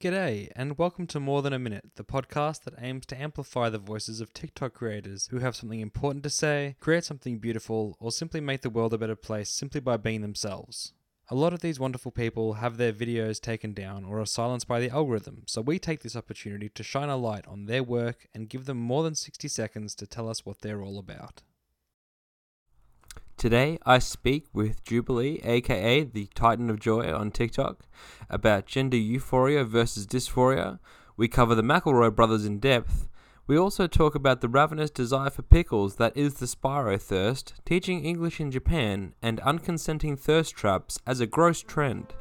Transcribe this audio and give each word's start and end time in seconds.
G'day, 0.00 0.52
and 0.54 0.78
welcome 0.78 1.08
to 1.08 1.18
More 1.18 1.42
Than 1.42 1.52
a 1.52 1.58
Minute, 1.58 1.96
the 1.96 2.04
podcast 2.04 2.62
that 2.62 2.80
aims 2.80 3.04
to 3.06 3.20
amplify 3.20 3.68
the 3.68 3.80
voices 3.80 4.20
of 4.20 4.32
TikTok 4.32 4.72
creators 4.72 5.26
who 5.32 5.40
have 5.40 5.56
something 5.56 5.80
important 5.80 6.22
to 6.22 6.30
say, 6.30 6.76
create 6.78 7.02
something 7.02 7.38
beautiful, 7.38 7.96
or 7.98 8.12
simply 8.12 8.40
make 8.40 8.60
the 8.60 8.70
world 8.70 8.94
a 8.94 8.98
better 8.98 9.16
place 9.16 9.50
simply 9.50 9.80
by 9.80 9.96
being 9.96 10.20
themselves. 10.20 10.92
A 11.30 11.34
lot 11.34 11.52
of 11.52 11.62
these 11.62 11.80
wonderful 11.80 12.12
people 12.12 12.52
have 12.52 12.76
their 12.76 12.92
videos 12.92 13.40
taken 13.40 13.72
down 13.72 14.04
or 14.04 14.20
are 14.20 14.24
silenced 14.24 14.68
by 14.68 14.78
the 14.78 14.88
algorithm, 14.88 15.42
so 15.48 15.60
we 15.60 15.80
take 15.80 16.04
this 16.04 16.14
opportunity 16.14 16.68
to 16.68 16.84
shine 16.84 17.08
a 17.08 17.16
light 17.16 17.48
on 17.48 17.66
their 17.66 17.82
work 17.82 18.28
and 18.32 18.48
give 18.48 18.66
them 18.66 18.78
more 18.78 19.02
than 19.02 19.16
60 19.16 19.48
seconds 19.48 19.96
to 19.96 20.06
tell 20.06 20.28
us 20.28 20.46
what 20.46 20.60
they're 20.60 20.80
all 20.80 21.00
about. 21.00 21.42
Today, 23.38 23.78
I 23.86 24.00
speak 24.00 24.46
with 24.52 24.82
Jubilee, 24.82 25.40
aka 25.44 26.02
the 26.02 26.26
Titan 26.34 26.68
of 26.70 26.80
Joy 26.80 27.14
on 27.14 27.30
TikTok, 27.30 27.84
about 28.28 28.66
gender 28.66 28.96
euphoria 28.96 29.62
versus 29.62 30.08
dysphoria. 30.08 30.80
We 31.16 31.28
cover 31.28 31.54
the 31.54 31.62
McElroy 31.62 32.16
brothers 32.16 32.44
in 32.44 32.58
depth. 32.58 33.06
We 33.46 33.56
also 33.56 33.86
talk 33.86 34.16
about 34.16 34.40
the 34.40 34.48
ravenous 34.48 34.90
desire 34.90 35.30
for 35.30 35.42
pickles 35.42 35.96
that 35.96 36.16
is 36.16 36.34
the 36.34 36.46
Spyro 36.46 37.00
thirst, 37.00 37.54
teaching 37.64 38.04
English 38.04 38.40
in 38.40 38.50
Japan, 38.50 39.14
and 39.22 39.40
unconsenting 39.42 40.18
thirst 40.18 40.56
traps 40.56 40.98
as 41.06 41.20
a 41.20 41.26
gross 41.28 41.62
trend. 41.62 42.14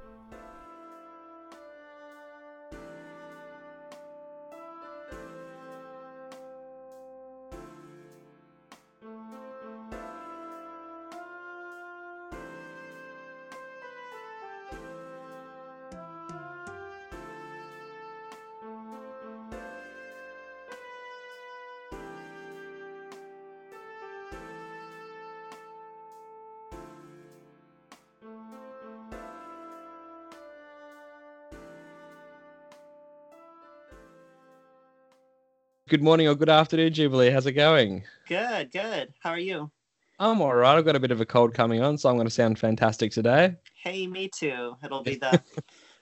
Good 35.87 36.03
morning 36.03 36.27
or 36.27 36.35
good 36.35 36.49
afternoon, 36.49 36.91
Jubilee. 36.91 37.29
How's 37.29 37.45
it 37.45 37.53
going? 37.53 38.03
Good, 38.27 38.73
good. 38.73 39.13
How 39.19 39.29
are 39.29 39.39
you? 39.39 39.71
I'm 40.19 40.41
all 40.41 40.53
right. 40.53 40.77
I've 40.77 40.83
got 40.83 40.97
a 40.97 40.99
bit 40.99 41.11
of 41.11 41.21
a 41.21 41.25
cold 41.25 41.53
coming 41.53 41.81
on, 41.81 41.97
so 41.97 42.09
I'm 42.09 42.17
going 42.17 42.27
to 42.27 42.33
sound 42.33 42.59
fantastic 42.59 43.13
today. 43.13 43.55
Hey, 43.81 44.05
me 44.05 44.27
too. 44.27 44.75
It'll 44.83 45.01
be 45.01 45.15
the 45.21 45.41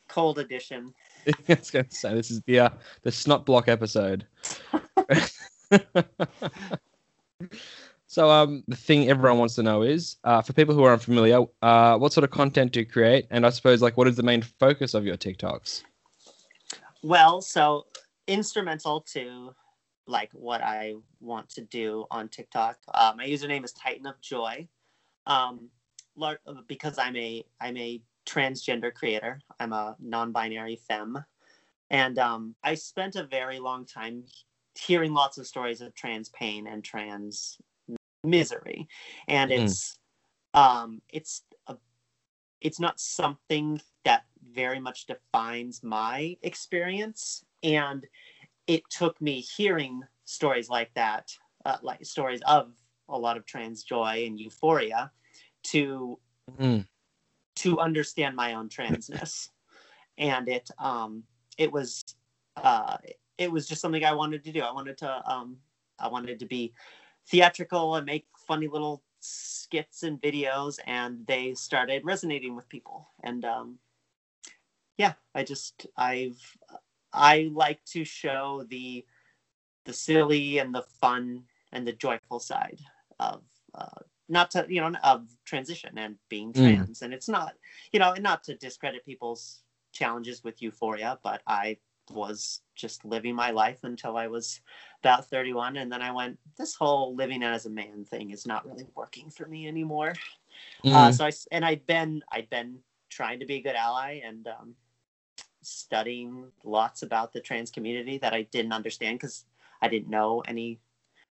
cold 0.07 0.39
edition. 0.39 0.91
I 1.27 1.33
was 1.49 1.69
going 1.69 1.85
to 1.85 1.95
say 1.95 2.15
this 2.15 2.31
is 2.31 2.41
the 2.47 2.61
uh, 2.61 2.69
the 3.03 3.11
snot 3.11 3.45
block 3.45 3.67
episode. 3.67 4.25
so, 8.07 8.31
um, 8.31 8.63
the 8.67 8.75
thing 8.75 9.07
everyone 9.07 9.37
wants 9.37 9.53
to 9.53 9.61
know 9.61 9.83
is, 9.83 10.15
uh, 10.23 10.41
for 10.41 10.53
people 10.53 10.73
who 10.73 10.83
are 10.83 10.93
unfamiliar, 10.93 11.43
uh, 11.61 11.95
what 11.99 12.11
sort 12.11 12.23
of 12.23 12.31
content 12.31 12.71
do 12.71 12.79
you 12.79 12.87
create, 12.87 13.27
and 13.29 13.45
I 13.45 13.51
suppose 13.51 13.83
like 13.83 13.97
what 13.97 14.07
is 14.07 14.15
the 14.15 14.23
main 14.23 14.41
focus 14.41 14.95
of 14.95 15.05
your 15.05 15.15
TikToks? 15.15 15.83
Well, 17.03 17.39
so 17.39 17.85
instrumental 18.27 19.01
to 19.13 19.53
like 20.07 20.31
what 20.33 20.61
I 20.61 20.95
want 21.19 21.49
to 21.49 21.61
do 21.61 22.05
on 22.11 22.29
TikTok. 22.29 22.77
Uh, 22.93 23.13
my 23.17 23.25
username 23.25 23.63
is 23.63 23.73
Titan 23.73 24.05
of 24.05 24.19
Joy, 24.21 24.67
um, 25.25 25.69
because 26.67 26.97
I'm 26.97 27.15
a 27.15 27.43
I'm 27.59 27.77
a 27.77 28.01
transgender 28.25 28.93
creator. 28.93 29.39
I'm 29.59 29.73
a 29.73 29.95
non-binary 29.99 30.77
femme, 30.87 31.23
and 31.89 32.17
um, 32.19 32.55
I 32.63 32.75
spent 32.75 33.15
a 33.15 33.23
very 33.23 33.59
long 33.59 33.85
time 33.85 34.23
hearing 34.77 35.13
lots 35.13 35.37
of 35.37 35.47
stories 35.47 35.81
of 35.81 35.93
trans 35.95 36.29
pain 36.29 36.67
and 36.67 36.83
trans 36.83 37.57
misery, 38.23 38.87
and 39.27 39.51
mm. 39.51 39.63
it's 39.63 39.97
um, 40.53 41.01
it's 41.09 41.43
a, 41.67 41.75
it's 42.61 42.79
not 42.79 42.99
something 42.99 43.81
that 44.03 44.23
very 44.53 44.79
much 44.79 45.07
defines 45.07 45.83
my 45.83 46.37
experience, 46.43 47.43
and 47.63 48.05
it 48.67 48.83
took 48.89 49.19
me 49.21 49.41
hearing 49.41 50.01
stories 50.25 50.69
like 50.69 50.93
that, 50.95 51.31
uh, 51.65 51.77
like 51.81 52.05
stories 52.05 52.41
of 52.45 52.71
a 53.09 53.17
lot 53.17 53.37
of 53.37 53.45
trans 53.45 53.83
joy 53.83 54.23
and 54.25 54.39
euphoria, 54.39 55.11
to 55.63 56.19
mm. 56.59 56.85
to 57.55 57.79
understand 57.79 58.35
my 58.35 58.53
own 58.53 58.69
transness, 58.69 59.49
and 60.17 60.47
it 60.47 60.69
um 60.79 61.23
it 61.57 61.71
was 61.71 62.03
uh 62.57 62.97
it 63.37 63.51
was 63.51 63.67
just 63.67 63.81
something 63.81 64.03
I 64.03 64.13
wanted 64.13 64.43
to 64.45 64.51
do. 64.51 64.61
I 64.61 64.71
wanted 64.71 64.97
to 64.99 65.31
um 65.31 65.57
I 65.99 66.07
wanted 66.07 66.39
to 66.39 66.45
be 66.45 66.73
theatrical 67.27 67.95
and 67.95 68.05
make 68.05 68.25
funny 68.47 68.67
little 68.67 69.03
skits 69.19 70.03
and 70.03 70.21
videos, 70.21 70.79
and 70.85 71.25
they 71.27 71.53
started 71.53 72.03
resonating 72.05 72.55
with 72.55 72.67
people, 72.69 73.09
and 73.23 73.45
um 73.45 73.79
yeah, 74.97 75.13
I 75.33 75.43
just 75.43 75.87
I've 75.97 76.39
I 77.15 77.49
like 77.53 77.83
to 77.85 78.03
show 78.03 78.65
the 78.69 79.05
the 79.85 79.93
silly 79.93 80.57
and 80.57 80.73
the 80.73 80.83
fun 80.99 81.43
and 81.71 81.87
the 81.87 81.93
joyful 81.93 82.39
side 82.39 82.79
of 83.19 83.43
uh, 83.73 84.01
not 84.27 84.51
to 84.51 84.65
you 84.67 84.81
know 84.81 84.91
of 85.03 85.27
transition 85.45 85.97
and 85.97 86.15
being 86.29 86.51
mm. 86.51 86.55
trans, 86.55 86.99
mm. 86.99 87.01
and 87.03 87.13
it's 87.13 87.29
not 87.29 87.53
you 87.91 87.99
know 87.99 88.13
and 88.13 88.23
not 88.23 88.43
to 88.45 88.55
discredit 88.55 89.05
people's 89.05 89.61
challenges 89.91 90.43
with 90.43 90.61
euphoria, 90.61 91.17
but 91.23 91.41
I 91.47 91.77
was 92.11 92.61
just 92.75 93.03
living 93.05 93.33
my 93.33 93.51
life 93.51 93.79
until 93.83 94.17
I 94.17 94.27
was 94.27 94.61
about 95.01 95.25
31 95.25 95.77
and 95.77 95.91
then 95.91 96.01
I 96.03 96.11
went 96.11 96.37
this 96.57 96.75
whole 96.75 97.15
living 97.15 97.41
as 97.41 97.65
a 97.65 97.69
man 97.69 98.05
thing 98.05 98.29
is 98.29 98.45
not 98.45 98.65
really 98.67 98.85
working 98.95 99.29
for 99.31 99.47
me 99.47 99.67
anymore. 99.67 100.13
Uh, 100.83 100.87
mm. 100.87 100.93
Uh, 100.93 101.11
so 101.11 101.25
I 101.25 101.31
and 101.51 101.65
I'd 101.65 101.85
been 101.87 102.21
I'd 102.31 102.49
been 102.49 102.79
trying 103.09 103.39
to 103.39 103.45
be 103.45 103.55
a 103.55 103.61
good 103.61 103.75
ally 103.75 104.21
and 104.25 104.47
um, 104.47 104.75
studying 105.65 106.51
lots 106.63 107.01
about 107.01 107.33
the 107.33 107.41
trans 107.41 107.71
community 107.71 108.17
that 108.19 108.33
I 108.33 108.43
didn't 108.43 108.73
understand 108.73 109.19
because 109.19 109.45
I 109.81 109.87
didn't 109.87 110.09
know 110.09 110.41
any. 110.47 110.79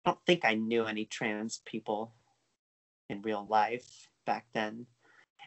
I 0.04 0.10
don't 0.10 0.26
think 0.26 0.44
I 0.44 0.54
knew 0.54 0.84
any 0.84 1.06
trans 1.06 1.62
people 1.64 2.12
in 3.08 3.22
real 3.22 3.46
life 3.48 4.08
back 4.26 4.46
then, 4.52 4.86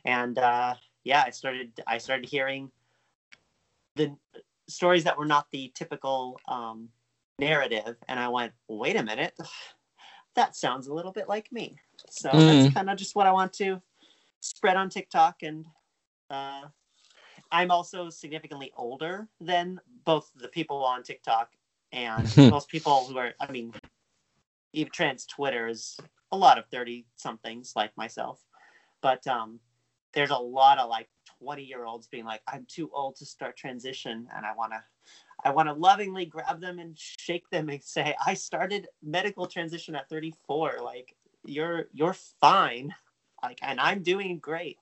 and 0.05 0.37
uh, 0.37 0.75
yeah, 1.03 1.23
I 1.25 1.31
started. 1.31 1.79
I 1.85 1.97
started 1.97 2.29
hearing 2.29 2.71
the 3.95 4.15
stories 4.67 5.03
that 5.03 5.17
were 5.17 5.25
not 5.25 5.47
the 5.51 5.71
typical 5.75 6.39
um, 6.47 6.89
narrative, 7.39 7.95
and 8.07 8.19
I 8.19 8.29
went, 8.29 8.53
"Wait 8.67 8.95
a 8.95 9.03
minute, 9.03 9.37
that 10.35 10.55
sounds 10.55 10.87
a 10.87 10.93
little 10.93 11.11
bit 11.11 11.29
like 11.29 11.51
me." 11.51 11.77
So 12.09 12.29
mm. 12.29 12.63
that's 12.63 12.73
kind 12.73 12.89
of 12.89 12.97
just 12.97 13.15
what 13.15 13.27
I 13.27 13.31
want 13.31 13.53
to 13.53 13.81
spread 14.39 14.77
on 14.77 14.89
TikTok 14.89 15.43
and 15.43 15.65
uh, 16.29 16.63
I'm 17.51 17.71
also 17.71 18.09
significantly 18.09 18.71
older 18.75 19.27
than 19.39 19.79
both 20.05 20.31
the 20.35 20.47
people 20.47 20.83
on 20.83 21.03
TikTok 21.03 21.51
and 21.91 22.35
most 22.51 22.69
people 22.69 23.05
who 23.05 23.17
are, 23.17 23.33
I 23.39 23.51
mean, 23.51 23.73
even 24.73 24.91
trans 24.91 25.25
Twitter 25.25 25.67
is 25.67 25.97
a 26.31 26.37
lot 26.37 26.57
of 26.57 26.65
30 26.67 27.05
somethings 27.15 27.73
like 27.75 27.95
myself. 27.97 28.43
But 29.01 29.25
um, 29.27 29.59
there's 30.13 30.31
a 30.31 30.37
lot 30.37 30.79
of 30.79 30.89
like 30.89 31.09
20 31.41 31.63
year 31.63 31.85
olds 31.85 32.07
being 32.07 32.25
like, 32.25 32.41
I'm 32.47 32.65
too 32.67 32.89
old 32.93 33.15
to 33.17 33.25
start 33.25 33.57
transition. 33.57 34.27
And 34.35 34.45
I 34.45 34.53
want 34.55 34.73
to, 34.73 34.83
I 35.43 35.51
want 35.51 35.69
to 35.69 35.73
lovingly 35.73 36.25
grab 36.25 36.59
them 36.59 36.79
and 36.79 36.97
shake 36.97 37.49
them 37.49 37.69
and 37.69 37.83
say, 37.83 38.15
I 38.25 38.33
started 38.33 38.87
medical 39.03 39.45
transition 39.45 39.95
at 39.95 40.09
34. 40.09 40.77
Like, 40.83 41.15
you're, 41.45 41.85
you're 41.93 42.15
fine. 42.41 42.93
Like, 43.43 43.59
and 43.61 43.79
I'm 43.79 44.01
doing 44.01 44.39
great. 44.39 44.79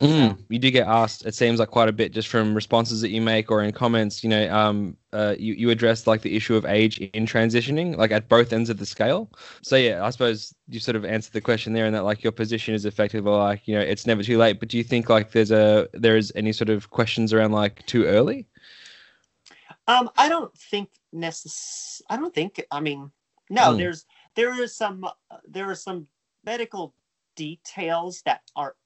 Mm, 0.00 0.38
you 0.48 0.58
do 0.58 0.70
get 0.70 0.86
asked. 0.86 1.26
It 1.26 1.34
seems 1.34 1.60
like 1.60 1.68
quite 1.68 1.90
a 1.90 1.92
bit 1.92 2.12
just 2.12 2.28
from 2.28 2.54
responses 2.54 3.02
that 3.02 3.10
you 3.10 3.20
make 3.20 3.50
or 3.50 3.62
in 3.62 3.70
comments. 3.70 4.24
You 4.24 4.30
know, 4.30 4.54
um, 4.54 4.96
uh, 5.12 5.34
you 5.38 5.52
you 5.52 5.68
address 5.68 6.06
like 6.06 6.22
the 6.22 6.34
issue 6.34 6.56
of 6.56 6.64
age 6.64 6.98
in 6.98 7.26
transitioning, 7.26 7.98
like 7.98 8.10
at 8.10 8.26
both 8.26 8.54
ends 8.54 8.70
of 8.70 8.78
the 8.78 8.86
scale. 8.86 9.30
So 9.60 9.76
yeah, 9.76 10.02
I 10.02 10.08
suppose 10.08 10.54
you 10.68 10.80
sort 10.80 10.96
of 10.96 11.04
answered 11.04 11.34
the 11.34 11.42
question 11.42 11.74
there, 11.74 11.84
and 11.84 11.94
that 11.94 12.04
like 12.04 12.22
your 12.22 12.32
position 12.32 12.74
is 12.74 12.86
effectively 12.86 13.30
like 13.30 13.68
you 13.68 13.74
know 13.74 13.82
it's 13.82 14.06
never 14.06 14.22
too 14.22 14.38
late. 14.38 14.58
But 14.58 14.70
do 14.70 14.78
you 14.78 14.84
think 14.84 15.10
like 15.10 15.32
there's 15.32 15.50
a 15.50 15.86
there 15.92 16.16
is 16.16 16.32
any 16.34 16.52
sort 16.52 16.70
of 16.70 16.88
questions 16.88 17.34
around 17.34 17.52
like 17.52 17.84
too 17.84 18.06
early? 18.06 18.46
Um, 19.86 20.08
I 20.16 20.30
don't 20.30 20.56
think 20.56 20.88
necess. 21.14 22.00
I 22.08 22.16
don't 22.16 22.34
think. 22.34 22.64
I 22.70 22.80
mean, 22.80 23.10
no. 23.50 23.74
Mm. 23.74 23.76
There's 23.76 24.06
there 24.34 24.62
is 24.62 24.74
some 24.74 25.04
uh, 25.04 25.10
there 25.46 25.68
are 25.68 25.74
some 25.74 26.06
medical 26.42 26.94
details 27.36 28.22
that 28.22 28.40
are 28.56 28.76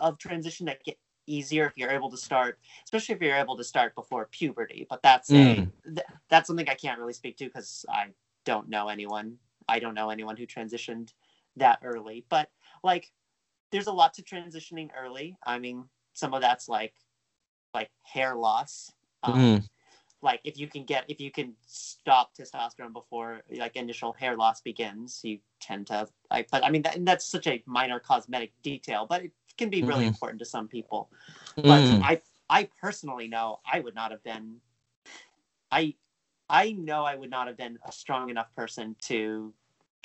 of 0.00 0.18
transition 0.18 0.66
that 0.66 0.82
get 0.84 0.98
easier 1.26 1.66
if 1.66 1.72
you're 1.76 1.90
able 1.90 2.10
to 2.10 2.16
start, 2.16 2.58
especially 2.84 3.14
if 3.14 3.20
you're 3.20 3.36
able 3.36 3.56
to 3.56 3.64
start 3.64 3.94
before 3.94 4.28
puberty. 4.30 4.86
But 4.88 5.02
that's 5.02 5.30
mm. 5.30 5.70
a, 5.86 5.88
th- 5.88 6.06
that's 6.28 6.46
something 6.48 6.68
I 6.68 6.74
can't 6.74 6.98
really 6.98 7.12
speak 7.12 7.36
to 7.38 7.44
because 7.44 7.84
I 7.88 8.06
don't 8.44 8.68
know 8.68 8.88
anyone. 8.88 9.36
I 9.68 9.78
don't 9.78 9.94
know 9.94 10.10
anyone 10.10 10.36
who 10.36 10.46
transitioned 10.46 11.12
that 11.56 11.78
early. 11.84 12.24
But 12.28 12.50
like, 12.82 13.12
there's 13.70 13.86
a 13.86 13.92
lot 13.92 14.14
to 14.14 14.22
transitioning 14.22 14.90
early. 15.00 15.36
I 15.44 15.58
mean, 15.58 15.84
some 16.14 16.34
of 16.34 16.40
that's 16.40 16.68
like 16.68 16.94
like 17.72 17.90
hair 18.02 18.34
loss 18.34 18.92
Um, 19.22 19.34
Mm. 19.34 19.68
Like 20.22 20.40
if 20.44 20.58
you 20.58 20.68
can 20.68 20.84
get 20.84 21.04
if 21.08 21.18
you 21.18 21.30
can 21.30 21.54
stop 21.66 22.34
testosterone 22.36 22.92
before 22.92 23.40
like 23.56 23.76
initial 23.76 24.12
hair 24.12 24.36
loss 24.36 24.60
begins, 24.60 25.20
you 25.24 25.38
tend 25.60 25.86
to 25.86 26.08
like. 26.30 26.50
But 26.50 26.62
I 26.62 26.70
mean 26.70 26.82
that, 26.82 27.02
that's 27.06 27.24
such 27.24 27.46
a 27.46 27.62
minor 27.64 27.98
cosmetic 28.00 28.52
detail, 28.62 29.06
but 29.08 29.24
it 29.24 29.32
can 29.60 29.70
be 29.70 29.84
really 29.84 30.06
Mhm. 30.06 30.14
important 30.14 30.40
to 30.40 30.46
some 30.46 30.68
people. 30.68 31.10
But 31.66 31.86
Mm. 31.86 32.02
I 32.02 32.22
I 32.50 32.70
personally 32.80 33.28
know 33.28 33.60
I 33.72 33.80
would 33.80 33.94
not 33.94 34.12
have 34.12 34.24
been. 34.24 34.60
I 35.70 35.94
I 36.48 36.72
know 36.72 37.04
I 37.04 37.16
would 37.16 37.30
not 37.30 37.46
have 37.48 37.56
been 37.58 37.78
a 37.86 37.92
strong 37.92 38.30
enough 38.30 38.54
person 38.56 38.96
to 39.02 39.54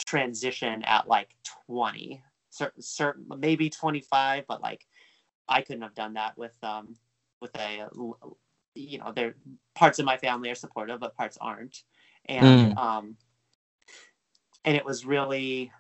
transition 0.05 0.83
at 0.83 1.07
like 1.07 1.35
20 1.67 2.23
certain 2.51 2.81
certain 2.81 3.25
maybe 3.39 3.69
25 3.69 4.45
but 4.47 4.61
like 4.61 4.87
i 5.49 5.61
couldn't 5.61 5.83
have 5.83 5.95
done 5.95 6.13
that 6.13 6.37
with 6.37 6.57
um 6.63 6.95
with 7.41 7.55
a 7.57 7.87
you 8.75 8.99
know 8.99 9.11
there 9.13 9.35
parts 9.75 9.99
of 9.99 10.05
my 10.05 10.17
family 10.17 10.49
are 10.51 10.55
supportive 10.55 10.99
but 10.99 11.15
parts 11.15 11.37
aren't 11.41 11.83
and 12.27 12.71
um 12.77 13.17
and 14.65 14.75
it 14.77 14.85
was 14.85 15.05
really 15.05 15.71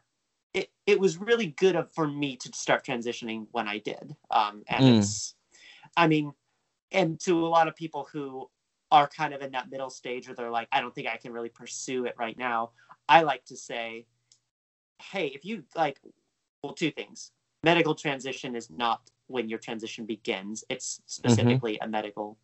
it, 0.55 0.69
it 0.87 0.99
was 0.99 1.17
really 1.19 1.47
good 1.47 1.75
of, 1.75 1.91
for 1.93 2.07
me 2.07 2.37
to 2.37 2.49
start 2.53 2.85
transitioning 2.85 3.47
when 3.51 3.67
i 3.67 3.79
did. 3.79 4.15
Um 4.31 4.63
and 4.67 4.85
Mm. 4.85 4.97
it's 4.99 5.35
i 5.97 6.07
mean 6.07 6.33
and 6.91 7.19
to 7.21 7.45
a 7.45 7.49
lot 7.49 7.67
of 7.67 7.75
people 7.75 8.07
who 8.11 8.49
are 8.91 9.07
kind 9.07 9.33
of 9.33 9.41
in 9.41 9.51
that 9.51 9.69
middle 9.71 9.89
stage 9.89 10.27
where 10.27 10.35
they're 10.35 10.51
like 10.51 10.67
i 10.71 10.81
don't 10.81 10.95
think 10.95 11.07
i 11.07 11.17
can 11.17 11.33
really 11.33 11.49
pursue 11.49 12.05
it 12.05 12.15
right 12.17 12.37
now 12.37 12.71
i 13.09 13.21
like 13.23 13.43
to 13.45 13.57
say 13.57 14.05
hey 15.13 15.27
if 15.27 15.43
you 15.45 15.63
like 15.75 15.99
well 16.63 16.73
two 16.73 16.91
things. 16.91 17.31
Medical 17.63 17.95
transition 17.95 18.55
is 18.55 18.69
not 18.69 19.01
when 19.27 19.49
your 19.49 19.59
transition 19.59 20.05
begins. 20.05 20.63
It's 20.69 21.01
specifically 21.05 21.77
a 21.81 21.87
medical 21.87 22.37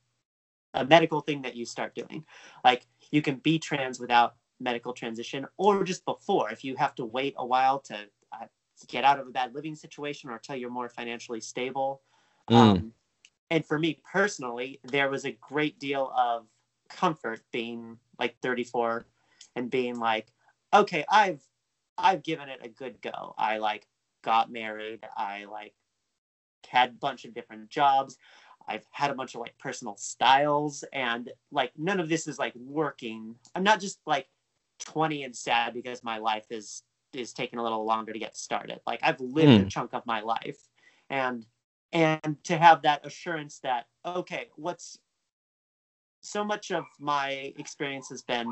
a 0.74 0.86
medical 0.86 1.22
thing 1.22 1.42
that 1.44 1.56
you 1.56 1.66
start 1.66 1.96
doing. 1.96 2.26
Like 2.64 2.88
you 3.12 3.22
can 3.22 3.36
be 3.38 3.60
trans 3.60 4.00
without 4.00 4.36
medical 4.62 4.94
transition 4.94 5.46
or 5.58 5.84
just 5.84 6.06
before 6.06 6.52
if 6.52 6.64
you 6.64 6.76
have 6.76 6.96
to 6.96 7.06
wait 7.06 7.34
a 7.38 7.46
while 7.46 7.80
to 7.80 7.96
uh, 8.34 8.46
get 8.88 9.04
out 9.04 9.20
of 9.20 9.28
a 9.28 9.32
bad 9.32 9.54
living 9.54 9.76
situation 9.76 10.30
or 10.30 10.34
until 10.34 10.56
you're 10.56 10.70
more 10.70 10.90
financially 10.90 11.42
stable. 11.42 12.02
Mm. 12.50 12.56
um, 12.56 12.94
and 13.50 13.66
for 13.66 13.78
me 13.78 14.00
personally 14.12 14.80
there 14.84 15.10
was 15.10 15.26
a 15.26 15.32
great 15.32 15.80
deal 15.80 16.12
of 16.18 16.48
comfort 16.90 17.42
being 17.52 17.98
like 18.20 18.36
34 18.42 19.06
and 19.56 19.70
being 19.70 20.00
like 20.00 20.28
okay 20.74 21.06
i've 21.10 21.42
i've 21.98 22.24
given 22.24 22.50
it 22.50 22.60
a 22.64 22.70
good 22.70 23.02
go. 23.02 23.34
I 23.38 23.58
like 23.58 23.88
got 24.24 24.52
married. 24.52 25.02
I 25.16 25.46
like 25.46 25.74
had 26.68 26.90
a 26.90 26.94
bunch 26.94 27.26
of 27.26 27.34
different 27.34 27.70
jobs. 27.70 28.18
I've 28.68 28.86
had 28.92 29.12
a 29.12 29.16
bunch 29.16 29.36
of 29.36 29.42
like 29.42 29.58
personal 29.58 29.98
styles. 29.98 30.84
And 30.94 31.32
like 31.52 31.72
none 31.78 32.00
of 32.00 32.10
this 32.10 32.28
is 32.28 32.40
like 32.40 32.54
working. 32.56 33.36
I'm 33.56 33.64
not 33.64 33.80
just 33.80 34.00
like 34.06 34.28
20 34.82 35.24
and 35.24 35.36
sad 35.36 35.74
because 35.74 36.04
my 36.04 36.18
life 36.18 36.46
is 36.50 36.84
is 37.14 37.34
taking 37.34 37.60
a 37.60 37.64
little 37.64 37.86
longer 37.86 38.14
to 38.14 38.20
get 38.20 38.38
started. 38.38 38.80
Like 38.86 39.00
i've 39.04 39.20
lived 39.20 39.52
a 39.52 39.60
hmm. 39.64 39.68
chunk 39.68 39.94
of 39.94 40.06
my 40.06 40.22
life 40.22 40.60
and 41.10 41.46
and 41.94 42.38
to 42.46 42.58
have 42.58 42.82
that 42.84 43.06
assurance 43.06 43.60
that 43.60 43.88
okay 44.06 44.48
what's 44.56 44.98
so 46.22 46.44
much 46.44 46.72
of 46.72 46.86
my 47.00 47.54
experience 47.58 48.10
has 48.10 48.22
been 48.22 48.48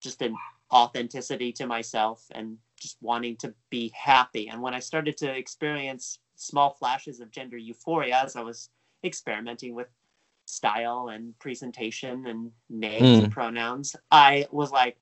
just 0.00 0.20
an 0.20 0.34
authenticity 0.72 1.52
to 1.52 1.66
myself 1.66 2.24
and 2.32 2.58
just 2.78 2.96
wanting 3.00 3.36
to 3.36 3.54
be 3.70 3.92
happy. 3.94 4.48
And 4.48 4.60
when 4.60 4.74
i 4.74 4.80
started 4.80 5.16
to 5.18 5.30
experience 5.30 6.18
small 6.36 6.70
flashes 6.70 7.20
of 7.20 7.30
gender 7.30 7.56
euphoria 7.56 8.20
as 8.22 8.36
i 8.36 8.42
was 8.42 8.70
experimenting 9.04 9.74
with 9.74 9.88
style 10.44 11.10
and 11.12 11.38
presentation 11.38 12.26
and 12.26 12.50
names 12.70 13.18
and 13.18 13.26
hmm. 13.26 13.32
pronouns 13.32 13.94
i 14.10 14.46
was 14.50 14.70
like 14.70 14.96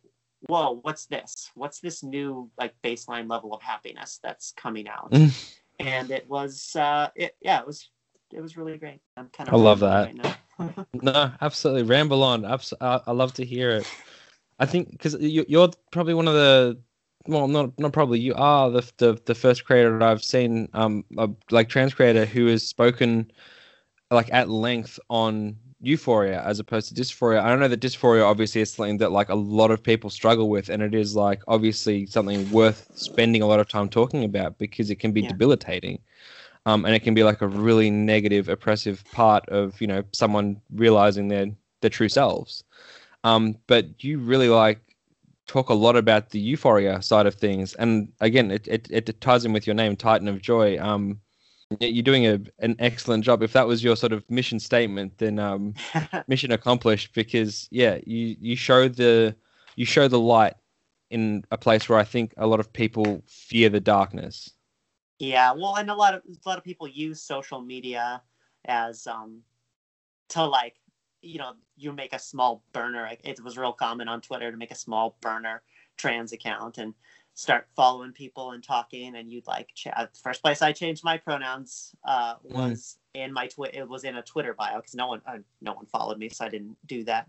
whoa 0.49 0.79
what's 0.83 1.07
this 1.07 1.51
what's 1.55 1.81
this 1.81 2.03
new 2.03 2.51
like 2.59 2.75
baseline 2.83 3.29
level 3.29 3.53
of 3.55 3.63
happiness 3.63 4.21
that's 4.23 4.53
coming 4.57 4.89
out 4.89 5.11
Mm. 5.11 5.33
and 5.79 6.11
it 6.11 6.29
was 6.29 6.75
uh 6.77 7.09
it 7.15 7.37
yeah 7.41 7.61
it 7.61 7.67
was 7.67 7.91
it 8.33 8.41
was 8.41 8.57
really 8.57 8.77
great 8.79 9.01
i'm 9.17 9.29
kind 9.29 9.49
of 9.49 9.55
I 9.55 9.59
love 9.59 9.81
that. 9.81 10.07
right 10.07 10.17
now. 10.17 10.37
No, 11.03 11.31
absolutely. 11.43 11.83
Ramble 11.83 12.23
on. 12.23 12.47
Abs- 12.47 12.73
I, 12.81 13.01
I 13.07 13.13
love 13.13 13.35
to 13.35 13.45
hear 13.45 13.71
it. 13.73 13.87
I 14.59 14.65
think 14.65 14.91
because 14.93 15.15
you, 15.21 15.45
you're 15.49 15.69
probably 15.91 16.15
one 16.15 16.27
of 16.27 16.33
the 16.35 16.79
well, 17.27 17.47
not 17.47 17.79
not 17.79 17.93
probably. 17.93 18.19
You 18.21 18.35
are 18.37 18.71
the 18.71 18.91
the, 18.97 19.21
the 19.27 19.35
first 19.35 19.67
creator 19.67 19.99
that 19.99 20.09
I've 20.09 20.25
seen, 20.25 20.69
um, 20.73 21.05
a, 21.19 21.29
like 21.51 21.69
trans 21.69 21.93
creator 21.93 22.25
who 22.25 22.47
has 22.47 22.67
spoken 22.67 23.31
like 24.11 24.33
at 24.33 24.49
length 24.49 24.99
on 25.11 25.57
euphoria 25.81 26.43
as 26.45 26.59
opposed 26.59 26.89
to 26.89 26.95
dysphoria. 27.01 27.41
I 27.41 27.49
don't 27.49 27.61
know 27.61 27.69
that 27.69 27.81
dysphoria 27.81 28.25
obviously 28.25 28.61
is 28.63 28.73
something 28.73 28.99
that 28.99 29.13
like 29.13 29.29
a 29.29 29.35
lot 29.35 29.71
of 29.71 29.83
people 29.83 30.11
struggle 30.11 30.49
with, 30.49 30.69
and 30.69 30.83
it 30.83 30.95
is 30.95 31.15
like 31.17 31.43
obviously 31.49 32.07
something 32.07 32.49
worth 32.51 32.89
spending 32.95 33.43
a 33.43 33.47
lot 33.47 33.61
of 33.61 33.69
time 33.69 33.89
talking 33.89 34.25
about 34.25 34.59
because 34.59 34.91
it 34.91 34.97
can 34.97 35.13
be 35.13 35.23
Yeah. 35.23 35.29
debilitating. 35.29 36.01
Um, 36.67 36.85
and 36.85 36.95
it 36.95 37.01
can 37.01 37.15
be 37.15 37.25
like 37.25 37.43
a 37.43 37.49
really 37.49 37.91
negative, 37.91 38.49
oppressive 38.49 39.05
part 39.13 39.49
of 39.49 39.81
you 39.81 39.87
know 39.87 40.03
someone 40.13 40.61
realizing 40.75 41.29
their 41.29 41.47
their 41.81 41.91
true 41.91 42.09
selves. 42.09 42.65
Um, 43.25 43.57
but 43.67 44.05
you 44.05 44.19
really 44.19 44.49
like 44.49 44.81
talk 45.47 45.69
a 45.71 45.75
lot 45.75 45.97
about 45.97 46.31
the 46.31 46.41
euphoria 46.41 47.03
side 47.03 47.27
of 47.27 47.35
things, 47.37 47.75
and 47.75 48.13
again, 48.21 48.51
it 48.51 48.67
it, 48.69 48.89
it 48.91 49.21
ties 49.21 49.45
in 49.45 49.53
with 49.53 49.67
your 49.67 49.75
name, 49.75 49.97
Titan 49.97 50.29
of 50.29 50.43
Joy. 50.43 50.79
Um, 50.81 51.21
you're 51.81 52.03
doing 52.03 52.27
a 52.27 52.41
an 52.61 52.77
excellent 52.79 53.25
job. 53.25 53.43
If 53.43 53.53
that 53.53 53.67
was 53.67 53.83
your 53.83 53.97
sort 53.97 54.13
of 54.13 54.29
mission 54.31 54.61
statement, 54.61 55.19
then 55.19 55.39
um, 55.39 55.75
mission 56.29 56.53
accomplished. 56.53 57.15
Because 57.15 57.69
yeah, 57.71 57.99
you 58.05 58.37
you 58.41 58.57
show 58.57 58.89
the 58.89 59.35
you 59.75 59.85
show 59.85 60.09
the 60.09 60.21
light 60.21 60.55
in 61.11 61.45
a 61.51 61.59
place 61.59 61.89
where 61.89 61.99
I 61.99 62.05
think 62.05 62.35
a 62.37 62.47
lot 62.47 62.61
of 62.61 62.73
people 62.73 63.23
fear 63.27 63.69
the 63.69 63.81
darkness. 63.81 64.51
Yeah, 65.19 65.53
well, 65.53 65.77
and 65.77 65.91
a 65.91 65.95
lot 65.95 66.15
of 66.15 66.23
a 66.27 66.49
lot 66.49 66.59
of 66.59 66.65
people 66.65 66.87
use 66.87 67.21
social 67.21 67.61
media 67.61 68.23
as 68.67 69.07
um 69.07 69.43
to 70.29 70.45
like 70.45 70.75
you 71.23 71.39
know 71.39 71.55
you 71.77 71.93
make 71.93 72.13
a 72.13 72.19
small 72.19 72.63
burner. 72.73 73.11
It 73.25 73.43
was 73.43 73.59
real 73.59 73.73
common 73.73 74.09
on 74.09 74.21
Twitter 74.21 74.51
to 74.51 74.57
make 74.57 74.71
a 74.71 74.77
small 74.77 75.17
burner 75.21 75.63
trans 75.97 76.33
account 76.33 76.79
and 76.79 76.95
start 77.37 77.69
following 77.77 78.13
people 78.13 78.53
and 78.53 78.65
talking. 78.65 79.15
And 79.15 79.31
you'd 79.31 79.47
like 79.47 79.69
ch- 79.75 79.89
uh, 79.95 80.07
first 80.21 80.43
place 80.43 80.63
I 80.63 80.73
changed 80.73 81.05
my 81.05 81.19
pronouns 81.19 81.95
uh, 82.05 82.35
was 82.43 82.99
in 83.15 83.33
my 83.33 83.47
twit. 83.47 83.75
It 83.75 83.89
was 83.89 84.05
in 84.05 84.17
a 84.17 84.23
Twitter 84.23 84.55
bio 84.55 84.77
because 84.77 84.95
no 84.95 85.07
one 85.07 85.23
uh, 85.27 85.39
no 85.61 85.75
one 85.75 85.87
followed 85.87 86.19
me, 86.19 86.29
so 86.29 86.45
I 86.45 86.49
didn't 86.49 86.77
do 86.87 87.05
that. 87.05 87.29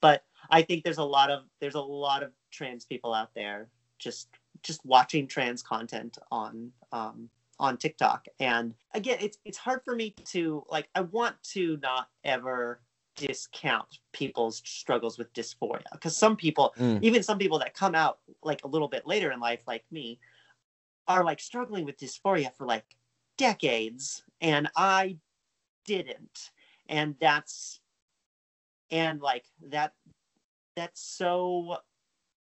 But 0.00 0.22
I 0.50 0.62
think 0.62 0.84
there's 0.84 0.98
a 0.98 1.04
lot 1.04 1.30
of 1.30 1.44
there's 1.60 1.74
a 1.74 1.80
lot 1.80 2.22
of 2.22 2.30
trans 2.52 2.84
people 2.84 3.12
out 3.12 3.34
there 3.34 3.68
just 3.98 4.28
just 4.62 4.84
watching 4.84 5.26
trans 5.26 5.62
content 5.62 6.18
on 6.30 6.70
um, 6.92 7.30
on 7.58 7.78
TikTok. 7.78 8.26
And 8.38 8.74
again, 8.94 9.18
it's 9.20 9.38
it's 9.44 9.58
hard 9.58 9.80
for 9.82 9.96
me 9.96 10.14
to 10.26 10.64
like. 10.70 10.88
I 10.94 11.00
want 11.00 11.42
to 11.54 11.78
not 11.82 12.08
ever 12.22 12.80
discount 13.18 13.98
people's 14.12 14.62
struggles 14.64 15.18
with 15.18 15.32
dysphoria 15.32 15.84
because 15.92 16.16
some 16.16 16.36
people, 16.36 16.74
Mm. 16.78 17.02
even 17.02 17.22
some 17.22 17.38
people 17.38 17.58
that 17.58 17.74
come 17.74 17.94
out 17.94 18.20
like 18.42 18.64
a 18.64 18.68
little 18.68 18.88
bit 18.88 19.06
later 19.06 19.32
in 19.32 19.40
life, 19.40 19.62
like 19.66 19.84
me, 19.90 20.18
are 21.06 21.24
like 21.24 21.40
struggling 21.40 21.84
with 21.84 21.96
dysphoria 21.98 22.54
for 22.54 22.66
like 22.66 22.84
decades, 23.36 24.22
and 24.40 24.68
I 24.76 25.18
didn't, 25.84 26.50
and 26.88 27.16
that's 27.20 27.80
and 28.90 29.20
like 29.20 29.44
that 29.68 29.94
that's 30.76 31.00
so 31.02 31.78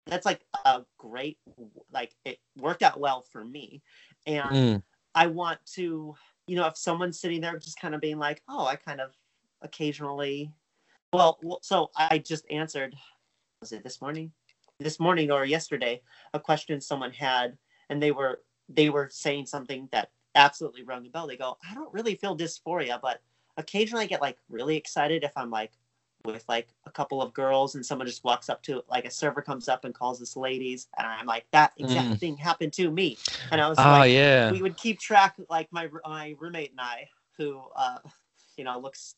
that's 0.05 0.25
like 0.25 0.41
a 0.65 0.83
great 0.97 1.37
like 1.91 2.15
it 2.25 2.39
worked 2.57 2.83
out 2.83 2.99
well 2.99 3.21
for 3.21 3.43
me 3.45 3.81
and 4.25 4.51
Mm. 4.51 4.83
i 5.15 5.27
want 5.27 5.63
to 5.75 6.15
you 6.47 6.55
know 6.55 6.65
if 6.67 6.77
someone's 6.77 7.19
sitting 7.19 7.41
there 7.41 7.57
just 7.57 7.79
kind 7.79 7.93
of 7.95 8.01
being 8.01 8.17
like 8.17 8.41
oh 8.49 8.65
i 8.65 8.75
kind 8.75 8.99
of 8.99 9.15
occasionally 9.63 10.51
well 11.11 11.39
so 11.61 11.89
i 11.97 12.17
just 12.17 12.45
answered 12.51 12.95
was 13.61 13.71
it 13.71 13.83
this 13.83 14.01
morning 14.01 14.31
this 14.79 14.99
morning 14.99 15.31
or 15.31 15.45
yesterday 15.45 16.01
a 16.33 16.39
question 16.39 16.79
someone 16.81 17.11
had 17.11 17.57
and 17.89 18.01
they 18.01 18.11
were 18.11 18.41
they 18.69 18.89
were 18.89 19.09
saying 19.11 19.45
something 19.45 19.87
that 19.91 20.09
absolutely 20.35 20.83
rung 20.83 21.03
the 21.03 21.09
bell 21.09 21.27
they 21.27 21.37
go 21.37 21.57
i 21.69 21.73
don't 21.73 21.93
really 21.93 22.15
feel 22.15 22.35
dysphoria 22.35 22.99
but 23.01 23.21
occasionally 23.57 24.03
i 24.03 24.07
get 24.07 24.21
like 24.21 24.37
really 24.49 24.75
excited 24.75 25.23
if 25.23 25.31
i'm 25.37 25.49
like 25.51 25.71
with 26.25 26.43
like 26.47 26.69
a 26.85 26.91
couple 26.91 27.21
of 27.21 27.33
girls 27.33 27.75
and 27.75 27.85
someone 27.85 28.07
just 28.07 28.23
walks 28.23 28.49
up 28.49 28.63
to 28.63 28.81
like 28.89 29.05
a 29.05 29.11
server 29.11 29.41
comes 29.41 29.67
up 29.67 29.83
and 29.85 29.93
calls 29.93 30.21
us 30.21 30.35
ladies 30.37 30.87
and 30.97 31.05
i'm 31.05 31.25
like 31.25 31.45
that 31.51 31.73
exact 31.77 32.07
Mm. 32.07 32.19
thing 32.19 32.37
happened 32.37 32.73
to 32.73 32.89
me 32.89 33.17
and 33.51 33.59
i 33.61 33.67
was 33.69 33.77
Oh 33.77 33.83
like 33.83 34.11
yeah. 34.11 34.51
we 34.51 34.61
would 34.61 34.77
keep 34.77 34.99
track 34.99 35.35
like 35.49 35.67
my 35.71 35.89
my 36.05 36.33
roommate 36.39 36.71
and 36.71 36.79
i 36.81 37.07
who 37.37 37.61
uh 37.75 37.97
you 38.57 38.63
know 38.63 38.79
looks 38.79 39.15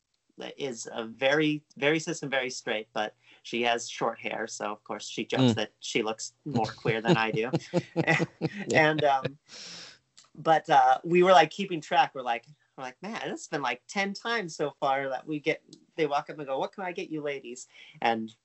is 0.58 0.88
a 0.92 1.06
very 1.06 1.64
very 1.78 2.00
cis 2.00 2.22
and 2.22 2.32
very 2.32 2.50
straight 2.50 2.88
but 2.94 3.16
she 3.44 3.62
has 3.62 3.90
short 3.90 4.20
hair 4.20 4.48
so 4.48 4.66
of 4.72 4.84
course 4.84 5.08
she 5.08 5.26
jokes 5.26 5.44
Mm. 5.54 5.56
that 5.56 5.72
she 5.80 6.02
looks 6.02 6.34
more 6.46 6.66
queer 6.66 7.02
than 7.02 7.18
i 7.18 7.32
do 7.32 7.52
and 8.74 9.04
um 9.04 9.38
but 10.36 10.70
uh 10.70 10.98
we 11.04 11.24
were 11.24 11.32
like 11.32 11.52
keeping 11.52 11.82
track 11.82 12.12
we're 12.14 12.22
like 12.22 12.46
I'm 12.78 12.84
like, 12.84 13.02
man, 13.02 13.22
it's 13.32 13.48
been 13.48 13.62
like 13.62 13.84
ten 13.88 14.14
times 14.14 14.58
so 14.58 14.74
far 14.82 15.08
that 15.08 15.26
we 15.26 15.40
get. 15.40 15.62
They 15.96 16.08
walk 16.08 16.30
up 16.30 16.38
and 16.38 16.46
go, 16.46 16.60
"What 16.60 16.74
can 16.74 16.84
I 16.84 16.92
get 16.92 17.10
you, 17.10 17.22
ladies?" 17.22 17.68
And 18.02 18.36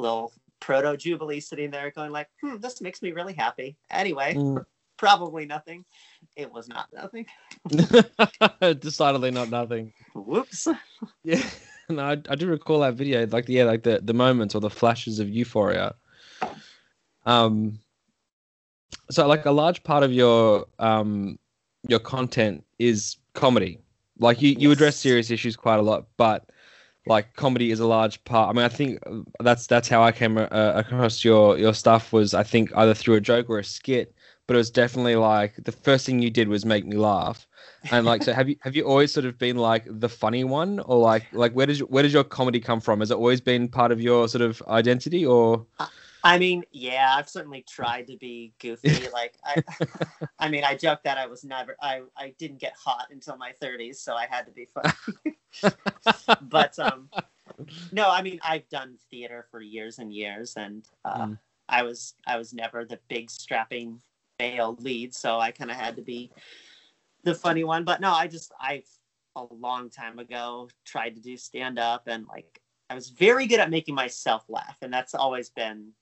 little 0.00 0.32
proto 0.58 0.96
Jubilee 0.96 1.38
sitting 1.38 1.70
there 1.70 1.92
going 1.92 2.10
like, 2.10 2.28
"Hmm, 2.40 2.56
this 2.56 2.80
makes 2.80 3.02
me 3.02 3.12
really 3.12 3.34
happy." 3.34 3.76
Anyway, 3.88 4.34
Mm. 4.34 4.66
Probably 4.96 5.46
nothing. 5.46 5.84
It 6.36 6.52
was 6.52 6.68
not 6.68 6.88
nothing. 6.92 7.26
Decidedly 8.80 9.30
not 9.30 9.50
nothing. 9.50 9.92
Whoops. 10.14 10.68
Yeah, 11.24 11.42
no, 11.88 12.02
I, 12.02 12.12
I 12.12 12.34
do 12.36 12.46
recall 12.46 12.80
that 12.80 12.94
video, 12.94 13.26
like 13.26 13.48
yeah, 13.48 13.64
like 13.64 13.82
the 13.82 14.00
the 14.02 14.14
moments 14.14 14.54
or 14.54 14.60
the 14.60 14.70
flashes 14.70 15.18
of 15.18 15.28
euphoria. 15.28 15.94
Um, 17.24 17.80
so 19.10 19.26
like 19.26 19.46
a 19.46 19.50
large 19.50 19.82
part 19.82 20.02
of 20.02 20.12
your 20.12 20.66
um 20.78 21.38
your 21.88 21.98
content 21.98 22.64
is 22.78 23.16
comedy. 23.34 23.80
Like 24.18 24.40
you 24.42 24.50
you 24.58 24.70
address 24.70 24.96
serious 24.96 25.30
issues 25.30 25.56
quite 25.56 25.78
a 25.78 25.82
lot, 25.82 26.06
but 26.16 26.48
like 27.06 27.34
comedy 27.34 27.70
is 27.70 27.80
a 27.80 27.86
large 27.86 28.22
part. 28.24 28.50
I 28.50 28.52
mean, 28.52 28.64
I 28.64 28.68
think 28.68 28.98
that's 29.40 29.66
that's 29.66 29.88
how 29.88 30.02
I 30.02 30.12
came 30.12 30.38
uh, 30.38 30.46
across 30.50 31.24
your 31.24 31.58
your 31.58 31.74
stuff 31.74 32.12
was 32.12 32.34
I 32.34 32.42
think 32.42 32.72
either 32.76 32.94
through 32.94 33.14
a 33.14 33.20
joke 33.20 33.48
or 33.48 33.58
a 33.58 33.64
skit, 33.64 34.14
but 34.46 34.54
it 34.54 34.58
was 34.58 34.70
definitely 34.70 35.16
like 35.16 35.54
the 35.64 35.72
first 35.72 36.06
thing 36.06 36.20
you 36.20 36.30
did 36.30 36.48
was 36.48 36.64
make 36.64 36.86
me 36.86 36.96
laugh. 36.96 37.46
And 37.90 38.06
like, 38.06 38.22
so 38.22 38.32
have 38.32 38.48
you 38.48 38.56
have 38.60 38.76
you 38.76 38.84
always 38.84 39.12
sort 39.12 39.26
of 39.26 39.38
been 39.38 39.56
like 39.56 39.84
the 39.88 40.08
funny 40.08 40.44
one, 40.44 40.80
or 40.80 40.98
like 40.98 41.24
like 41.32 41.52
where 41.52 41.66
does 41.66 41.78
your, 41.80 41.88
where 41.88 42.02
does 42.02 42.12
your 42.12 42.24
comedy 42.24 42.60
come 42.60 42.80
from? 42.80 43.00
Has 43.00 43.10
it 43.10 43.16
always 43.16 43.40
been 43.40 43.68
part 43.68 43.92
of 43.92 44.00
your 44.00 44.28
sort 44.28 44.42
of 44.42 44.62
identity, 44.68 45.26
or 45.26 45.66
I 46.26 46.38
mean, 46.40 46.64
yeah, 46.72 47.14
I've 47.16 47.28
certainly 47.28 47.64
tried 47.68 48.08
to 48.08 48.16
be 48.16 48.52
goofy. 48.58 49.08
like, 49.12 49.34
I, 49.44 49.62
I 50.40 50.48
mean, 50.48 50.64
I 50.64 50.74
joke 50.74 51.00
that 51.04 51.18
I 51.18 51.26
was 51.26 51.44
never, 51.44 51.76
I, 51.80 52.02
I 52.16 52.34
didn't 52.36 52.58
get 52.58 52.74
hot 52.76 53.06
until 53.12 53.36
my 53.36 53.52
30s, 53.62 53.96
so 53.96 54.14
I 54.14 54.26
had 54.28 54.44
to 54.46 54.50
be 54.50 54.66
funny. 54.66 55.36
but 56.42 56.76
um, 56.80 57.08
no, 57.92 58.10
I 58.10 58.22
mean, 58.22 58.40
I've 58.42 58.68
done 58.70 58.96
theater 59.08 59.46
for 59.52 59.60
years 59.60 60.00
and 60.00 60.12
years, 60.12 60.54
and 60.56 60.84
uh, 61.04 61.26
Mm. 61.26 61.38
I 61.68 61.82
was, 61.84 62.14
I 62.26 62.38
was 62.38 62.52
never 62.52 62.84
the 62.84 62.98
big 63.08 63.30
strapping 63.30 64.00
male 64.38 64.76
lead, 64.80 65.14
so 65.14 65.38
I 65.38 65.50
kind 65.50 65.70
of 65.70 65.76
had 65.76 65.96
to 65.96 66.02
be 66.02 66.30
the 67.24 67.34
funny 67.34 67.64
one. 67.64 67.84
But 67.84 68.00
no, 68.00 68.12
I 68.12 68.26
just, 68.26 68.52
I, 68.60 68.82
a 69.34 69.44
long 69.50 69.90
time 69.90 70.18
ago, 70.18 70.68
tried 70.84 71.16
to 71.16 71.20
do 71.20 71.36
stand 71.36 71.78
up, 71.78 72.04
and 72.06 72.26
like, 72.26 72.60
I 72.88 72.94
was 72.94 73.10
very 73.10 73.46
good 73.46 73.60
at 73.60 73.70
making 73.70 73.94
myself 73.94 74.44
laugh, 74.48 74.78
and 74.82 74.92
that's 74.92 75.14
always 75.14 75.50
been 75.50 75.92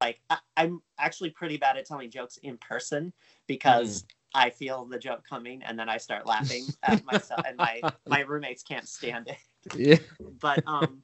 like 0.00 0.20
I, 0.30 0.38
I'm 0.56 0.82
actually 0.98 1.30
pretty 1.30 1.56
bad 1.56 1.76
at 1.76 1.86
telling 1.86 2.10
jokes 2.10 2.38
in 2.42 2.58
person 2.58 3.12
because 3.46 4.04
I 4.34 4.50
feel 4.50 4.84
the 4.84 4.98
joke 4.98 5.24
coming 5.28 5.62
and 5.62 5.78
then 5.78 5.88
I 5.88 5.96
start 5.96 6.26
laughing 6.26 6.66
at 6.82 7.04
myself 7.04 7.42
and 7.46 7.56
my 7.56 7.80
my 8.06 8.20
roommates 8.20 8.62
can't 8.62 8.88
stand 8.88 9.28
it. 9.28 9.36
yeah, 9.74 9.96
But 10.40 10.62
um, 10.66 11.02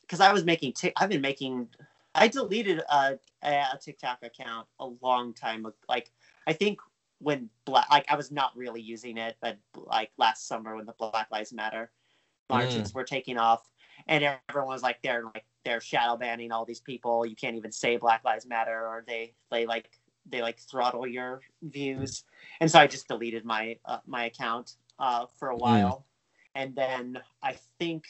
because 0.00 0.20
I 0.20 0.32
was 0.32 0.44
making 0.44 0.74
i 0.82 0.92
I've 0.96 1.10
been 1.10 1.20
making 1.20 1.68
I 2.14 2.28
deleted 2.28 2.82
a, 2.90 3.18
a 3.42 3.78
TikTok 3.80 4.18
account 4.22 4.66
a 4.78 4.86
long 5.00 5.32
time 5.32 5.64
ago. 5.64 5.74
Like 5.88 6.10
I 6.46 6.52
think 6.52 6.78
when 7.18 7.48
black 7.64 7.88
like 7.90 8.04
I 8.08 8.16
was 8.16 8.30
not 8.30 8.56
really 8.56 8.80
using 8.80 9.16
it, 9.16 9.36
but 9.40 9.58
like 9.74 10.10
last 10.18 10.46
summer 10.46 10.76
when 10.76 10.86
the 10.86 10.94
Black 10.98 11.28
Lives 11.30 11.52
Matter 11.52 11.90
marches 12.50 12.92
were 12.92 13.04
taking 13.04 13.38
off, 13.38 13.68
and 14.06 14.24
everyone 14.48 14.72
was 14.72 14.82
like 14.82 15.00
they're 15.02 15.24
like 15.24 15.44
they're 15.64 15.80
shadow 15.80 16.16
banning 16.16 16.52
all 16.52 16.64
these 16.64 16.80
people. 16.80 17.24
You 17.24 17.36
can't 17.36 17.56
even 17.56 17.72
say 17.72 17.96
Black 17.96 18.24
Lives 18.24 18.46
Matter, 18.46 18.86
or 18.86 19.04
they 19.06 19.34
they 19.50 19.66
like 19.66 19.88
they 20.28 20.42
like 20.42 20.58
throttle 20.58 21.06
your 21.06 21.40
views. 21.62 22.24
And 22.60 22.70
so 22.70 22.78
I 22.78 22.86
just 22.86 23.08
deleted 23.08 23.44
my 23.44 23.78
uh, 23.84 23.98
my 24.06 24.26
account 24.26 24.76
uh, 24.98 25.26
for 25.38 25.48
a 25.48 25.56
while, 25.56 26.06
and 26.54 26.74
then 26.74 27.18
I 27.42 27.56
think 27.78 28.04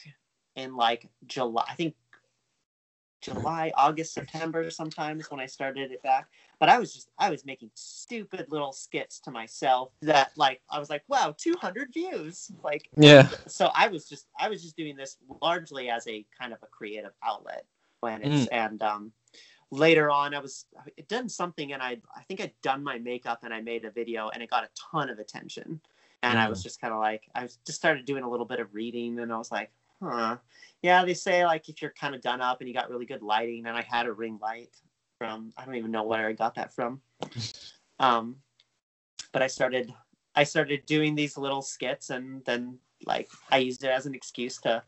in 0.55 0.75
like 0.75 1.09
July, 1.25 1.65
I 1.69 1.75
think 1.75 1.95
July, 3.23 3.71
August, 3.75 4.13
September 4.13 4.69
sometimes 4.69 5.31
when 5.31 5.39
I 5.39 5.45
started 5.45 5.91
it 5.91 6.03
back. 6.03 6.27
But 6.59 6.69
I 6.69 6.79
was 6.79 6.93
just 6.93 7.09
I 7.17 7.29
was 7.29 7.45
making 7.45 7.71
stupid 7.73 8.47
little 8.49 8.73
skits 8.73 9.19
to 9.21 9.31
myself 9.31 9.91
that 10.01 10.31
like 10.37 10.61
I 10.69 10.79
was 10.79 10.89
like, 10.89 11.03
wow, 11.07 11.33
200 11.37 11.93
views. 11.93 12.51
Like 12.63 12.89
yeah, 12.97 13.29
so 13.47 13.71
I 13.73 13.87
was 13.87 14.07
just 14.07 14.27
I 14.39 14.49
was 14.49 14.61
just 14.61 14.77
doing 14.77 14.95
this 14.95 15.17
largely 15.41 15.89
as 15.89 16.07
a 16.07 16.25
kind 16.39 16.53
of 16.53 16.59
a 16.63 16.67
creative 16.67 17.11
outlet 17.23 17.65
when 18.01 18.21
it's 18.21 18.47
and 18.49 18.81
um 18.83 19.11
later 19.71 20.09
on 20.09 20.35
I 20.35 20.39
was 20.39 20.65
it 20.97 21.07
done 21.07 21.29
something 21.29 21.73
and 21.73 21.81
I 21.81 21.97
I 22.15 22.21
think 22.23 22.41
I'd 22.41 22.53
done 22.61 22.83
my 22.83 22.99
makeup 22.99 23.39
and 23.43 23.53
I 23.53 23.61
made 23.61 23.85
a 23.85 23.91
video 23.91 24.29
and 24.29 24.43
it 24.43 24.49
got 24.49 24.63
a 24.63 24.69
ton 24.91 25.09
of 25.09 25.19
attention 25.19 25.81
and 26.21 26.37
I 26.37 26.47
was 26.49 26.61
just 26.63 26.79
kind 26.79 26.93
of 26.93 26.99
like 26.99 27.23
I 27.33 27.43
was 27.43 27.57
just 27.65 27.79
started 27.79 28.05
doing 28.05 28.23
a 28.23 28.29
little 28.29 28.45
bit 28.45 28.59
of 28.59 28.73
reading 28.73 29.19
and 29.19 29.31
I 29.33 29.37
was 29.37 29.51
like 29.51 29.71
huh 30.03 30.37
yeah 30.81 31.05
they 31.05 31.13
say 31.13 31.45
like 31.45 31.69
if 31.69 31.81
you're 31.81 31.91
kind 31.91 32.13
of 32.15 32.21
done 32.21 32.41
up 32.41 32.59
and 32.59 32.67
you 32.67 32.73
got 32.73 32.89
really 32.89 33.05
good 33.05 33.21
lighting 33.21 33.65
and 33.65 33.77
I 33.77 33.81
had 33.81 34.05
a 34.05 34.13
ring 34.13 34.37
light 34.41 34.69
from 35.17 35.53
I 35.57 35.65
don't 35.65 35.75
even 35.75 35.91
know 35.91 36.03
where 36.03 36.27
I 36.27 36.33
got 36.33 36.55
that 36.55 36.73
from 36.73 37.01
um 37.99 38.37
but 39.31 39.41
I 39.41 39.47
started 39.47 39.93
I 40.35 40.43
started 40.43 40.85
doing 40.85 41.15
these 41.15 41.37
little 41.37 41.61
skits 41.61 42.09
and 42.09 42.43
then 42.45 42.77
like 43.05 43.29
I 43.51 43.57
used 43.57 43.83
it 43.83 43.89
as 43.89 44.05
an 44.05 44.15
excuse 44.15 44.57
to 44.61 44.83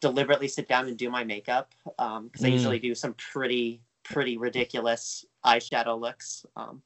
deliberately 0.00 0.48
sit 0.48 0.68
down 0.68 0.86
and 0.88 0.96
do 0.96 1.10
my 1.10 1.24
makeup 1.24 1.74
because 1.84 2.44
I 2.44 2.48
Mm. 2.48 2.52
usually 2.52 2.78
do 2.78 2.94
some 2.94 3.14
pretty 3.14 3.82
pretty 4.04 4.36
ridiculous 4.36 5.24
eyeshadow 5.44 5.98
looks. 6.00 6.46
Um, 6.56 6.82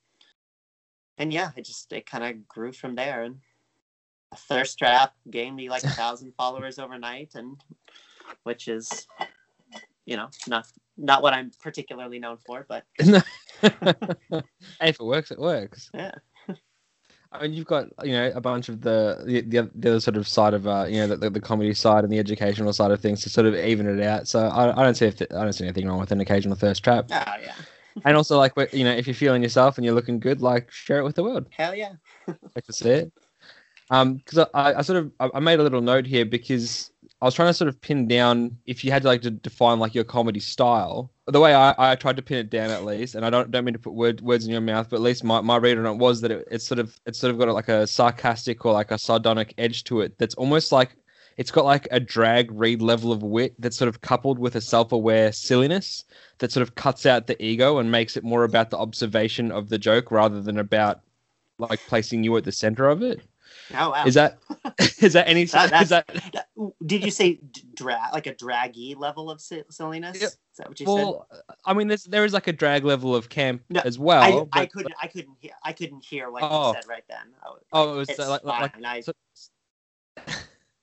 and 1.19 1.33
yeah, 1.33 1.51
it 1.57 1.67
just 1.67 1.93
it 1.93 2.07
kind 2.07 2.25
of 2.25 2.49
grew 2.49 2.73
from 2.73 2.95
there 2.95 3.23
and 3.25 3.41
thirst 4.37 4.79
trap 4.79 5.15
gained 5.31 5.57
me 5.57 5.69
like 5.69 5.85
a 5.85 5.91
thousand 5.91 6.33
followers 6.37 6.79
overnight 6.79 7.33
and 7.35 7.63
which 8.45 8.69
is 8.69 9.07
you 10.07 10.17
know 10.17 10.29
not 10.47 10.67
not 10.97 11.23
what 11.23 11.33
I'm 11.33 11.51
particularly 11.63 12.19
known 12.19 12.37
for, 12.47 12.67
but 12.69 12.85
if 12.99 13.25
it 14.81 15.01
works, 15.01 15.31
it 15.31 15.39
works. 15.39 15.91
yeah. 15.95 16.13
I 17.33 17.43
mean, 17.43 17.53
you've 17.53 17.67
got 17.67 17.87
you 18.05 18.13
know 18.13 18.33
a 18.35 18.41
bunch 18.41 18.69
of 18.69 18.81
the 18.81 19.23
the, 19.25 19.41
the, 19.75 19.89
other, 19.89 20.01
sort 20.01 20.17
of 20.17 20.27
side 20.27 20.53
of 20.53 20.67
uh, 20.67 20.87
you 20.89 20.99
know 20.99 21.07
the, 21.07 21.17
the, 21.17 21.31
the 21.31 21.41
comedy 21.41 21.75
side 21.75 22.03
and 22.03 22.13
the 22.13 22.19
educational 22.19 22.73
side 22.73 22.91
of 22.91 23.01
things 23.01 23.23
to 23.23 23.31
sort 23.31 23.47
of 23.47 23.55
even 23.55 23.87
it 23.87 24.05
out. 24.05 24.27
So 24.27 24.49
I, 24.49 24.79
I 24.79 24.83
don't 24.83 24.97
see 24.97 25.07
if 25.07 25.23
I 25.23 25.45
don't 25.45 25.53
see 25.53 25.65
anything 25.65 25.87
wrong 25.87 26.01
with 26.01 26.11
an 26.11 26.21
occasional 26.21 26.57
thirst 26.57 26.83
trap. 26.83 27.07
Oh 27.11 27.35
yeah. 27.41 27.55
and 28.05 28.17
also 28.17 28.37
like 28.37 28.53
you 28.73 28.85
know 28.85 28.93
if 28.93 29.07
you're 29.07 29.15
feeling 29.15 29.43
yourself 29.43 29.79
and 29.79 29.85
you're 29.85 29.95
looking 29.95 30.19
good, 30.19 30.41
like 30.41 30.71
share 30.73 30.99
it 30.99 31.05
with 31.05 31.15
the 31.15 31.23
world. 31.23 31.47
Hell 31.51 31.75
yeah. 31.75 31.93
like 32.27 32.65
to 32.67 32.73
see 32.73 32.91
it. 32.91 33.13
Um, 33.91 34.15
because 34.15 34.39
I, 34.55 34.75
I 34.75 34.83
sort 34.83 34.99
of 34.99 35.13
I, 35.21 35.31
I 35.35 35.41
made 35.41 35.59
a 35.59 35.63
little 35.63 35.81
note 35.81 36.07
here 36.07 36.25
because 36.25 36.91
I 37.21 37.27
was 37.27 37.35
trying 37.35 37.49
to 37.49 37.55
sort 37.55 37.69
of 37.69 37.81
pin 37.81 38.09
down 38.09 38.57
if 38.67 38.85
you 38.85 38.91
had 38.93 39.03
to 39.03 39.09
like 39.09 39.23
to 39.23 39.31
define 39.31 39.79
like 39.79 39.95
your 39.95 40.05
comedy 40.05 40.41
style. 40.41 41.11
The 41.27 41.41
way 41.41 41.55
I, 41.55 41.75
I 41.77 41.95
tried 41.97 42.17
to 42.17 42.23
pin 42.23 42.39
it 42.39 42.51
down 42.51 42.71
at 42.71 42.85
least, 42.85 43.15
and 43.15 43.27
I 43.27 43.31
don't 43.31 43.51
don't 43.51 43.65
mean 43.65 43.75
to 43.75 43.79
put 43.79 43.93
word, 43.93 44.21
words 44.21 44.47
in 44.47 44.53
your 44.53 44.61
mouth, 44.61 44.89
but 44.89 44.97
at 44.97 45.03
least 45.03 45.23
my, 45.25 45.41
my 45.41 45.57
read 45.57 45.77
on 45.77 45.87
it 45.87 45.99
was 45.99 46.21
that 46.23 46.31
it, 46.31 46.49
it's 46.51 46.67
sort 46.67 46.79
of 46.79 46.99
it's 47.05 47.19
sort 47.19 47.33
of 47.33 47.39
got 47.39 47.49
like 47.49 47.69
a 47.69 47.87
sarcastic 47.87 48.65
or 48.65 48.73
like 48.73 48.91
a 48.91 48.99
sardonic 48.99 49.55
edge 49.59 49.85
to 49.85 50.01
it 50.01 50.17
that's 50.19 50.35
almost 50.37 50.73
like 50.73 50.97
it's 51.37 51.51
got 51.51 51.65
like 51.65 51.89
a 51.91 52.01
drag 52.01 52.51
read 52.53 52.83
level 52.83 53.13
of 53.13 53.23
wit 53.23 53.55
that's 53.59 53.77
sort 53.77 53.89
of 53.89 54.03
coupled 54.03 54.39
with 54.39 54.57
a 54.57 54.61
self-aware 54.61 55.33
silliness 55.33 56.05
that 56.39 56.53
sort 56.53 56.63
of 56.63 56.75
cuts 56.75 57.07
out 57.07 57.27
the 57.27 57.43
ego 57.43 57.79
and 57.79 57.91
makes 57.91 58.17
it 58.17 58.25
more 58.25 58.45
about 58.45 58.71
the 58.71 58.79
observation 58.79 59.51
of 59.51 59.69
the 59.69 59.79
joke 59.79 60.11
rather 60.11 60.41
than 60.43 60.59
about 60.59 61.01
like 61.59 61.81
placing 61.87 62.25
you 62.25 62.37
at 62.37 62.45
the 62.45 62.53
center 62.53 62.89
of 62.89 63.03
it. 63.03 63.21
Oh 63.75 63.91
wow. 63.91 64.05
Is 64.05 64.15
that 64.15 64.39
is 65.01 65.13
that 65.13 65.29
any 65.29 65.45
That- 65.45 65.83
is 65.83 65.89
that 65.91 66.07
That- 66.33 66.49
Did 66.87 67.05
you 67.05 67.11
say 67.11 67.41
drag 67.75 68.13
like 68.13 68.27
a 68.27 68.35
draggy 68.35 68.95
level 68.95 69.31
of 69.31 69.41
silliness? 69.41 70.19
Yeah. 70.21 70.27
Is 70.29 70.37
that 70.59 70.69
what 70.69 70.81
you 70.81 70.87
said? 70.87 70.93
well? 70.93 71.27
I 71.65 71.75
mean, 71.75 71.89
there's 71.89 72.05
there 72.05 72.25
is 72.25 72.33
like 72.33 72.47
a 72.49 72.53
drag 72.53 72.85
level 72.85 73.15
of 73.15 73.29
camp 73.29 73.63
No, 73.71 73.81
as 73.85 73.99
well. 73.99 74.49
I, 74.53 74.63
I 74.63 74.67
couldn't 74.67 74.95
I 75.01 75.07
couldn't 75.07 75.37
hear 75.41 75.53
I 75.65 75.73
couldn't 75.73 76.05
hear 76.05 76.31
what 76.31 76.43
Oh. 76.45 76.69
you 76.69 76.75
said 76.75 76.89
right 76.89 77.05
then. 77.09 77.33
I 77.43 77.49
Oh, 77.73 77.95
it 77.95 77.97
was 77.97 78.11
uh, 78.19 78.29
like, 78.31 78.45
like. 78.45 78.85
I, 78.85 79.01
so- 79.01 79.13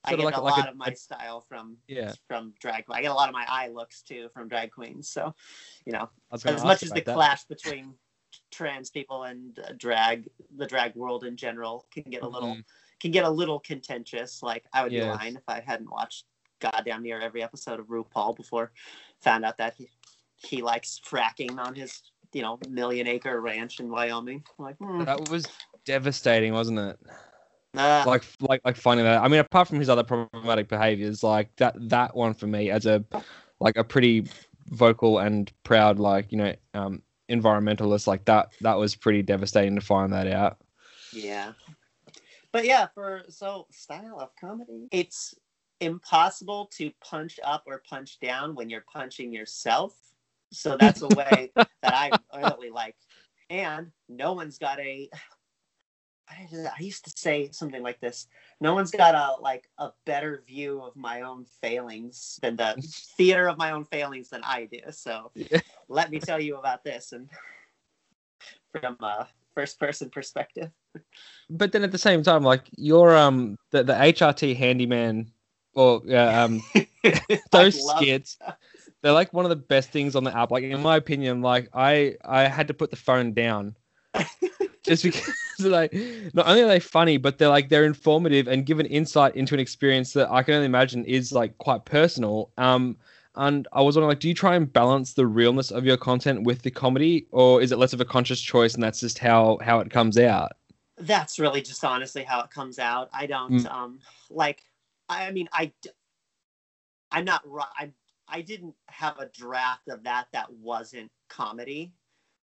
I 0.04 0.12
get 0.16 0.20
like 0.20 0.38
a 0.38 0.40
a- 0.40 0.42
lot 0.42 0.66
a- 0.68 0.72
of 0.72 0.78
my 0.78 0.94
style 0.94 1.42
from 1.42 1.78
yeah. 1.88 2.14
from 2.28 2.54
drag. 2.62 2.86
I 2.90 3.02
get 3.02 3.12
a 3.12 3.14
lot 3.14 3.28
of 3.30 3.34
my 3.34 3.46
eye 3.48 3.68
looks 3.68 4.02
too 4.02 4.30
from 4.34 4.48
drag 4.48 4.72
queens. 4.72 5.10
So, 5.10 5.36
you 5.86 5.92
know, 5.92 6.10
I 6.32 6.36
was 6.36 6.44
gonna 6.44 6.56
as 6.58 6.64
much 6.64 6.84
as 6.84 6.90
the 6.92 7.02
that. 7.02 7.14
clash 7.16 7.44
between 7.46 7.94
trans 8.58 8.90
people 8.90 9.24
and 9.24 9.60
uh, 9.60 9.74
drag, 9.78 10.30
the 10.56 10.66
drag 10.66 10.96
world 10.96 11.24
in 11.24 11.38
general 11.38 11.86
can 11.92 12.04
get 12.10 12.24
a 12.24 12.28
little 12.28 12.56
Mhm. 12.56 12.64
can 13.00 13.12
get 13.12 13.24
a 13.24 13.30
little 13.30 13.60
contentious. 13.60 14.42
Like 14.42 14.66
I 14.74 14.82
would 14.84 14.92
Yes. 14.92 15.04
be 15.04 15.08
lying 15.08 15.36
if 15.36 15.44
I 15.48 15.62
hadn't 15.62 15.92
watched 15.92 16.26
goddamn 16.60 17.04
near 17.04 17.20
every 17.22 17.44
episode 17.44 17.80
of 17.80 17.86
RuPaul 17.88 18.36
before 18.36 18.72
found 19.22 19.46
out 19.46 19.58
that 19.58 19.76
he 19.76 19.88
he 20.36 20.62
likes 20.64 21.00
fracking 21.06 21.58
on 21.60 21.76
his 21.76 22.02
you 22.34 22.42
know 22.42 22.58
million 22.70 23.08
acre 23.08 23.40
ranch 23.40 23.80
in 23.80 23.90
Wyoming. 23.90 24.44
Like, 24.58 24.78
hmm, 24.78 25.04
That 25.04 25.30
was 25.30 25.48
devastating, 25.86 26.54
wasn't 26.54 26.80
it? 26.80 27.00
uh, 27.76 28.04
Like 28.08 28.24
like 28.42 28.62
like 28.66 28.76
finding 28.78 29.06
that. 29.06 29.22
I 29.22 29.28
mean, 29.28 29.40
apart 29.40 29.68
from 29.68 29.80
his 29.80 29.90
other 29.90 30.04
problematic 30.04 30.68
behaviors, 30.68 31.22
like 31.24 31.56
that 31.58 31.76
that 31.90 32.16
one 32.16 32.34
for 32.34 32.48
me 32.48 32.72
as 32.72 32.86
a 32.88 33.06
like 33.60 33.78
a 33.78 33.84
pretty 33.84 34.26
vocal 34.70 35.20
and 35.20 35.52
proud 35.64 35.98
like 36.00 36.32
you 36.32 36.38
know 36.38 36.54
um 36.74 37.02
environmentalist 37.30 38.08
like 38.08 38.26
that 38.26 38.52
that 38.62 38.78
was 38.78 38.96
pretty 38.96 39.22
devastating 39.22 39.76
to 39.76 39.82
find 39.82 40.14
that 40.14 40.28
out. 40.28 40.58
yeah. 41.14 41.54
but 42.52 42.66
yeah, 42.66 42.88
for 42.94 43.24
so 43.30 43.68
style 43.72 44.20
of 44.20 44.30
comedy, 44.40 44.88
it's 44.92 45.36
impossible 45.80 46.70
to 46.78 46.92
punch 47.04 47.40
up 47.44 47.64
or 47.68 47.84
punch 47.88 48.20
down 48.20 48.56
when 48.56 48.70
you're 48.70 48.86
punching 48.92 49.32
yourself. 49.32 49.96
So 50.52 50.78
that's 50.80 51.02
a 51.02 51.08
way 51.10 51.52
that 51.56 51.68
I 51.84 52.12
really 52.36 52.70
like. 52.70 52.96
And 53.50 53.92
no 54.10 54.34
one's 54.34 54.58
got 54.58 54.80
a. 54.80 55.10
I 56.30 56.82
used 56.82 57.06
to 57.06 57.12
say 57.16 57.50
something 57.52 57.82
like 57.82 58.00
this. 58.00 58.28
No 58.60 58.74
one's 58.74 58.92
got 58.92 59.16
a 59.16 59.42
like 59.42 59.70
a 59.78 59.90
better 60.06 60.44
view 60.46 60.82
of 60.82 60.96
my 60.96 61.22
own 61.22 61.46
failings 61.46 62.40
than 62.42 62.56
the 62.58 62.76
theater 63.18 63.48
of 63.48 63.58
my 63.58 63.72
own 63.72 63.86
failings 63.86 64.30
than 64.30 64.42
I 64.44 64.66
do. 64.66 64.80
So 64.92 65.32
Yeah. 65.36 65.60
let 65.88 66.12
me 66.12 66.20
tell 66.20 66.40
you 66.40 66.58
about 66.58 66.84
this 66.84 67.14
and 67.14 67.30
from 68.82 68.98
a 69.02 69.28
first 69.56 69.80
person 69.80 70.10
perspective. 70.10 70.72
But 71.50 71.72
then 71.72 71.84
at 71.84 71.92
the 71.92 71.98
same 71.98 72.24
time, 72.24 72.44
like 72.44 72.64
your 72.78 73.16
um 73.16 73.58
the, 73.72 73.84
the 73.84 73.94
HRT 73.94 74.56
handyman 74.56 75.32
or 75.74 76.02
uh, 76.10 76.46
um 76.46 76.62
those 77.52 77.90
skits, 77.90 78.38
they're 79.02 79.14
like 79.14 79.34
one 79.34 79.46
of 79.46 79.50
the 79.50 79.56
best 79.56 79.92
things 79.92 80.16
on 80.16 80.24
the 80.24 80.36
app. 80.36 80.52
Like 80.52 80.64
in 80.64 80.82
my 80.82 80.98
opinion, 80.98 81.42
like 81.42 81.70
I 81.74 82.18
I 82.26 82.48
had 82.48 82.68
to 82.68 82.74
put 82.74 82.90
the 82.92 82.98
phone 82.98 83.34
down 83.34 83.76
just 84.88 85.04
because 85.04 85.36
like 85.60 85.94
not 86.34 86.48
only 86.48 86.64
are 86.64 86.68
they 86.68 86.80
funny, 86.80 87.18
but 87.18 87.38
they're 87.38 87.50
like 87.50 87.70
they're 87.70 87.86
informative 87.86 88.48
and 88.48 88.66
give 88.66 88.80
an 88.80 88.86
insight 88.88 89.36
into 89.36 89.54
an 89.54 89.60
experience 89.60 90.14
that 90.14 90.32
I 90.32 90.44
can 90.44 90.56
only 90.56 90.66
imagine 90.66 91.06
is 91.06 91.32
like 91.32 91.58
quite 91.58 91.86
personal. 91.86 92.52
Um, 92.58 92.98
and 93.36 93.68
I 93.72 93.82
was 93.82 93.96
wondering, 93.96 94.10
like, 94.10 94.20
do 94.20 94.28
you 94.28 94.34
try 94.34 94.56
and 94.56 94.72
balance 94.72 95.14
the 95.14 95.28
realness 95.28 95.70
of 95.72 95.86
your 95.86 95.98
content 95.98 96.44
with 96.44 96.64
the 96.64 96.72
comedy, 96.72 97.28
or 97.32 97.62
is 97.62 97.72
it 97.72 97.78
less 97.78 97.94
of 97.94 98.02
a 98.02 98.06
conscious 98.06 98.42
choice 98.42 98.74
and 98.74 98.82
that's 98.84 99.00
just 99.02 99.20
how 99.20 99.60
how 99.62 99.80
it 99.80 99.92
comes 99.92 100.18
out? 100.18 100.54
that's 100.98 101.38
really 101.40 101.62
just 101.62 101.84
honestly 101.84 102.24
how 102.24 102.42
it 102.42 102.50
comes 102.50 102.80
out. 102.80 103.10
I 103.14 103.28
don't 103.28 103.54
Mm. 103.54 103.72
um 103.72 104.00
like 104.30 104.64
I 105.10 105.32
mean 105.32 105.48
I 105.54 105.72
I'm 107.12 107.26
not 107.26 107.44
I 107.78 107.92
I 108.28 108.42
didn't 108.42 108.76
have 108.88 109.20
a 109.20 109.28
draft 109.28 109.88
of 109.90 110.04
that 110.04 110.28
that 110.34 110.52
wasn't 110.52 111.12
comedy. 111.30 111.94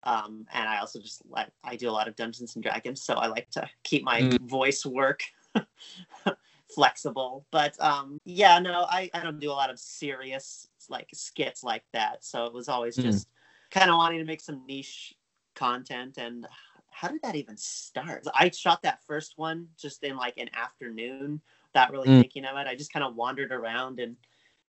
Um 0.05 0.47
and 0.53 0.69
I 0.69 0.79
also 0.79 1.01
just 1.01 1.23
like 1.29 1.51
I 1.65 1.77
do 1.77 1.89
a 1.89 1.93
lot 1.93 2.09
of 2.09 2.17
Dungeons 2.17 2.55
and 2.57 2.63
Dragons 2.63 3.03
so 3.03 3.15
I 3.15 3.27
like 3.29 3.51
to 3.51 3.69
keep 3.85 4.03
my 4.05 4.23
Mm. 4.23 4.39
voice 4.49 4.85
work 4.87 5.23
flexible. 6.75 7.47
But 7.51 7.81
um 7.81 8.19
yeah, 8.25 8.59
no, 8.59 8.87
I 8.89 9.11
I 9.15 9.23
don't 9.23 9.41
do 9.41 9.51
a 9.51 9.53
lot 9.53 9.71
of 9.71 9.79
serious 9.79 10.69
like 10.89 11.09
skits 11.15 11.63
like 11.63 11.85
that. 11.93 12.25
So 12.25 12.47
it 12.47 12.53
was 12.53 12.69
always 12.69 12.99
Mm. 12.99 13.03
just 13.03 13.29
kind 13.71 13.91
of 13.91 13.97
wanting 13.97 14.19
to 14.19 14.25
make 14.25 14.41
some 14.41 14.65
niche 14.67 15.15
content 15.55 16.19
and 16.19 16.47
how 16.91 17.09
did 17.09 17.23
that 17.23 17.37
even 17.37 17.57
start? 17.57 18.27
I 18.35 18.51
shot 18.51 18.83
that 18.83 19.03
first 19.07 19.35
one 19.39 19.69
just 19.79 20.05
in 20.05 20.17
like 20.17 20.37
an 20.37 20.51
afternoon 20.55 21.41
without 21.73 21.91
really 21.91 22.09
Mm. 22.09 22.21
thinking 22.21 22.45
of 22.45 22.57
it. 22.59 22.67
I 22.67 22.75
just 22.75 22.93
kind 22.93 23.05
of 23.05 23.17
wandered 23.17 23.51
around 23.51 23.99
and 23.99 24.17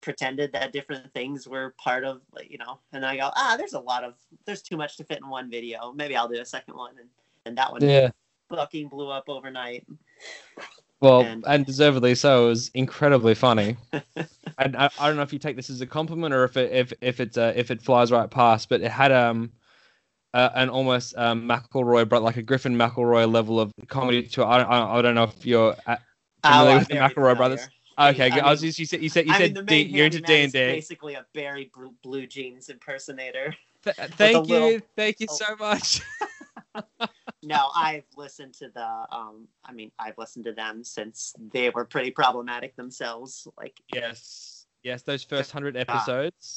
pretended 0.01 0.51
that 0.53 0.73
different 0.73 1.13
things 1.13 1.47
were 1.47 1.73
part 1.77 2.03
of, 2.03 2.21
like, 2.33 2.49
you 2.51 2.57
know, 2.57 2.79
and 2.93 3.05
I 3.05 3.17
go, 3.17 3.29
ah, 3.35 3.55
there's 3.57 3.73
a 3.73 3.79
lot 3.79 4.03
of, 4.03 4.15
there's 4.45 4.61
too 4.61 4.77
much 4.77 4.97
to 4.97 5.03
fit 5.03 5.19
in 5.19 5.29
one 5.29 5.49
video. 5.49 5.93
Maybe 5.95 6.15
I'll 6.15 6.27
do 6.27 6.39
a 6.41 6.45
second 6.45 6.75
one. 6.75 6.95
And, 6.99 7.09
and 7.45 7.57
that 7.57 7.71
one 7.71 7.81
Yeah. 7.83 8.09
fucking 8.49 8.89
blew 8.89 9.09
up 9.09 9.25
overnight. 9.27 9.85
Well, 10.99 11.21
And- 11.21 11.43
and, 11.47 11.65
deservedly 11.65 12.15
so. 12.15 12.45
It 12.45 12.49
was 12.49 12.69
incredibly 12.73 13.33
funny. 13.33 13.77
and 14.57 14.75
I, 14.75 14.89
I 14.99 15.07
don't 15.07 15.15
know 15.15 15.23
if 15.23 15.33
you 15.33 15.39
take 15.39 15.55
this 15.55 15.69
as 15.69 15.81
a 15.81 15.87
compliment 15.87 16.33
or 16.33 16.43
if 16.43 16.57
it 16.57 16.71
if 16.71 16.93
if 17.01 17.19
it's 17.19 17.37
uh, 17.37 17.53
if 17.55 17.71
it 17.71 17.81
flies 17.81 18.11
right 18.11 18.29
past, 18.29 18.69
but 18.69 18.81
it 18.81 18.91
had 18.91 19.11
um 19.11 19.51
uh, 20.33 20.49
an 20.55 20.69
almost 20.69 21.15
um, 21.17 21.47
McElroy, 21.47 22.07
but 22.07 22.21
like 22.21 22.37
a 22.37 22.41
Griffin 22.43 22.75
McElroy 22.75 23.31
level 23.31 23.59
of 23.59 23.71
comedy 23.87 24.23
to. 24.27 24.43
I, 24.43 24.61
I, 24.61 24.99
I 24.99 25.01
don't 25.01 25.15
know 25.15 25.23
if 25.23 25.45
you're 25.45 25.75
uh, 25.87 25.95
familiar 26.45 26.71
I'm 26.71 26.79
with 26.79 26.87
the 26.87 26.95
McElroy 26.95 27.13
familiar. 27.13 27.35
brothers. 27.35 27.69
Okay, 28.09 28.25
I 28.25 28.29
good. 28.29 28.43
I, 28.43 28.51
was 28.51 28.61
just 28.61 28.79
you 28.79 28.85
said 28.85 29.01
you 29.01 29.09
said 29.09 29.25
you 29.27 29.33
I 29.33 29.39
mean, 29.39 29.55
said 29.55 29.55
the 29.55 29.63
D, 29.63 29.81
you're 29.83 30.05
into 30.05 30.21
D 30.21 30.43
and 30.43 30.51
D. 30.51 30.59
basically 30.59 31.13
a 31.15 31.25
Barry 31.33 31.71
Bluejeans 32.05 32.69
impersonator. 32.69 33.55
Th- 33.83 33.95
Thank 34.11 34.47
you, 34.47 34.59
little- 34.59 34.87
thank 34.95 35.19
you 35.19 35.27
so 35.29 35.55
much. 35.59 36.01
No, 37.43 37.69
I've 37.75 38.05
listened 38.15 38.53
to 38.55 38.69
the. 38.69 38.87
Um, 39.11 39.47
I 39.65 39.71
mean, 39.73 39.91
I've 39.97 40.17
listened 40.17 40.45
to 40.45 40.53
them 40.53 40.83
since 40.83 41.33
they 41.51 41.69
were 41.71 41.85
pretty 41.85 42.11
problematic 42.11 42.75
themselves. 42.75 43.47
Like, 43.57 43.79
yes, 43.93 44.67
yes, 44.83 45.01
those 45.01 45.23
first 45.23 45.51
hundred 45.51 45.75
episodes. 45.75 46.55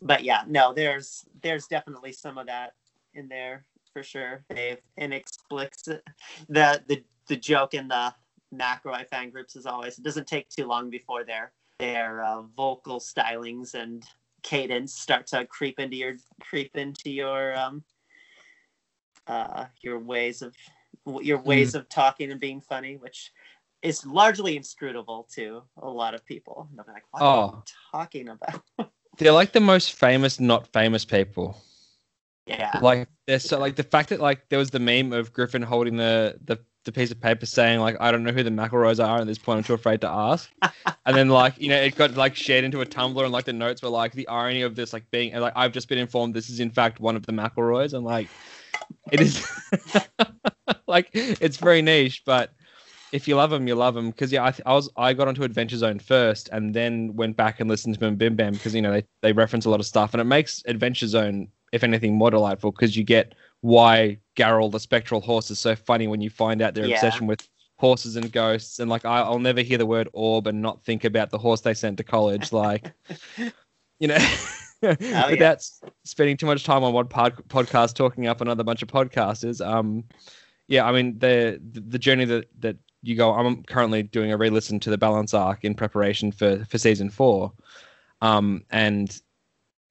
but 0.00 0.24
yeah, 0.24 0.42
no, 0.46 0.72
there's 0.72 1.24
there's 1.42 1.66
definitely 1.66 2.12
some 2.12 2.38
of 2.38 2.46
that 2.46 2.72
in 3.12 3.28
there 3.28 3.66
for 3.92 4.02
sure. 4.02 4.44
They've 4.48 4.80
inexplicit 4.96 6.02
the 6.48 6.82
the 6.88 7.04
the 7.26 7.36
joke 7.36 7.74
in 7.74 7.88
the 7.88 8.14
McElroy 8.58 9.06
fan 9.06 9.30
groups 9.30 9.56
is 9.56 9.66
always 9.66 9.98
it 9.98 10.04
doesn't 10.04 10.26
take 10.26 10.48
too 10.48 10.66
long 10.66 10.90
before 10.90 11.24
their 11.24 11.52
their 11.78 12.22
uh, 12.24 12.42
vocal 12.56 13.00
stylings 13.00 13.74
and 13.74 14.04
cadence 14.42 14.94
start 14.94 15.26
to 15.26 15.46
creep 15.46 15.80
into 15.80 15.96
your 15.96 16.14
creep 16.40 16.76
into 16.76 17.10
your 17.10 17.56
um 17.56 17.82
uh 19.26 19.64
your 19.82 19.98
ways 19.98 20.42
of 20.42 20.54
your 21.20 21.38
ways 21.38 21.74
of 21.74 21.88
talking 21.88 22.30
and 22.30 22.40
being 22.40 22.60
funny, 22.60 22.96
which 22.96 23.32
is 23.82 24.06
largely 24.06 24.56
inscrutable 24.56 25.28
to 25.34 25.62
a 25.82 25.88
lot 25.88 26.14
of 26.14 26.24
people. 26.24 26.66
And 26.70 26.78
they're 26.78 26.94
like, 26.94 27.04
what 27.10 27.22
are 27.22 27.26
you 27.26 27.30
Oh. 27.30 27.62
talking 27.92 28.28
about? 28.28 28.62
They're 29.18 29.32
like 29.32 29.52
the 29.52 29.60
most 29.60 29.92
famous, 29.92 30.40
not 30.40 30.66
famous 30.72 31.04
people. 31.04 31.56
Yeah. 32.46 32.78
like 32.82 33.08
there's 33.26 33.44
so 33.44 33.58
like 33.58 33.76
the 33.76 33.82
fact 33.84 34.08
that 34.08 34.20
like 34.20 34.48
there 34.48 34.58
was 34.58 34.70
the 34.70 34.78
meme 34.80 35.12
of 35.12 35.32
Griffin 35.32 35.62
holding 35.62 35.96
the 35.96 36.38
the, 36.44 36.58
the 36.84 36.92
piece 36.92 37.10
of 37.10 37.20
paper 37.20 37.46
saying 37.46 37.80
like 37.80 37.96
I 38.00 38.10
don't 38.10 38.22
know 38.22 38.32
who 38.32 38.42
the 38.42 38.50
McElroys 38.50 39.04
are 39.04 39.20
at 39.20 39.26
this 39.26 39.38
point. 39.38 39.58
I'm 39.58 39.64
too 39.64 39.74
afraid 39.74 40.00
to 40.02 40.08
ask. 40.08 40.50
And 41.06 41.16
then 41.16 41.28
like 41.28 41.60
you 41.60 41.68
know 41.68 41.76
it 41.76 41.96
got 41.96 42.14
like 42.14 42.36
shared 42.36 42.64
into 42.64 42.80
a 42.80 42.86
Tumblr 42.86 43.22
and 43.22 43.32
like 43.32 43.44
the 43.44 43.52
notes 43.52 43.82
were 43.82 43.88
like 43.88 44.12
the 44.12 44.28
irony 44.28 44.62
of 44.62 44.74
this 44.74 44.92
like 44.92 45.10
being 45.10 45.34
like 45.34 45.52
I've 45.56 45.72
just 45.72 45.88
been 45.88 45.98
informed 45.98 46.34
this 46.34 46.50
is 46.50 46.60
in 46.60 46.70
fact 46.70 47.00
one 47.00 47.16
of 47.16 47.26
the 47.26 47.32
McElroys. 47.32 47.94
And 47.94 48.04
like 48.04 48.28
it 49.10 49.20
is 49.20 49.46
like 50.86 51.10
it's 51.12 51.56
very 51.56 51.82
niche 51.82 52.22
but 52.24 52.52
if 53.12 53.28
you 53.28 53.36
love 53.36 53.50
them 53.50 53.68
you 53.68 53.74
love 53.74 53.94
them 53.94 54.10
because 54.10 54.32
yeah 54.32 54.44
I, 54.44 54.50
th- 54.50 54.62
I 54.66 54.74
was 54.74 54.90
I 54.96 55.12
got 55.14 55.28
onto 55.28 55.42
Adventure 55.42 55.76
Zone 55.76 55.98
first 55.98 56.48
and 56.52 56.74
then 56.74 57.14
went 57.14 57.36
back 57.36 57.60
and 57.60 57.68
listened 57.68 57.94
to 57.94 58.00
them, 58.00 58.18
MBMBaM 58.18 58.52
because 58.52 58.74
you 58.74 58.82
know 58.82 58.92
they, 58.92 59.04
they 59.22 59.32
reference 59.32 59.64
a 59.64 59.70
lot 59.70 59.80
of 59.80 59.86
stuff 59.86 60.12
and 60.12 60.20
it 60.20 60.24
makes 60.24 60.62
Adventure 60.66 61.06
Zone 61.06 61.48
if 61.74 61.82
anything 61.82 62.14
more 62.14 62.30
delightful 62.30 62.70
because 62.70 62.96
you 62.96 63.02
get 63.04 63.34
why 63.60 64.16
Garyl 64.36 64.70
the 64.70 64.78
spectral 64.78 65.20
horse 65.20 65.50
is 65.50 65.58
so 65.58 65.74
funny 65.74 66.06
when 66.06 66.20
you 66.20 66.30
find 66.30 66.62
out 66.62 66.74
their 66.74 66.86
Yeah. 66.86 66.94
obsession 66.94 67.26
with 67.26 67.46
horses 67.76 68.14
and 68.16 68.30
ghosts 68.30 68.78
and 68.78 68.88
like 68.88 69.04
I, 69.04 69.18
I'll 69.20 69.40
never 69.40 69.60
hear 69.60 69.76
the 69.78 69.84
word 69.86 70.08
orb 70.12 70.46
and 70.46 70.62
not 70.62 70.84
think 70.84 71.04
about 71.04 71.30
the 71.30 71.38
horse 71.38 71.60
they 71.62 71.74
sent 71.74 71.96
to 71.98 72.04
college 72.04 72.52
like 72.52 72.92
you 73.98 74.08
know 74.08 74.18
yeah. 74.82 75.28
without 75.28 75.56
s 75.56 75.82
spending 76.04 76.36
too 76.36 76.46
much 76.46 76.62
time 76.62 76.84
on 76.84 76.92
one 76.92 77.08
pod- 77.08 77.42
podcast 77.48 77.94
talking 77.96 78.28
up 78.28 78.40
another 78.40 78.62
bunch 78.62 78.82
of 78.82 78.88
podcasters 78.88 79.64
um 79.66 80.04
yeah 80.68 80.86
i 80.86 80.92
mean 80.92 81.18
the 81.18 81.60
the, 81.72 81.80
the 81.80 81.98
journey 81.98 82.24
that 82.24 82.46
that 82.60 82.76
you 83.02 83.16
go 83.16 83.34
i'm 83.34 83.62
currently 83.64 84.02
doing 84.04 84.30
a 84.32 84.36
re-listen 84.36 84.78
to 84.78 84.90
the 84.90 84.98
balance 84.98 85.34
arc 85.34 85.64
in 85.64 85.74
preparation 85.74 86.30
for 86.30 86.64
for 86.66 86.78
season 86.78 87.10
four 87.10 87.52
um 88.22 88.62
and 88.70 89.20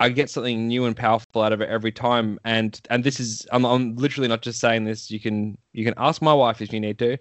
I 0.04 0.10
get 0.10 0.30
something 0.30 0.68
new 0.68 0.84
and 0.84 0.98
powerful 0.98 1.42
out 1.42 1.54
of 1.54 1.62
it 1.62 1.70
every 1.70 1.94
time, 1.94 2.38
and 2.44 2.78
and 2.90 3.06
this 3.06 3.22
is 3.22 3.48
I'm, 3.54 3.64
I'm 3.66 3.96
literally 3.96 4.28
not 4.28 4.42
just 4.42 4.60
saying 4.60 4.84
this. 4.84 5.10
You 5.10 5.18
can 5.18 5.58
you 5.72 5.86
can 5.86 5.94
ask 5.96 6.22
my 6.22 6.34
wife 6.34 6.62
if 6.62 6.74
you 6.74 6.82
need 6.82 7.00
to, 7.00 7.18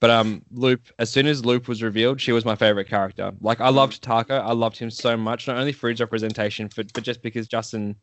but 0.00 0.10
um 0.10 0.42
Lup 0.52 0.80
as 0.98 1.10
soon 1.10 1.26
as 1.26 1.46
Lup 1.46 1.66
was 1.66 1.82
revealed, 1.82 2.20
she 2.20 2.32
was 2.32 2.44
my 2.44 2.54
favorite 2.54 2.88
character. 2.88 3.32
Like 3.40 3.62
I 3.62 3.70
loved 3.70 4.02
Taako, 4.02 4.38
I 4.38 4.52
loved 4.52 4.76
him 4.76 4.90
so 4.90 5.16
much, 5.16 5.48
not 5.48 5.56
only 5.56 5.72
for 5.72 5.88
his 5.88 5.98
representation, 5.98 6.68
but 6.76 6.92
but 6.92 7.04
just 7.04 7.22
because 7.22 7.48
Justin, 7.48 7.96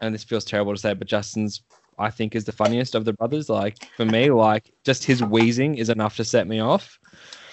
and 0.00 0.14
this 0.14 0.24
feels 0.24 0.44
terrible 0.44 0.74
to 0.74 0.78
say, 0.78 0.92
but 0.92 1.08
Justin's 1.08 1.62
I 1.98 2.10
think 2.10 2.34
is 2.34 2.44
the 2.44 2.52
funniest 2.52 2.94
of 2.94 3.06
the 3.06 3.14
brothers. 3.14 3.48
Like 3.48 3.82
for 3.96 4.04
me, 4.04 4.30
like 4.30 4.70
just 4.84 5.04
his 5.04 5.22
wheezing 5.22 5.76
is 5.76 5.88
enough 5.88 6.16
to 6.16 6.24
set 6.24 6.46
me 6.46 6.60
off. 6.60 6.98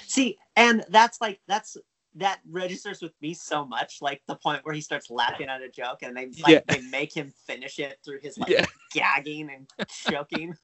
See, 0.07 0.37
and 0.57 0.83
that's 0.89 1.21
like 1.21 1.39
that's 1.47 1.77
that 2.17 2.39
registers 2.49 3.01
with 3.01 3.13
me 3.21 3.33
so 3.33 3.65
much, 3.65 4.01
like 4.01 4.21
the 4.27 4.35
point 4.35 4.63
where 4.65 4.73
he 4.73 4.81
starts 4.81 5.09
laughing 5.09 5.47
at 5.47 5.61
a 5.61 5.69
joke 5.69 5.99
and 6.03 6.15
they 6.17 6.25
like 6.43 6.47
Yeah. 6.47 6.59
they 6.67 6.81
make 6.89 7.15
him 7.15 7.31
finish 7.45 7.79
it 7.79 7.99
through 8.03 8.19
his 8.21 8.37
like 8.37 8.49
Yeah. 8.49 8.65
gagging 8.93 9.49
and 9.49 9.67
choking 9.89 10.55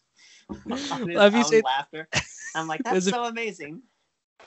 on 0.50 1.08
his 1.10 1.18
own 1.18 1.44
seen- 1.46 1.62
laughter. 1.64 2.08
I'm 2.56 2.68
like, 2.68 2.82
that's 2.84 3.08
a- 3.08 3.12
so 3.12 3.24
amazing. 3.26 3.82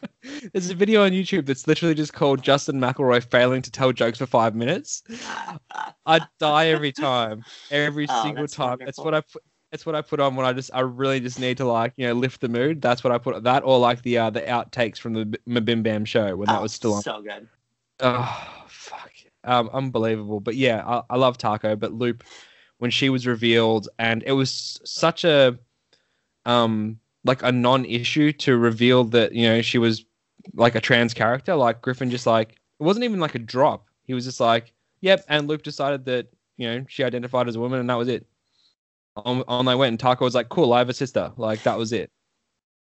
There's 0.52 0.68
a 0.68 0.74
video 0.74 1.04
on 1.04 1.12
YouTube 1.12 1.46
that's 1.46 1.66
literally 1.66 1.94
just 1.94 2.12
called 2.12 2.42
Justin 2.42 2.78
McElroy 2.78 3.24
failing 3.30 3.62
to 3.62 3.70
tell 3.70 3.92
jokes 3.92 4.18
for 4.18 4.26
five 4.26 4.54
minutes. 4.54 5.02
I 6.06 6.20
die 6.38 6.66
every 6.68 6.92
time, 6.92 7.42
every 7.70 8.06
Oh, 8.08 8.22
single 8.22 8.42
that's 8.42 8.54
time. 8.54 8.78
Wonderful. 8.78 9.04
what 9.04 9.14
I 9.14 9.20
put. 9.22 9.42
It's 9.76 9.84
what 9.84 9.94
I 9.94 10.00
put 10.00 10.20
on 10.20 10.36
when 10.36 10.46
I 10.46 10.54
just 10.54 10.70
I 10.72 10.80
really 10.80 11.20
just 11.20 11.38
need 11.38 11.58
to 11.58 11.66
like 11.66 11.92
you 11.98 12.06
know 12.06 12.14
lift 12.14 12.40
the 12.40 12.48
mood. 12.48 12.80
That's 12.80 13.04
what 13.04 13.12
I 13.12 13.18
put 13.18 13.42
that 13.44 13.62
or 13.62 13.78
like 13.78 14.00
the 14.00 14.16
uh, 14.16 14.30
the 14.30 14.40
outtakes 14.40 14.96
from 14.96 15.12
the 15.12 15.38
MBMBaM 15.46 16.06
show 16.06 16.34
when 16.34 16.46
that 16.46 16.60
Oh, 16.60 16.62
was 16.62 16.72
still 16.72 16.94
on. 16.94 17.02
So 17.02 17.20
good. 17.20 17.46
Oh 18.00 18.64
fuck, 18.68 19.12
um, 19.44 19.68
unbelievable. 19.74 20.40
But 20.40 20.54
yeah, 20.54 20.82
I, 20.86 21.02
I 21.10 21.16
love 21.18 21.36
Taako. 21.36 21.78
But 21.78 21.92
Lup, 21.92 22.24
when 22.78 22.90
she 22.90 23.10
was 23.10 23.26
revealed, 23.26 23.90
and 23.98 24.22
it 24.22 24.32
was 24.32 24.80
such 24.86 25.24
a 25.24 25.58
um 26.46 26.98
like 27.24 27.42
a 27.42 27.52
non-issue 27.52 28.32
to 28.32 28.56
reveal 28.56 29.04
that 29.04 29.34
you 29.34 29.46
know 29.46 29.60
she 29.60 29.76
was 29.76 30.06
like 30.54 30.74
a 30.74 30.80
trans 30.80 31.12
character. 31.12 31.54
Like 31.54 31.82
Griffin 31.82 32.08
just 32.08 32.26
like 32.26 32.52
it 32.52 32.82
wasn't 32.82 33.04
even 33.04 33.20
like 33.20 33.34
a 33.34 33.38
drop. 33.40 33.88
He 34.04 34.14
was 34.14 34.24
just 34.24 34.40
like, 34.40 34.72
"Yep," 35.02 35.26
and 35.28 35.46
Lup 35.46 35.62
decided 35.62 36.06
that 36.06 36.28
you 36.56 36.66
know 36.66 36.86
she 36.88 37.04
identified 37.04 37.46
as 37.46 37.56
a 37.56 37.60
woman, 37.60 37.78
and 37.78 37.90
that 37.90 37.98
was 37.98 38.08
it. 38.08 38.26
On, 39.16 39.42
on 39.48 39.64
they 39.64 39.74
went, 39.74 39.90
and 39.90 39.98
Taako 39.98 40.20
was 40.22 40.35
like, 40.35 40.48
"Cool, 40.48 40.72
I 40.72 40.79
have 40.79 40.88
a 40.88 40.94
sister." 40.94 41.33
Like 41.37 41.62
that 41.62 41.79
was 41.79 41.92
it. 41.92 42.11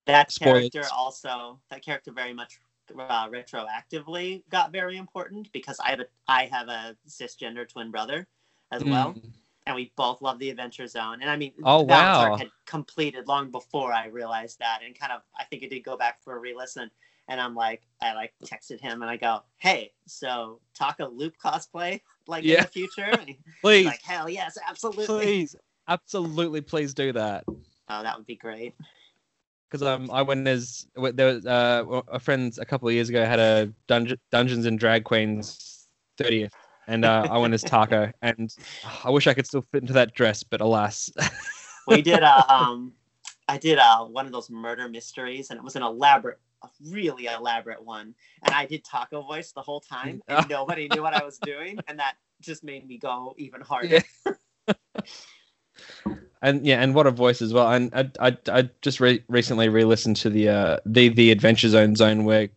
That 0.05 0.31
Spoilers. 0.31 0.69
character 0.69 0.93
also, 0.93 1.59
that 1.69 1.83
character 1.83 2.11
very 2.11 2.33
much 2.33 2.59
uh, 2.97 3.29
retroactively 3.29 4.43
got 4.49 4.71
very 4.71 4.97
important 4.97 5.51
because 5.53 5.79
I 5.79 5.91
have 5.91 5.99
a 6.01 6.05
I 6.27 6.45
have 6.45 6.67
a 6.69 6.97
cisgender 7.07 7.67
twin 7.67 7.91
brother 7.91 8.27
as 8.71 8.83
well, 8.83 9.13
Mm. 9.13 9.31
and 9.67 9.75
we 9.75 9.91
both 9.95 10.21
love 10.21 10.39
the 10.39 10.49
Adventure 10.49 10.87
Zone. 10.87 11.21
And 11.21 11.29
I 11.29 11.37
mean, 11.37 11.53
Oh, 11.63 11.85
Balance 11.85 12.31
wow. 12.31 12.35
Had 12.37 12.49
completed 12.65 13.27
long 13.27 13.51
before 13.51 13.93
I 13.93 14.07
realized 14.07 14.57
that, 14.59 14.79
and 14.83 14.97
kind 14.97 15.11
of 15.11 15.21
I 15.37 15.43
think 15.45 15.61
it 15.63 15.69
did 15.69 15.83
go 15.83 15.95
back 15.95 16.21
for 16.23 16.35
a 16.35 16.39
re-listen. 16.39 16.89
And 17.29 17.39
I'm 17.39 17.55
like, 17.55 17.83
I 18.01 18.13
like 18.15 18.33
texted 18.43 18.81
him 18.81 19.01
and 19.01 19.09
I 19.09 19.15
go, 19.15 19.43
"Hey, 19.57 19.93
so 20.07 20.59
Taako 20.77 21.09
Lup 21.13 21.33
cosplay 21.41 22.01
like 22.27 22.43
in 22.43 22.61
the 22.61 22.67
future?" 22.67 23.05
And 23.05 23.35
Please, 23.61 23.85
like, 23.85 24.01
"Hell 24.01 24.27
yes, 24.29 24.57
absolutely." 24.67 25.05
please, 25.05 25.55
absolutely, 25.87 26.61
please 26.61 26.93
do 26.93 27.13
that. 27.13 27.43
Oh, 27.89 28.03
that 28.03 28.17
would 28.17 28.25
be 28.25 28.35
great. 28.35 28.75
because 29.69 29.85
um, 29.85 30.09
I 30.11 30.21
went 30.21 30.47
as 30.47 30.87
there 30.95 31.33
was 31.33 31.45
uh, 31.45 32.01
a 32.07 32.19
friend 32.19 32.55
a 32.59 32.65
couple 32.65 32.87
of 32.87 32.93
years 32.93 33.09
ago 33.09 33.25
had 33.25 33.39
a 33.39 33.73
Dunge- 33.87 34.17
Dungeons 34.31 34.65
and 34.65 34.77
Drag 34.79 35.03
Queens 35.03 35.87
30th, 36.19 36.51
and 36.87 37.05
uh, 37.05 37.27
I 37.29 37.37
went 37.37 37.53
as 37.53 37.63
Taako, 37.63 38.11
and 38.21 38.55
I 39.03 39.09
wish 39.09 39.27
I 39.27 39.33
could 39.33 39.47
still 39.47 39.63
fit 39.71 39.81
into 39.81 39.93
that 39.93 40.13
dress, 40.13 40.43
but 40.43 40.61
alas, 40.61 41.11
we 41.87 42.01
did 42.01 42.23
uh, 42.23 42.43
um 42.49 42.93
i 43.47 43.57
did 43.57 43.77
uh 43.77 44.03
one 44.05 44.25
of 44.25 44.31
those 44.31 44.49
murder 44.49 44.87
mysteries 44.87 45.49
and 45.49 45.57
it 45.57 45.63
was 45.63 45.75
an 45.75 45.83
elaborate 45.83 46.39
a 46.63 46.69
really 46.89 47.25
elaborate 47.25 47.83
one 47.83 48.15
and 48.43 48.53
i 48.53 48.65
did 48.65 48.83
Taako 48.85 49.25
voice 49.27 49.51
the 49.51 49.61
whole 49.61 49.81
time 49.81 50.21
and 50.27 50.47
nobody 50.49 50.87
knew 50.87 51.01
what 51.01 51.13
i 51.13 51.23
was 51.23 51.37
doing 51.39 51.79
and 51.87 51.99
that 51.99 52.15
just 52.41 52.63
made 52.63 52.87
me 52.87 52.97
go 52.97 53.33
even 53.37 53.61
harder 53.61 54.01
Yeah. 54.67 54.73
And 56.41 56.65
yeah, 56.65 56.81
and 56.81 56.93
what 56.93 57.07
a 57.07 57.11
voice 57.11 57.41
as 57.41 57.53
well. 57.53 57.71
And 57.71 57.89
I 57.93 58.09
I, 58.19 58.37
I 58.47 58.69
just 58.81 58.99
re- 58.99 59.23
recently 59.29 59.69
re-listened 59.69 60.17
to 60.17 60.29
the 60.29 60.49
uh, 60.49 60.77
the 60.85 61.09
the 61.09 61.31
Adventure 61.31 61.69
Zone 61.69 61.95
zone 61.95 62.25
where 62.25 62.49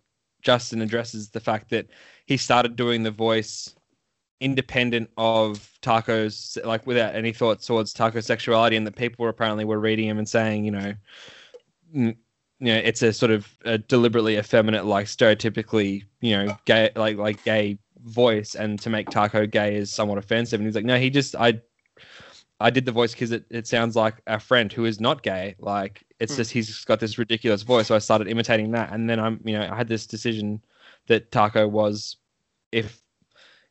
Justin 0.42 0.82
addresses 0.82 1.30
the 1.30 1.40
fact 1.40 1.70
that 1.70 1.86
he 2.26 2.36
started 2.36 2.74
doing 2.74 3.04
the 3.04 3.10
voice 3.12 3.74
independent 4.40 5.08
of 5.16 5.70
Taako's 5.82 6.58
like 6.64 6.86
without 6.86 7.14
any 7.14 7.32
thoughts 7.32 7.66
towards 7.66 7.94
Taako's 7.94 8.26
sexuality, 8.26 8.76
and 8.76 8.86
that 8.86 8.96
people 8.96 9.28
apparently 9.28 9.64
were 9.64 9.78
reading 9.78 10.08
him 10.08 10.18
and 10.18 10.28
saying, 10.28 10.64
you 10.64 10.72
know, 10.72 10.94
mm, 11.94 12.16
you 12.58 12.72
know, 12.72 12.78
it's 12.78 13.02
a 13.02 13.12
sort 13.12 13.30
of 13.30 13.48
a 13.64 13.78
deliberately 13.78 14.36
effeminate, 14.36 14.84
like 14.84 15.06
stereotypically, 15.06 16.02
you 16.20 16.36
know, 16.36 16.56
gay, 16.64 16.90
like 16.96 17.18
like 17.18 17.44
gay 17.44 17.78
voice, 18.04 18.56
and 18.56 18.80
to 18.80 18.90
make 18.90 19.10
Taako 19.10 19.50
gay 19.50 19.76
is 19.76 19.92
somewhat 19.92 20.18
offensive. 20.18 20.58
And 20.58 20.66
he's 20.66 20.74
like, 20.74 20.84
no, 20.84 20.98
he 20.98 21.08
just 21.08 21.36
I. 21.36 21.60
I 22.58 22.70
did 22.70 22.86
the 22.86 22.92
voice 22.92 23.12
because 23.12 23.32
it, 23.32 23.44
it 23.50 23.66
sounds 23.66 23.96
like 23.96 24.22
a 24.26 24.40
friend 24.40 24.72
who 24.72 24.84
is 24.86 25.00
not 25.00 25.22
gay. 25.22 25.56
Like 25.58 26.04
it's 26.20 26.32
Hmm. 26.34 26.38
just 26.38 26.50
he's 26.52 26.84
got 26.84 27.00
this 27.00 27.18
ridiculous 27.18 27.62
voice. 27.62 27.88
So 27.88 27.94
I 27.94 27.98
started 27.98 28.28
imitating 28.28 28.70
that, 28.72 28.92
and 28.92 29.08
then 29.10 29.20
I'm 29.20 29.40
you 29.44 29.58
know 29.58 29.68
I 29.70 29.76
had 29.76 29.88
this 29.88 30.06
decision 30.06 30.62
that 31.08 31.30
Taako 31.30 31.70
was 31.70 32.16
if 32.72 33.00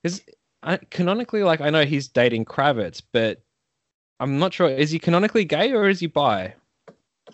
is 0.03 0.21
I, 0.63 0.77
canonically 0.77 1.43
like 1.43 1.61
I 1.61 1.69
know 1.69 1.85
he's 1.85 2.07
dating 2.07 2.45
Kravitz, 2.45 3.01
but 3.11 3.41
I'm 4.19 4.39
not 4.39 4.53
sure 4.53 4.69
is 4.69 4.91
he 4.91 4.99
canonically 4.99 5.45
gay 5.45 5.73
or 5.73 5.89
is 5.89 5.99
he 5.99 6.07
bi? 6.07 6.53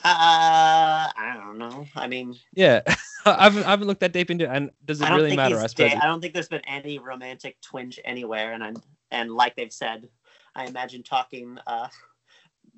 uh 0.05 1.11
i 1.17 1.37
don't 1.43 1.57
know 1.57 1.85
i 1.97 2.07
mean 2.07 2.33
Yeah, 2.53 2.81
I 3.25 3.43
haven't 3.43 3.65
I 3.65 3.71
haven't 3.71 3.87
looked 3.87 3.99
that 3.99 4.13
deep 4.13 4.31
into 4.31 4.45
it. 4.45 4.49
And 4.51 4.71
does 4.85 5.01
it 5.01 5.09
really 5.09 5.35
matter? 5.35 5.59
I 5.59 5.67
suppose. 5.67 5.91
da- 5.91 5.99
i 5.99 6.05
don't 6.07 6.21
think 6.21 6.33
there's 6.33 6.47
been 6.47 6.65
any 6.65 6.97
romantic 6.97 7.59
twinge 7.61 7.99
anywhere 8.05 8.53
and 8.53 8.63
i'm 8.63 8.75
and 9.11 9.31
like 9.31 9.55
they've 9.57 9.71
said 9.71 10.07
i 10.55 10.65
imagine 10.65 11.03
talking 11.03 11.57
uh 11.67 11.87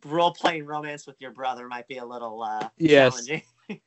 role-playing 0.06 0.66
romance 0.66 1.08
with 1.08 1.20
your 1.22 1.32
brother 1.32 1.68
might 1.68 1.88
be 1.88 1.98
a 1.98 2.06
little 2.06 2.42
uh 2.44 2.68
Yes. 2.78 3.14
challenging. 3.14 3.42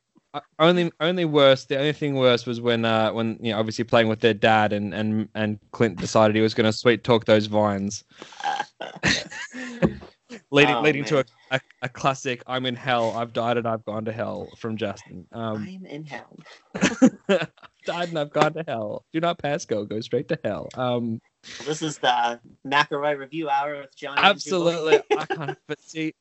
Only 0.59 0.91
only 0.99 1.25
worse 1.25 1.65
the 1.65 1.77
only 1.77 1.93
thing 1.93 2.15
worse 2.15 2.45
was 2.45 2.61
when 2.61 2.85
uh 2.85 3.11
when 3.11 3.37
you 3.41 3.53
know 3.53 3.59
obviously 3.59 3.85
playing 3.85 4.07
with 4.07 4.19
their 4.19 4.33
dad 4.33 4.73
and 4.73 4.93
and 4.93 5.29
and 5.33 5.57
Clint 5.71 5.99
decided 5.99 6.35
he 6.35 6.41
was 6.41 6.53
going 6.53 6.65
to 6.65 6.73
sweet 6.73 7.03
talk 7.03 7.25
those 7.25 7.47
vines. 7.47 8.03
Leading 10.51 10.75
Oh, 10.75 10.81
leading 10.81 11.05
to 11.05 11.19
a, 11.19 11.25
a, 11.51 11.59
a 11.83 11.89
classic 11.89 12.43
i'm 12.45 12.65
in 12.65 12.75
hell 12.75 13.13
i've 13.15 13.33
died 13.33 13.57
and 13.57 13.67
i've 13.67 13.83
gone 13.85 14.05
to 14.05 14.11
hell 14.11 14.53
from 14.57 14.77
justin. 14.77 15.25
Um 15.31 15.67
i'm 15.67 15.85
in 15.85 16.05
hell. 16.05 16.37
Died 17.85 18.09
and 18.09 18.19
i've 18.19 18.31
gone 18.31 18.53
to 18.53 18.63
hell. 18.67 19.05
Do 19.13 19.21
not 19.21 19.39
pass 19.39 19.65
go 19.65 19.85
go 19.85 20.01
straight 20.01 20.27
to 20.27 20.37
hell. 20.43 20.69
Um 20.75 21.21
This 21.65 21.81
is 21.81 21.97
the 21.97 22.39
McElroy 22.65 23.17
review 23.17 23.49
hour 23.49 23.77
with 23.81 23.95
John. 23.95 24.17
absolutely 24.17 24.99
i 25.17 25.25
can't 25.25 25.57
but 25.67 25.81
see 25.81 26.13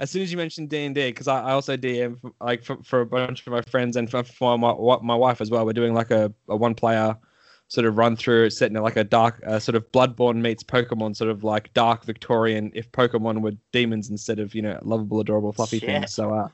as 0.00 0.10
soon 0.10 0.22
as 0.22 0.30
you 0.30 0.36
mentioned 0.36 0.68
d&d 0.68 0.92
because 0.94 1.28
I, 1.28 1.40
I 1.40 1.52
also 1.52 1.76
dm 1.76 2.20
for, 2.20 2.32
like 2.40 2.62
for, 2.64 2.76
for 2.82 3.00
a 3.00 3.06
bunch 3.06 3.46
of 3.46 3.52
my 3.52 3.62
friends 3.62 3.96
and 3.96 4.10
for, 4.10 4.22
for 4.22 4.58
my, 4.58 4.74
my 5.02 5.14
wife 5.14 5.40
as 5.40 5.50
well 5.50 5.64
we're 5.64 5.72
doing 5.72 5.94
like 5.94 6.10
a, 6.10 6.32
a 6.48 6.56
one 6.56 6.74
player 6.74 7.16
sort 7.68 7.86
of 7.86 7.96
run 7.96 8.16
through 8.16 8.50
setting 8.50 8.76
it 8.76 8.80
like 8.80 8.96
a 8.96 9.04
dark 9.04 9.42
uh, 9.46 9.58
sort 9.58 9.74
of 9.74 9.90
bloodborne 9.92 10.42
meets 10.42 10.62
pokemon 10.62 11.16
sort 11.16 11.30
of 11.30 11.42
like 11.42 11.72
dark 11.72 12.04
victorian 12.04 12.70
if 12.74 12.90
pokemon 12.92 13.40
were 13.40 13.52
demons 13.72 14.10
instead 14.10 14.38
of 14.38 14.54
you 14.54 14.60
know 14.60 14.78
lovable 14.82 15.20
adorable 15.20 15.52
fluffy 15.52 15.78
Shit. 15.78 15.88
things 15.88 16.12
so 16.12 16.34
uh 16.34 16.48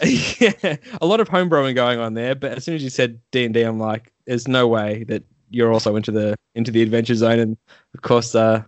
yeah 0.40 0.76
a 1.00 1.06
lot 1.06 1.20
of 1.20 1.28
homebrewing 1.28 1.74
going 1.74 1.98
on 2.00 2.14
there 2.14 2.34
but 2.34 2.52
as 2.52 2.64
soon 2.64 2.74
as 2.74 2.82
you 2.82 2.90
said 2.90 3.20
d&d 3.32 3.60
i'm 3.60 3.78
like 3.78 4.12
there's 4.26 4.48
no 4.48 4.66
way 4.66 5.04
that 5.04 5.22
you're 5.50 5.72
also 5.72 5.96
into 5.96 6.10
the 6.10 6.36
into 6.54 6.70
the 6.70 6.82
adventure 6.82 7.14
zone 7.14 7.38
and 7.38 7.56
of 7.94 8.02
course 8.02 8.34
uh 8.34 8.62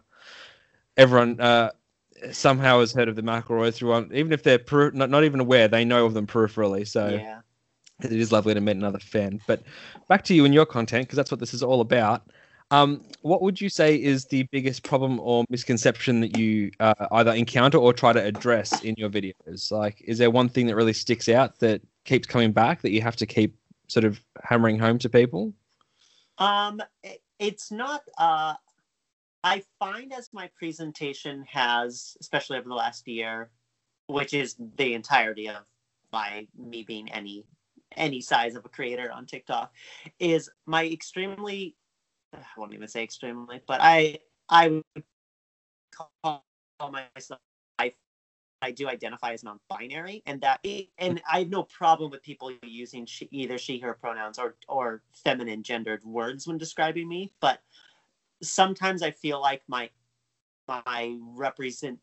everyone 0.96 1.40
uh 1.40 1.70
somehow 2.32 2.80
has 2.80 2.92
heard 2.92 3.08
of 3.08 3.16
the 3.16 3.22
McElroy 3.22 3.72
through 3.72 3.96
even 4.12 4.32
if 4.32 4.42
they're 4.42 4.58
per- 4.58 4.90
not, 4.90 5.08
not 5.08 5.24
even 5.24 5.40
aware 5.40 5.68
they 5.68 5.84
know 5.84 6.04
of 6.04 6.14
them 6.14 6.26
peripherally 6.26 6.86
so 6.86 7.08
yeah. 7.08 7.40
it 8.02 8.12
is 8.12 8.32
lovely 8.32 8.54
to 8.54 8.60
meet 8.60 8.76
another 8.76 8.98
fan. 8.98 9.40
But 9.46 9.62
back 10.08 10.24
to 10.24 10.34
you 10.34 10.44
and 10.44 10.54
your 10.54 10.66
content, 10.66 11.06
because 11.06 11.16
that's 11.16 11.30
what 11.30 11.40
this 11.40 11.54
is 11.54 11.62
all 11.62 11.80
about. 11.80 12.30
Um, 12.70 13.02
what 13.22 13.40
would 13.42 13.60
you 13.60 13.70
say 13.70 13.96
is 14.00 14.26
the 14.26 14.42
biggest 14.52 14.82
problem 14.82 15.18
or 15.20 15.44
misconception 15.48 16.20
that 16.20 16.36
you 16.36 16.70
uh, 16.80 17.06
either 17.12 17.32
encounter 17.32 17.78
or 17.78 17.92
try 17.92 18.12
to 18.12 18.22
address 18.22 18.82
in 18.82 18.94
your 18.98 19.08
videos? 19.08 19.70
Like, 19.72 20.02
is 20.02 20.18
there 20.18 20.30
one 20.30 20.48
thing 20.48 20.66
that 20.66 20.76
really 20.76 20.92
sticks 20.92 21.28
out 21.28 21.58
that 21.60 21.80
keeps 22.04 22.26
coming 22.26 22.52
back 22.52 22.82
that 22.82 22.90
you 22.90 23.00
have 23.00 23.16
to 23.16 23.26
keep 23.26 23.56
sort 23.86 24.04
of 24.04 24.20
hammering 24.44 24.78
home 24.78 24.98
to 24.98 25.08
people? 25.08 25.54
Um, 26.38 26.82
it, 27.02 27.22
it's 27.38 27.70
not. 27.70 28.02
Uh, 28.16 28.54
I 29.44 29.62
find 29.78 30.12
as 30.12 30.30
my 30.32 30.50
presentation 30.58 31.44
has, 31.50 32.16
especially 32.20 32.58
over 32.58 32.68
the 32.68 32.74
last 32.74 33.06
year, 33.08 33.50
which 34.06 34.34
is 34.34 34.56
the 34.76 34.94
entirety 34.94 35.48
of 35.48 35.64
my 36.12 36.46
me 36.56 36.82
being 36.82 37.10
any 37.12 37.44
any 37.96 38.20
size 38.20 38.54
of 38.54 38.64
a 38.64 38.68
creator 38.68 39.10
on 39.12 39.26
TikTok, 39.26 39.72
is 40.18 40.50
my 40.66 40.86
extremely. 40.86 41.76
I 42.34 42.38
won't 42.56 42.74
even 42.74 42.88
say 42.88 43.02
extremely, 43.02 43.60
but 43.66 43.80
I 43.82 44.18
I 44.48 44.68
would 44.68 44.84
call 46.22 46.44
myself. 46.90 47.40
I 48.60 48.72
do 48.72 48.88
identify 48.88 49.32
as 49.32 49.44
non-binary, 49.44 50.22
and 50.26 50.40
that 50.40 50.60
and 50.98 51.22
I 51.30 51.40
have 51.40 51.48
no 51.48 51.62
problem 51.64 52.10
with 52.10 52.22
people 52.22 52.52
using 52.62 53.06
she, 53.06 53.28
either 53.30 53.58
she/her 53.58 53.94
pronouns 53.94 54.38
or 54.38 54.56
or 54.68 55.02
feminine 55.12 55.62
gendered 55.62 56.04
words 56.04 56.46
when 56.46 56.58
describing 56.58 57.08
me. 57.08 57.32
But 57.40 57.60
sometimes 58.42 59.02
I 59.02 59.10
feel 59.12 59.40
like 59.40 59.62
my 59.68 59.90
my 60.66 61.16
represent 61.20 61.98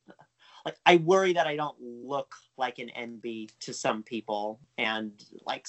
like 0.65 0.77
I 0.85 0.97
worry 0.97 1.33
that 1.33 1.45
I 1.45 1.55
don't 1.55 1.77
look 1.79 2.33
like 2.57 2.79
an 2.79 2.89
NB 2.97 3.51
to 3.61 3.73
some 3.73 4.01
people, 4.01 4.59
and 4.77 5.11
like 5.45 5.67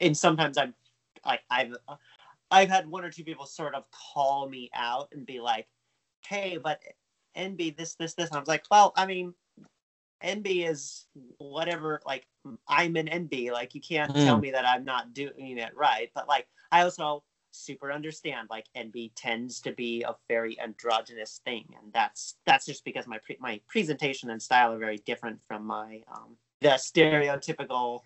and 0.00 0.16
sometimes 0.16 0.56
I'm 0.56 0.74
like 1.26 1.42
I've 1.50 1.74
I've 2.50 2.70
had 2.70 2.88
one 2.88 3.04
or 3.04 3.10
two 3.10 3.24
people 3.24 3.44
sort 3.46 3.74
of 3.74 3.84
call 3.90 4.48
me 4.48 4.70
out 4.74 5.08
and 5.12 5.26
be 5.26 5.40
like, 5.40 5.66
"Hey, 6.26 6.58
but 6.62 6.80
NB 7.36 7.76
this 7.76 7.94
this 7.96 8.14
this," 8.14 8.30
and 8.30 8.36
I 8.36 8.40
was 8.40 8.48
like, 8.48 8.64
"Well, 8.70 8.92
I 8.96 9.04
mean." 9.06 9.34
NB 10.22 10.68
is 10.68 11.06
whatever, 11.38 12.00
like 12.06 12.26
I'm 12.68 12.96
an 12.96 13.08
NB. 13.08 13.50
Like 13.52 13.74
you 13.74 13.80
can't 13.80 14.14
tell 14.20 14.38
Mm. 14.38 14.42
me 14.42 14.50
that 14.52 14.66
I'm 14.66 14.84
not 14.84 15.12
doing 15.14 15.58
it 15.58 15.76
right. 15.76 16.10
But 16.14 16.28
like 16.28 16.48
I 16.72 16.82
also 16.82 17.24
super 17.50 17.90
understand 17.92 18.48
like 18.50 18.66
NB 18.76 19.12
tends 19.16 19.60
to 19.62 19.72
be 19.72 20.02
a 20.02 20.14
very 20.28 20.58
androgynous 20.60 21.40
thing, 21.44 21.74
and 21.80 21.92
that's 21.92 22.36
that's 22.46 22.66
just 22.66 22.84
because 22.84 23.06
my 23.06 23.18
pre- 23.18 23.38
my 23.40 23.60
presentation 23.68 24.30
and 24.30 24.42
style 24.42 24.72
are 24.72 24.78
very 24.78 24.98
different 24.98 25.40
from 25.46 25.64
my 25.64 26.02
um, 26.12 26.36
the 26.60 26.70
stereotypical 26.70 28.02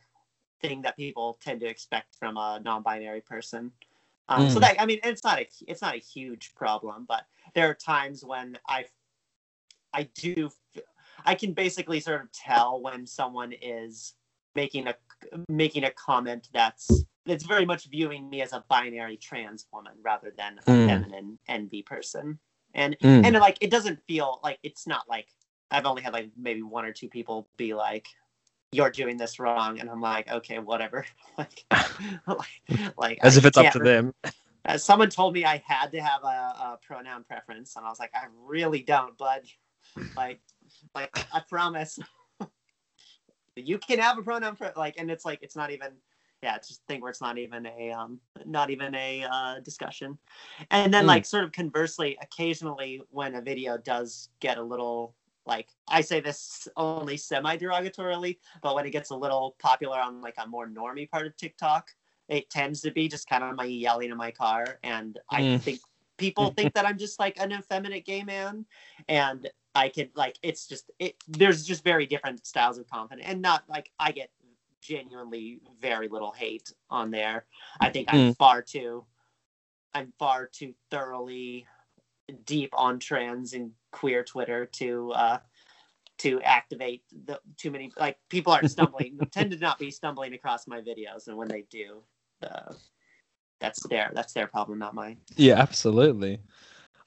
thing 0.60 0.82
that 0.82 0.96
people 0.96 1.38
tend 1.40 1.60
to 1.60 1.66
expect 1.66 2.14
from 2.16 2.36
a 2.36 2.60
non-binary 2.64 3.20
person. 3.22 3.72
Um, 4.28 4.48
So 4.48 4.60
Mm. 4.60 4.62
that 4.62 4.80
I 4.80 4.86
mean, 4.86 5.00
it's 5.04 5.24
not 5.24 5.40
a 5.40 5.48
it's 5.66 5.82
not 5.82 5.94
a 5.94 5.98
huge 5.98 6.54
problem, 6.54 7.04
but 7.06 7.26
there 7.54 7.68
are 7.70 7.74
times 7.74 8.24
when 8.24 8.58
I 8.68 8.86
I 9.92 10.04
do 10.04 10.50
I 11.24 11.34
can 11.34 11.52
basically 11.52 12.00
sort 12.00 12.22
of 12.22 12.32
tell 12.32 12.80
when 12.80 13.06
someone 13.06 13.52
is 13.52 14.14
making 14.54 14.86
a 14.88 14.94
making 15.48 15.84
a 15.84 15.90
comment 15.90 16.48
that's 16.52 17.04
that's 17.24 17.44
very 17.44 17.64
much 17.64 17.86
viewing 17.86 18.28
me 18.28 18.42
as 18.42 18.52
a 18.52 18.64
binary 18.68 19.16
trans 19.16 19.66
woman 19.72 19.92
rather 20.02 20.32
than 20.36 20.58
a 20.66 20.70
Mm. 20.70 20.86
feminine 20.86 21.38
NB 21.48 21.82
person. 21.86 22.38
And 22.74 22.96
Mm. 23.00 23.24
and 23.24 23.36
like 23.36 23.58
it 23.60 23.70
doesn't 23.70 24.02
feel 24.06 24.40
like 24.42 24.58
it's 24.62 24.86
not 24.86 25.08
like 25.08 25.28
I've 25.70 25.86
only 25.86 26.02
had 26.02 26.12
like 26.12 26.30
maybe 26.36 26.62
one 26.62 26.84
or 26.84 26.92
two 26.92 27.08
people 27.08 27.48
be 27.56 27.74
like, 27.74 28.08
"You're 28.72 28.90
doing 28.90 29.16
this 29.16 29.38
wrong," 29.38 29.80
and 29.80 29.88
I'm 29.88 30.00
like, 30.00 30.30
"Okay, 30.30 30.58
whatever." 30.58 31.06
like, 31.38 31.64
like, 32.26 32.92
like 32.96 33.18
As 33.22 33.36
I 33.36 33.38
if 33.38 33.46
it's 33.46 33.56
up 33.58 33.72
to 33.72 33.78
them. 33.78 34.14
uh, 34.64 34.78
someone 34.78 35.08
told 35.10 35.32
me 35.34 35.44
I 35.44 35.62
had 35.66 35.92
to 35.92 36.00
have 36.02 36.22
a, 36.24 36.26
a 36.26 36.78
pronoun 36.86 37.24
preference, 37.24 37.76
and 37.76 37.86
I 37.86 37.88
was 37.88 37.98
like, 37.98 38.12
I 38.14 38.26
really 38.46 38.82
don't, 38.82 39.16
bud. 39.16 39.42
Like, 40.16 40.40
like 40.94 41.16
I 41.32 41.40
promise. 41.48 41.98
you 43.56 43.78
can 43.78 43.98
have 43.98 44.18
a 44.18 44.22
pronoun 44.22 44.56
for 44.56 44.72
like, 44.76 44.94
and 44.98 45.10
it's 45.10 45.24
like 45.24 45.40
it's 45.42 45.56
not 45.56 45.70
even. 45.70 45.92
Yeah, 46.42 46.56
it's 46.56 46.66
just 46.66 46.80
a 46.80 46.84
thing 46.88 47.00
where 47.00 47.10
it's 47.10 47.20
not 47.20 47.38
even 47.38 47.66
a 47.66 47.92
um, 47.92 48.18
not 48.44 48.70
even 48.70 48.94
a 48.96 49.24
uh, 49.30 49.60
discussion. 49.60 50.18
And 50.72 50.92
then, 50.92 51.04
Hmm. 51.04 51.06
like, 51.06 51.24
sort 51.24 51.44
of 51.44 51.52
conversely, 51.52 52.18
occasionally 52.20 53.00
when 53.10 53.36
a 53.36 53.40
video 53.40 53.78
does 53.78 54.28
get 54.40 54.58
a 54.58 54.62
little 54.62 55.14
like 55.46 55.68
I 55.88 56.00
say 56.00 56.20
this 56.20 56.66
only 56.76 57.16
semi 57.16 57.56
derogatorily, 57.56 58.38
but 58.62 58.74
when 58.74 58.86
it 58.86 58.90
gets 58.90 59.10
a 59.10 59.16
little 59.16 59.56
popular 59.60 59.98
on 60.00 60.20
like 60.20 60.34
a 60.38 60.46
more 60.48 60.68
normie 60.68 61.08
part 61.10 61.26
of 61.26 61.36
TikTok, 61.36 61.90
it 62.28 62.50
tends 62.50 62.80
to 62.82 62.90
be 62.90 63.08
just 63.08 63.28
kind 63.28 63.44
of 63.44 63.54
my 63.56 63.64
yelling 63.64 64.10
in 64.10 64.16
my 64.16 64.30
car 64.30 64.78
and 64.82 65.18
i 65.30 65.42
Mm. 65.42 65.60
think 65.60 65.80
people 66.18 66.50
think 66.56 66.72
that 66.74 66.86
i'm 66.86 66.98
just 66.98 67.18
like 67.18 67.38
an 67.40 67.52
effeminate 67.52 68.04
gay 68.04 68.22
man 68.22 68.64
and 69.08 69.50
i 69.74 69.88
can 69.88 70.08
like 70.14 70.38
it's 70.42 70.66
just 70.66 70.90
it 70.98 71.16
there's 71.28 71.64
just 71.64 71.84
very 71.84 72.06
different 72.06 72.46
styles 72.46 72.78
of 72.78 72.88
confidence 72.88 73.26
and 73.28 73.40
not 73.40 73.62
like 73.68 73.90
i 73.98 74.12
get 74.12 74.30
genuinely 74.80 75.60
very 75.80 76.08
little 76.08 76.32
hate 76.32 76.72
on 76.90 77.12
there. 77.12 77.44
I 77.80 77.90
think 77.90 78.12
i'm 78.12 78.34
far 78.34 78.62
too 78.62 79.04
i'm 79.94 80.12
far 80.18 80.46
too 80.46 80.74
thoroughly 80.90 81.66
deep 82.44 82.70
on 82.72 82.98
trans 82.98 83.52
and 83.52 83.70
queer 83.92 84.24
twitter 84.24 84.66
to 84.66 85.12
uh 85.12 85.38
to 86.18 86.40
activate 86.42 87.02
the 87.26 87.40
too 87.56 87.70
many 87.70 87.92
like 87.98 88.18
people 88.28 88.52
aren't 88.52 88.70
stumbling 88.70 89.18
tend 89.32 89.52
to 89.52 89.58
not 89.58 89.78
be 89.78 89.90
stumbling 89.90 90.34
across 90.34 90.66
my 90.66 90.80
videos 90.80 91.28
and 91.28 91.36
when 91.36 91.48
they 91.48 91.64
do 91.70 92.02
uh, 92.42 92.72
that's 93.62 93.86
their 93.86 94.10
that's 94.12 94.32
their 94.32 94.48
problem 94.48 94.78
not 94.80 94.92
mine. 94.92 95.18
Yeah, 95.36 95.54
absolutely. 95.54 96.40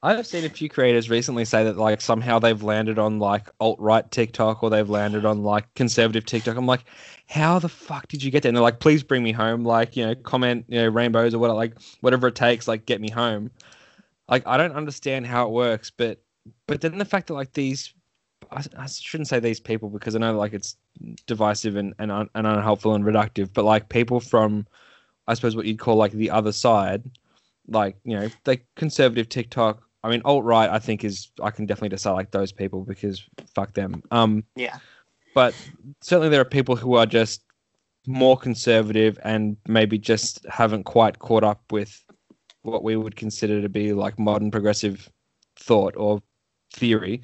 I've 0.04 0.28
seen 0.28 0.46
a 0.46 0.50
few 0.50 0.70
creators 0.70 1.10
recently 1.10 1.46
say 1.46 1.64
that 1.64 1.78
like 1.78 2.02
somehow 2.02 2.40
they've 2.40 2.62
landed 2.62 3.00
on 3.00 3.20
like 3.20 3.50
alt 3.60 3.80
right 3.80 4.10
TikTok 4.12 4.62
or 4.62 4.70
they've 4.70 4.90
landed 4.90 5.26
on 5.26 5.44
like 5.44 5.74
conservative 5.74 6.26
TikTok. 6.26 6.58
I'm 6.58 6.66
like, 6.66 6.86
how 7.28 7.60
the 7.60 7.70
fuck 7.70 8.08
did 8.08 8.24
you 8.24 8.32
get 8.32 8.44
there? 8.44 8.50
And 8.50 8.56
they're 8.56 8.64
like, 8.64 8.80
please 8.80 9.04
bring 9.04 9.24
me 9.24 9.32
home. 9.32 9.64
Like, 9.64 9.96
you 9.96 10.06
know, 10.06 10.16
comment, 10.16 10.66
you 10.68 10.80
know, 10.80 10.88
rainbows 10.90 11.34
or 11.34 11.40
whatever, 11.40 11.58
like 11.58 11.74
whatever 12.02 12.28
it 12.28 12.36
takes, 12.36 12.68
like 12.68 12.86
get 12.86 13.02
me 13.02 13.10
home. 13.10 13.50
Like, 14.28 14.46
I 14.46 14.58
don't 14.58 14.74
understand 14.74 15.26
how 15.26 15.48
it 15.48 15.52
works, 15.52 15.92
but 15.92 16.22
but 16.68 16.82
then 16.82 16.98
the 16.98 17.06
fact 17.06 17.28
that 17.28 17.34
like 17.34 17.54
these, 17.54 17.94
I, 18.52 18.64
I 18.78 18.86
shouldn't 18.86 19.28
say 19.28 19.40
these 19.40 19.60
people 19.60 19.90
because 19.90 20.16
I 20.16 20.20
know 20.20 20.38
like 20.38 20.54
it's 20.54 20.78
divisive 21.26 21.76
and 21.76 21.94
and, 22.00 22.12
un, 22.12 22.30
and 22.36 22.46
unhelpful 22.46 22.94
and 22.94 23.04
reductive, 23.04 23.50
but 23.54 23.66
like 23.66 23.90
people 23.90 24.20
from, 24.20 24.68
I 25.28 25.34
suppose 25.34 25.56
what 25.56 25.66
you'd 25.66 25.80
call 25.80 25.96
like 25.96 26.12
the 26.12 26.30
other 26.30 26.52
side 26.52 27.04
like 27.68 27.98
you 28.04 28.20
know 28.20 28.30
the 28.44 28.60
conservative 28.76 29.30
TikTok. 29.30 29.82
I 30.06 30.10
mean, 30.10 30.22
alt 30.24 30.44
right. 30.44 30.70
I 30.70 30.80
think 30.80 31.04
is 31.04 31.32
I 31.42 31.52
can 31.52 31.66
definitely 31.66 31.90
decide 31.90 32.14
like 32.14 32.32
those 32.32 32.52
people 32.52 32.84
because 32.84 33.24
fuck 33.54 33.74
them. 33.74 34.04
Um, 34.12 34.44
yeah 34.56 34.78
but 35.36 35.54
certainly 36.02 36.30
there 36.30 36.42
are 36.42 36.46
people 36.46 36.76
who 36.76 36.96
are 36.96 37.06
just 37.06 37.44
more 38.08 38.38
conservative 38.38 39.20
and 39.24 39.58
maybe 39.68 40.00
just 40.00 40.44
haven't 40.50 40.86
quite 40.86 41.20
caught 41.20 41.44
up 41.44 41.62
with 41.72 42.04
what 42.64 42.84
we 42.84 42.96
would 42.96 43.16
consider 43.16 43.62
to 43.62 43.70
be 43.70 43.94
like 43.94 44.18
modern 44.18 44.50
progressive 44.50 45.12
thought 45.58 45.94
or 45.98 46.24
theory. 46.74 47.22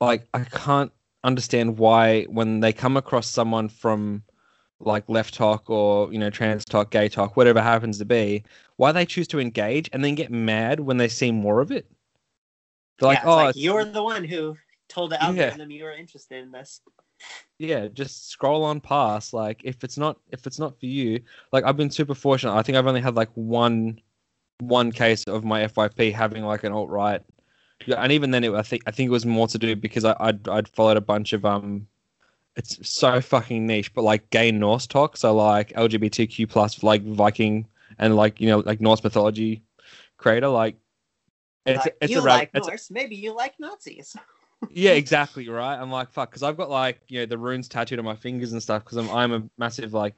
Like 0.00 0.28
I 0.32 0.44
can't 0.44 0.92
understand 1.24 1.76
why 1.76 2.22
when 2.24 2.60
they 2.60 2.72
come 2.72 2.96
across 2.96 3.26
someone 3.26 3.68
from 3.68 4.22
like 4.78 5.06
left 5.08 5.34
talk 5.34 5.68
or 5.68 6.10
you 6.12 6.18
know 6.18 6.30
trans 6.30 6.64
talk, 6.64 6.90
gay 6.90 7.08
talk, 7.08 7.36
whatever 7.36 7.60
happens 7.60 7.98
to 7.98 8.04
be, 8.04 8.44
why 8.76 8.92
they 8.92 9.04
choose 9.04 9.26
to 9.28 9.40
engage 9.40 9.90
and 9.92 10.04
then 10.04 10.14
get 10.14 10.30
mad 10.30 10.80
when 10.80 10.98
they 10.98 11.08
see 11.08 11.32
more 11.32 11.60
of 11.60 11.72
it. 11.72 11.90
They're 13.00 13.08
like, 13.08 13.18
yeah, 13.22 13.28
oh, 13.28 13.36
like, 13.36 13.56
you're 13.56 13.84
the 13.84 14.02
one 14.02 14.24
who 14.24 14.56
told 14.88 15.10
the 15.12 15.16
Yeah. 15.16 15.26
algorithm 15.26 15.70
you 15.70 15.84
were 15.84 15.92
interested 15.92 16.42
in 16.42 16.52
this. 16.52 16.80
Yeah 17.58 17.88
just 17.88 18.30
scroll 18.30 18.64
on 18.64 18.80
past 18.80 19.34
like 19.34 19.60
if 19.64 19.84
it's 19.84 19.98
not 19.98 20.18
if 20.30 20.46
it's 20.46 20.58
not 20.58 20.78
for 20.80 20.86
you 20.86 21.20
like 21.52 21.64
i've 21.64 21.76
been 21.76 21.90
super 21.90 22.14
fortunate. 22.14 22.54
I 22.54 22.62
think 22.62 22.78
i've 22.78 22.86
only 22.86 23.02
had 23.02 23.14
like 23.16 23.28
one 23.34 24.00
one 24.60 24.90
case 24.90 25.24
of 25.24 25.44
my 25.44 25.64
fyp 25.66 26.12
having 26.14 26.44
like 26.44 26.64
an 26.64 26.72
alt-right. 26.72 27.22
Yeah 27.86 28.02
and 28.02 28.12
even 28.12 28.30
then 28.30 28.44
it, 28.44 28.54
i 28.54 28.62
think 28.62 28.82
i 28.86 28.90
think 28.90 29.08
it 29.08 29.12
was 29.12 29.26
more 29.26 29.46
to 29.48 29.58
do 29.58 29.76
because 29.76 30.04
I, 30.04 30.16
I'd, 30.20 30.48
I'd 30.48 30.68
followed 30.68 30.96
a 30.96 31.02
bunch 31.02 31.32
of 31.34 31.44
um 31.44 31.86
it's 32.56 32.88
so 32.88 33.20
fucking 33.20 33.66
niche 33.66 33.92
but 33.94 34.02
like 34.02 34.28
gay 34.30 34.50
norse 34.50 34.86
talk 34.86 35.16
so 35.16 35.34
like 35.34 35.72
lgbtq 35.74 36.48
plus 36.48 36.82
like 36.82 37.02
viking 37.04 37.66
and 37.98 38.16
like 38.16 38.40
you 38.40 38.48
know 38.48 38.60
like 38.60 38.80
norse 38.80 39.04
mythology 39.04 39.62
creator 40.16 40.48
like 40.48 40.76
it's 41.70 41.86
Like, 41.86 41.96
it's 42.00 42.12
you 42.12 42.20
a 42.20 42.22
like 42.22 42.50
it's 42.54 42.66
a- 42.66 42.70
Norse, 42.70 42.90
maybe 42.90 43.16
you 43.16 43.34
like 43.34 43.54
Nazis. 43.58 44.16
yeah, 44.70 44.92
exactly 44.92 45.48
right. 45.48 45.76
I'm 45.76 45.90
like, 45.90 46.10
fuck, 46.10 46.30
because 46.30 46.42
I've 46.42 46.56
got 46.56 46.70
like 46.70 47.00
you 47.08 47.20
know 47.20 47.26
the 47.26 47.38
runes 47.38 47.68
tattooed 47.68 47.98
on 47.98 48.04
my 48.04 48.16
fingers 48.16 48.52
and 48.52 48.62
stuff 48.62 48.84
because 48.84 48.98
I'm 48.98 49.10
I'm 49.10 49.32
a 49.32 49.42
massive 49.58 49.94
like 49.94 50.14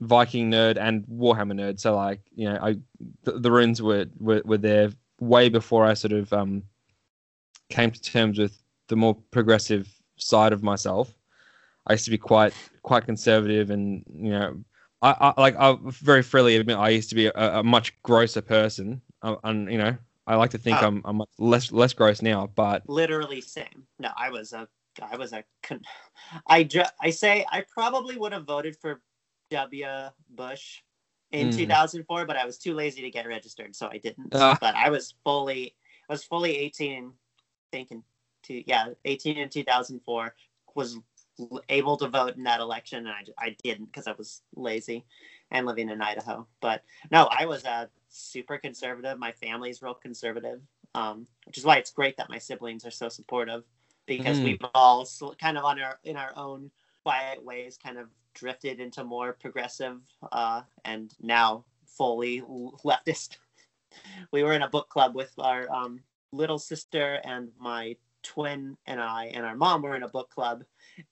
Viking 0.00 0.50
nerd 0.50 0.76
and 0.78 1.04
Warhammer 1.06 1.54
nerd. 1.54 1.80
So 1.80 1.94
like 1.96 2.20
you 2.34 2.48
know 2.48 2.58
I 2.60 2.76
the, 3.24 3.32
the 3.32 3.50
runes 3.50 3.80
were, 3.80 4.06
were 4.18 4.42
were 4.44 4.58
there 4.58 4.90
way 5.20 5.48
before 5.48 5.86
I 5.86 5.94
sort 5.94 6.12
of 6.12 6.32
um 6.32 6.62
came 7.68 7.90
to 7.90 8.00
terms 8.00 8.38
with 8.38 8.56
the 8.88 8.96
more 8.96 9.16
progressive 9.30 9.88
side 10.16 10.52
of 10.52 10.62
myself. 10.62 11.12
I 11.86 11.94
used 11.94 12.04
to 12.04 12.10
be 12.10 12.18
quite 12.18 12.52
quite 12.82 13.06
conservative 13.06 13.70
and 13.70 14.04
you 14.14 14.30
know 14.30 14.64
I, 15.02 15.32
I 15.36 15.40
like 15.40 15.56
I 15.58 15.76
very 15.84 16.22
freely 16.22 16.56
admit 16.56 16.76
I 16.76 16.90
used 16.90 17.08
to 17.10 17.14
be 17.14 17.26
a, 17.26 17.58
a 17.58 17.62
much 17.62 18.00
grosser 18.02 18.42
person 18.42 19.00
uh, 19.22 19.36
and 19.44 19.70
you 19.70 19.78
know 19.78 19.96
I 20.26 20.36
like 20.36 20.50
to 20.50 20.58
think 20.58 20.82
Oh. 20.82 20.86
I'm 20.86 21.02
I'm 21.04 21.22
less 21.38 21.72
less 21.72 21.92
gross 21.92 22.22
now, 22.22 22.48
but 22.54 22.88
Literally 22.88 23.40
same. 23.40 23.86
No, 23.98 24.10
I 24.16 24.30
was 24.30 24.52
a 24.52 24.68
I 25.00 25.16
was 25.16 25.32
a 25.32 25.44
I 26.46 26.64
ju- 26.64 26.82
I 27.00 27.10
say 27.10 27.44
I 27.50 27.64
probably 27.72 28.16
would 28.16 28.32
have 28.32 28.44
voted 28.44 28.76
for 28.76 29.00
W 29.50 29.86
Bush 30.30 30.82
in 31.32 31.48
Mm. 31.48 31.56
2004, 31.56 32.26
but 32.26 32.36
I 32.36 32.44
was 32.44 32.58
too 32.58 32.74
lazy 32.74 33.02
to 33.02 33.10
get 33.10 33.26
registered, 33.26 33.74
so 33.76 33.88
I 33.88 33.98
didn't. 33.98 34.34
Ah. 34.34 34.56
But 34.60 34.74
I 34.74 34.90
was 34.90 35.14
fully 35.24 35.74
I 36.08 36.12
was 36.12 36.24
fully 36.24 36.56
18 36.56 37.12
thinking 37.72 38.02
to 38.44 38.68
yeah, 38.68 38.88
18 39.04 39.36
in 39.38 39.48
2004 39.48 40.34
was 40.74 40.98
able 41.68 41.96
to 41.98 42.08
vote 42.08 42.36
in 42.36 42.44
that 42.44 42.60
election 42.60 43.06
and 43.06 43.08
I, 43.08 43.46
I 43.46 43.56
didn't 43.62 43.86
because 43.86 44.06
I 44.06 44.12
was 44.12 44.42
lazy 44.54 45.04
and 45.50 45.66
living 45.66 45.90
in 45.90 46.00
Idaho. 46.00 46.46
But 46.60 46.82
no, 47.10 47.28
I 47.30 47.44
was 47.46 47.64
uh, 47.64 47.86
super 48.16 48.58
conservative. 48.58 49.18
My 49.18 49.32
family's 49.32 49.82
real 49.82 49.94
conservative, 49.94 50.60
um, 50.94 51.26
which 51.46 51.58
is 51.58 51.64
why 51.64 51.76
it's 51.76 51.90
great 51.92 52.16
that 52.16 52.30
my 52.30 52.38
siblings 52.38 52.84
are 52.84 52.90
so 52.90 53.08
supportive 53.08 53.64
because 54.06 54.38
Mm. 54.38 54.44
we've 54.44 54.64
all 54.74 55.06
kind 55.40 55.58
of 55.58 55.64
on 55.64 55.80
our 55.80 55.98
in 56.04 56.16
our 56.16 56.32
own 56.36 56.70
quiet 57.02 57.42
ways 57.44 57.76
kind 57.76 57.98
of 57.98 58.08
drifted 58.34 58.80
into 58.80 59.04
more 59.04 59.32
progressive 59.32 60.00
uh, 60.32 60.62
and 60.84 61.14
now 61.20 61.64
fully 61.86 62.40
leftist. 62.40 63.36
We 64.30 64.42
were 64.42 64.52
in 64.52 64.62
a 64.62 64.68
book 64.68 64.88
club 64.88 65.14
with 65.14 65.32
our 65.38 65.70
um, 65.72 66.00
little 66.32 66.58
sister 66.58 67.20
and 67.24 67.50
my 67.58 67.96
twin 68.22 68.76
and 68.86 69.00
I 69.00 69.26
and 69.26 69.46
our 69.46 69.56
mom 69.56 69.82
were 69.82 69.96
in 69.96 70.02
a 70.02 70.08
book 70.08 70.28
club 70.30 70.64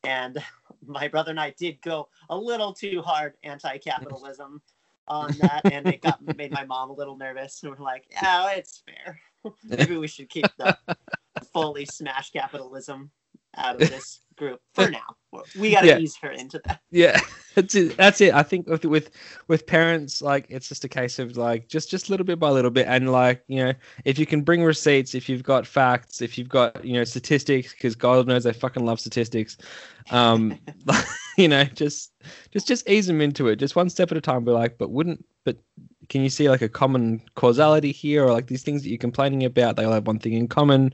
and 0.02 0.36
my 0.86 1.08
brother 1.08 1.30
and 1.30 1.40
I 1.40 1.50
did 1.50 1.80
go 1.80 2.08
a 2.28 2.36
little 2.36 2.72
too 2.72 3.00
hard 3.02 3.34
anti-capitalism 3.42 4.60
on 5.06 5.30
that 5.38 5.60
and 5.70 5.86
it 5.86 6.00
got 6.02 6.18
made 6.36 6.50
my 6.50 6.64
mom 6.64 6.90
a 6.90 6.94
little 6.94 7.16
nervous 7.16 7.62
and 7.62 7.72
we're 7.72 7.84
like 7.84 8.06
yeah 8.10 8.52
it's 8.52 8.82
fair. 8.86 9.20
Maybe 9.64 9.96
we 9.96 10.08
should 10.08 10.28
keep 10.28 10.46
the 10.56 10.76
fully 11.52 11.84
smash 11.84 12.30
capitalism 12.30 13.10
out 13.56 13.80
of 13.80 13.90
this 13.90 14.20
group 14.36 14.60
for 14.74 14.90
now. 14.90 15.16
We 15.58 15.72
got 15.72 15.80
to 15.80 15.88
Yeah. 15.88 15.98
ease 15.98 16.16
her 16.22 16.30
into 16.30 16.60
that. 16.66 16.80
Yeah. 16.90 17.18
That's 17.54 17.74
it. 17.74 17.96
That's 17.96 18.20
it. 18.20 18.34
I 18.34 18.42
think 18.42 18.68
with 18.68 18.84
with 18.84 19.10
with 19.48 19.66
parents 19.66 20.20
like 20.20 20.46
it's 20.48 20.68
just 20.68 20.84
a 20.84 20.88
case 20.88 21.18
of 21.18 21.36
like 21.36 21.68
just 21.68 21.90
just 21.90 22.10
little 22.10 22.26
bit 22.26 22.38
by 22.38 22.50
little 22.50 22.70
bit. 22.70 22.86
And 22.88 23.10
like 23.12 23.42
you 23.46 23.64
know 23.64 23.72
if 24.04 24.18
you 24.18 24.26
can 24.26 24.42
bring 24.42 24.62
receipts 24.64 25.14
if 25.14 25.28
you've 25.28 25.42
got 25.44 25.66
facts 25.66 26.20
if 26.20 26.36
you've 26.36 26.48
got 26.48 26.84
you 26.84 26.94
know 26.94 27.04
statistics 27.04 27.72
because 27.72 27.94
god 27.94 28.26
knows 28.26 28.44
i 28.46 28.52
fucking 28.52 28.84
love 28.84 28.98
statistics 28.98 29.56
um 30.10 30.58
you 31.38 31.48
know 31.48 31.64
just 31.64 32.12
just 32.50 32.66
just 32.66 32.88
ease 32.88 33.06
them 33.06 33.20
into 33.20 33.48
it. 33.48 33.56
Just 33.56 33.76
one 33.76 33.88
step 33.90 34.10
at 34.10 34.18
a 34.18 34.20
time. 34.20 34.44
Be 34.44 34.50
like 34.50 34.78
but 34.78 34.90
wouldn't 34.90 35.24
but 35.44 35.56
can 36.08 36.22
you 36.22 36.30
see 36.30 36.48
like 36.48 36.62
a 36.62 36.68
common 36.68 37.22
causality 37.34 37.92
here? 37.92 38.24
Or 38.24 38.32
like 38.32 38.46
these 38.46 38.62
things 38.62 38.82
that 38.82 38.88
you're 38.88 38.98
complaining 38.98 39.44
about 39.44 39.76
they 39.76 39.84
all 39.84 39.92
have 39.92 40.06
one 40.06 40.18
thing 40.18 40.32
in 40.34 40.48
common 40.48 40.92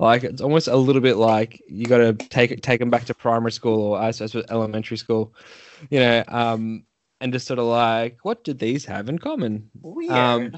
Like 0.00 0.24
it's 0.24 0.40
almost 0.40 0.66
a 0.66 0.76
little 0.76 1.02
bit 1.02 1.18
like 1.18 1.62
you 1.68 1.84
got 1.84 1.98
to 1.98 2.14
take 2.14 2.62
take 2.62 2.80
them 2.80 2.88
back 2.88 3.04
to 3.04 3.14
primary 3.14 3.52
school 3.52 3.82
or 3.82 3.98
I 3.98 4.12
suppose 4.12 4.46
elementary 4.48 4.96
school, 4.96 5.34
you 5.90 6.00
know, 6.00 6.24
um, 6.28 6.84
and 7.20 7.34
just 7.34 7.46
sort 7.46 7.58
of 7.58 7.66
like, 7.66 8.16
what 8.22 8.42
did 8.42 8.58
these 8.58 8.86
have 8.86 9.10
in 9.10 9.18
common? 9.18 9.70
Weird. 9.82 10.10
Um, 10.10 10.56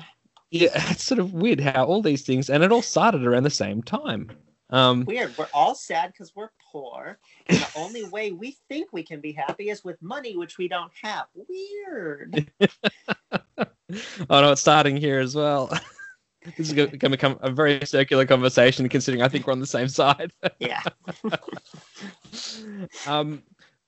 Yeah, 0.53 0.69
it's 0.91 1.03
sort 1.03 1.19
of 1.19 1.33
weird 1.33 1.59
how 1.59 1.85
all 1.85 2.03
these 2.03 2.23
things, 2.23 2.51
and 2.51 2.63
it 2.63 2.71
all 2.71 2.83
started 2.83 3.27
around 3.27 3.43
the 3.43 3.51
same 3.51 3.83
time. 3.83 4.31
Um, 4.71 5.05
Weird. 5.07 5.37
We're 5.37 5.49
all 5.53 5.75
sad 5.75 6.13
because 6.13 6.37
we're 6.37 6.51
poor, 6.71 7.19
and 7.49 7.59
the 7.59 7.69
only 7.75 8.05
way 8.11 8.31
we 8.31 8.57
think 8.69 8.93
we 8.93 9.03
can 9.03 9.21
be 9.21 9.33
happy 9.33 9.71
is 9.71 9.83
with 9.83 10.01
money, 10.01 10.37
which 10.37 10.57
we 10.57 10.69
don't 10.69 10.93
have. 11.03 11.27
Weird. 11.35 12.49
oh 13.59 13.67
no, 14.31 14.53
it's 14.53 14.61
starting 14.61 14.97
here 14.97 15.19
as 15.19 15.35
well. 15.35 15.77
This 16.45 16.69
is 16.69 16.73
going 16.73 16.91
to 16.91 17.09
become 17.09 17.39
a 17.41 17.51
very 17.51 17.85
circular 17.87 18.27
conversation, 18.27 18.89
considering 18.89 19.23
I 19.23 19.29
think 19.29 19.47
we're 19.47 19.53
on 19.53 19.61
the 19.61 19.67
same 19.67 19.89
side. 19.89 20.33
Yeah. 20.59 20.83
um, 23.07 23.43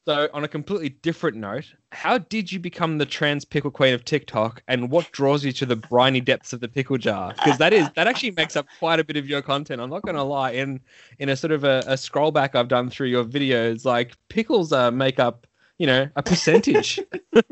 so, 0.06 0.28
on 0.34 0.44
a 0.44 0.48
completely 0.48 0.90
different 0.90 1.38
note, 1.38 1.64
how 1.90 2.18
did 2.18 2.52
you 2.52 2.60
become 2.60 2.98
the 2.98 3.06
trans 3.06 3.44
pickle 3.44 3.70
queen 3.70 3.94
of 3.94 4.04
TikTok, 4.04 4.62
and 4.68 4.90
what 4.90 5.10
draws 5.12 5.44
you 5.44 5.52
to 5.52 5.66
the 5.66 5.76
briny 5.76 6.20
depths 6.20 6.52
of 6.52 6.60
the 6.60 6.68
pickle 6.68 6.98
jar? 6.98 7.32
Because 7.32 7.56
that 7.58 7.72
is 7.72 7.88
that 7.96 8.06
actually 8.06 8.32
makes 8.32 8.54
up 8.54 8.66
quite 8.78 9.00
a 9.00 9.04
bit 9.04 9.16
of 9.16 9.26
your 9.26 9.40
content. 9.40 9.80
I'm 9.80 9.88
not 9.88 10.02
going 10.02 10.16
to 10.16 10.22
lie. 10.22 10.50
In 10.50 10.80
in 11.18 11.30
a 11.30 11.36
sort 11.36 11.52
of 11.52 11.64
a, 11.64 11.82
a 11.86 11.96
scroll 11.96 12.32
back 12.32 12.54
I've 12.54 12.68
done 12.68 12.90
through 12.90 13.08
your 13.08 13.24
videos, 13.24 13.86
like 13.86 14.12
pickles 14.28 14.72
uh, 14.72 14.90
make 14.90 15.18
up, 15.18 15.46
you 15.78 15.86
know, 15.86 16.08
a 16.16 16.22
percentage. 16.22 17.00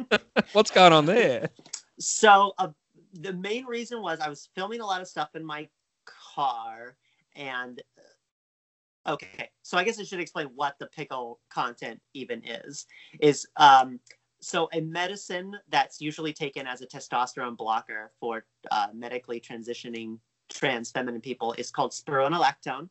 What's 0.53 0.71
going 0.71 0.93
on 0.93 1.07
there? 1.07 1.49
So 1.99 2.53
uh, 2.59 2.69
the 3.13 3.33
main 3.33 3.67
reason 3.67 4.01
was 4.01 4.21
I 4.21 4.29
was 4.29 4.49
filming 4.55 4.81
a 4.81 4.87
lot 4.87 5.01
of 5.01 5.09
stuff 5.09 5.31
in 5.35 5.45
my 5.45 5.69
car, 6.07 6.97
and 7.37 7.81
okay, 9.07 9.51
so 9.63 9.77
I 9.77 9.85
guess 9.85 10.01
I 10.01 10.05
should 10.05 10.21
explain 10.21 10.49
what 10.55 10.77
the 10.79 10.87
pickle 10.87 11.41
content 11.51 12.01
even 12.15 12.43
is. 12.45 12.87
Is 13.21 13.47
um, 13.57 14.01
so 14.41 14.69
a 14.73 14.81
medicine 14.81 15.57
that's 15.69 16.01
usually 16.01 16.33
taken 16.33 16.67
as 16.67 16.81
a 16.83 16.87
testosterone 16.87 17.57
blocker 17.57 18.13
for 18.19 18.45
uh, 18.71 18.89
medically 18.95 19.41
transitioning 19.41 20.19
trans 20.51 20.91
feminine 20.91 21.21
people 21.21 21.55
is 21.57 21.71
called 21.71 21.93
spironolactone, 21.93 22.89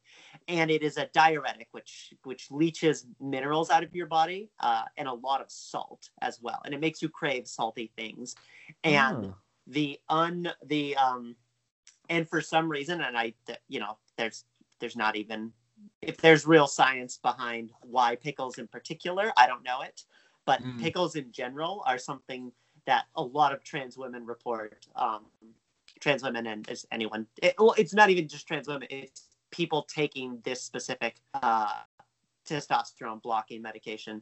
and 0.48 0.72
it 0.72 0.82
is 0.82 0.98
a 0.98 1.08
diuretic 1.14 1.68
which 1.72 2.14
which 2.24 2.50
leaches 2.52 3.06
minerals 3.20 3.70
out 3.70 3.84
of 3.84 3.94
your 3.96 4.08
body 4.08 4.50
uh, 4.60 4.84
and 4.98 5.08
a 5.08 5.14
lot 5.14 5.42
of 5.42 5.48
salt 5.50 6.10
as 6.22 6.40
well, 6.42 6.62
and 6.66 6.74
it 6.74 6.80
makes 6.80 7.02
you 7.02 7.10
crave 7.10 7.48
salty 7.48 7.92
things. 7.96 8.36
And 8.84 9.26
Oh. 9.26 9.36
The 9.68 10.00
un 10.10 10.52
the 10.66 10.96
um 10.98 11.36
and 12.10 12.28
for 12.28 12.42
some 12.42 12.70
reason 12.70 13.02
and 13.02 13.18
i 13.18 13.34
you 13.68 13.80
know 13.80 13.98
there's 14.18 14.46
there's 14.80 14.96
not 14.96 15.16
even 15.16 15.52
if 16.02 16.18
there's 16.18 16.46
real 16.46 16.68
science 16.68 17.18
behind 17.22 17.72
why 17.82 18.16
pickles 18.16 18.58
in 18.58 18.68
particular 18.68 19.32
i 19.38 19.48
don't 19.48 19.64
know 19.64 19.82
it 19.82 20.04
but 20.46 20.62
Mm. 20.62 20.80
pickles 20.80 21.16
in 21.16 21.32
general 21.32 21.84
are 21.86 21.98
something 22.00 22.52
that 22.86 23.06
a 23.16 23.22
lot 23.22 23.54
of 23.54 23.64
trans 23.64 23.98
women 23.98 24.26
report 24.26 24.86
um 24.96 25.26
trans 26.00 26.24
women 26.24 26.48
and 26.48 26.68
is 26.70 26.86
anyone 26.92 27.28
it, 27.42 27.54
well 27.60 27.76
it's 27.78 27.94
not 27.94 28.10
even 28.10 28.28
just 28.28 28.48
trans 28.48 28.68
women 28.68 28.88
it's 28.90 29.28
people 29.52 29.84
taking 29.84 30.40
this 30.44 30.62
specific 30.62 31.16
uh 31.36 31.82
testosterone 32.48 33.22
blocking 33.22 33.62
medication 33.62 34.22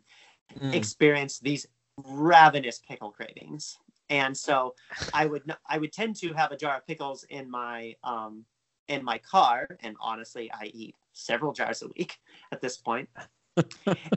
Mm. 0.59 0.73
experience 0.73 1.37
these 1.39 1.67
ravenous 2.07 2.79
pickle 2.79 3.11
cravings 3.11 3.77
and 4.09 4.35
so 4.35 4.75
i 5.13 5.25
would 5.25 5.43
i 5.67 5.77
would 5.77 5.91
tend 5.93 6.15
to 6.15 6.33
have 6.33 6.51
a 6.51 6.57
jar 6.57 6.77
of 6.77 6.85
pickles 6.87 7.23
in 7.29 7.49
my 7.49 7.95
um 8.03 8.45
in 8.87 9.03
my 9.05 9.17
car. 9.19 9.67
And 9.81 9.95
honestly 10.01 10.51
i 10.51 10.65
eat 10.73 10.95
several 11.13 11.53
jars 11.53 11.81
a 11.83 11.87
week 11.97 12.17
at 12.51 12.61
this 12.61 12.77
point. 12.77 13.09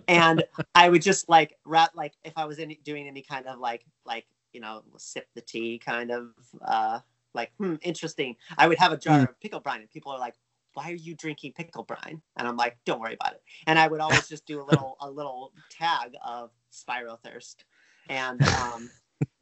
And 0.08 0.44
i 0.74 0.88
would 0.88 1.02
just 1.02 1.28
like 1.28 1.56
rat 1.64 1.90
like 1.94 2.14
if 2.24 2.32
i 2.36 2.44
was 2.44 2.58
in 2.58 2.74
doing 2.84 3.06
any 3.08 3.22
kind 3.22 3.46
of 3.46 3.58
like 3.58 3.84
like 4.04 4.26
you 4.52 4.60
know 4.60 4.82
sip 4.98 5.26
the 5.34 5.40
tea 5.42 5.78
kind 5.78 6.10
of 6.10 6.28
uh 6.62 7.00
like 7.34 7.52
hmm 7.58 7.76
interesting. 7.82 8.36
I 8.58 8.68
would 8.68 8.78
have 8.78 8.92
a 8.92 8.98
jar 8.98 9.22
Mm. 9.22 9.28
of 9.28 9.40
pickle 9.40 9.60
brine 9.60 9.80
and 9.80 9.90
people 9.90 10.12
are 10.12 10.18
like 10.18 10.34
why 10.74 10.90
are 10.90 10.94
you 10.94 11.14
drinking 11.14 11.52
pickle 11.52 11.84
brine? 11.84 12.22
And 12.36 12.48
i'm 12.48 12.56
like 12.56 12.78
don't 12.84 13.00
worry 13.00 13.14
about 13.14 13.34
it. 13.34 13.42
And 13.66 13.78
i 13.78 13.86
would 13.88 14.00
always 14.00 14.28
just 14.28 14.46
do 14.46 14.60
a 14.62 14.64
little 14.64 14.96
a 15.00 15.10
little 15.10 15.52
tag 15.70 16.12
of 16.24 16.50
spiro 16.70 17.16
thirst. 17.16 17.64
And 18.08 18.44
um 18.52 18.90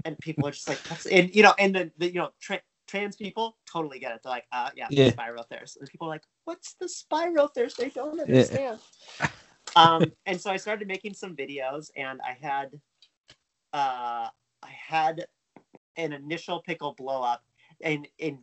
and 0.05 0.19
people 0.21 0.47
are 0.47 0.51
just 0.53 0.69
like 0.69 0.79
and 1.11 1.35
you 1.35 1.43
know 1.43 1.55
and 1.59 1.75
the, 1.75 1.91
the 1.99 2.07
you 2.07 2.19
know 2.19 2.31
tra- 2.41 2.63
trans 2.87 3.17
people 3.17 3.57
totally 3.71 3.99
get 3.99 4.13
it 4.13 4.21
they're 4.23 4.33
like 4.33 4.47
uh 4.53 4.71
yeah, 4.77 4.89
Yeah. 4.91 5.11
thirst 5.51 5.77
and 5.79 5.89
people 5.89 6.07
are 6.09 6.11
like 6.11 6.25
what's 6.45 6.75
the 6.75 6.89
spiro 6.89 7.47
thirst 7.49 7.77
they 7.79 7.91
don't 7.91 8.19
Yeah. 8.21 8.23
understand 8.23 8.79
um 9.77 10.13
and 10.27 10.41
so 10.41 10.51
i 10.51 10.57
started 10.57 10.89
making 10.89 11.15
some 11.15 11.37
videos 11.37 11.91
and 11.97 12.21
i 12.23 12.37
had 12.41 12.81
uh 13.73 14.29
i 14.63 14.71
had 14.89 15.27
an 15.97 16.13
initial 16.13 16.63
pickle 16.63 16.95
blow 16.95 17.23
up 17.23 17.45
in 17.81 18.07
in 18.19 18.39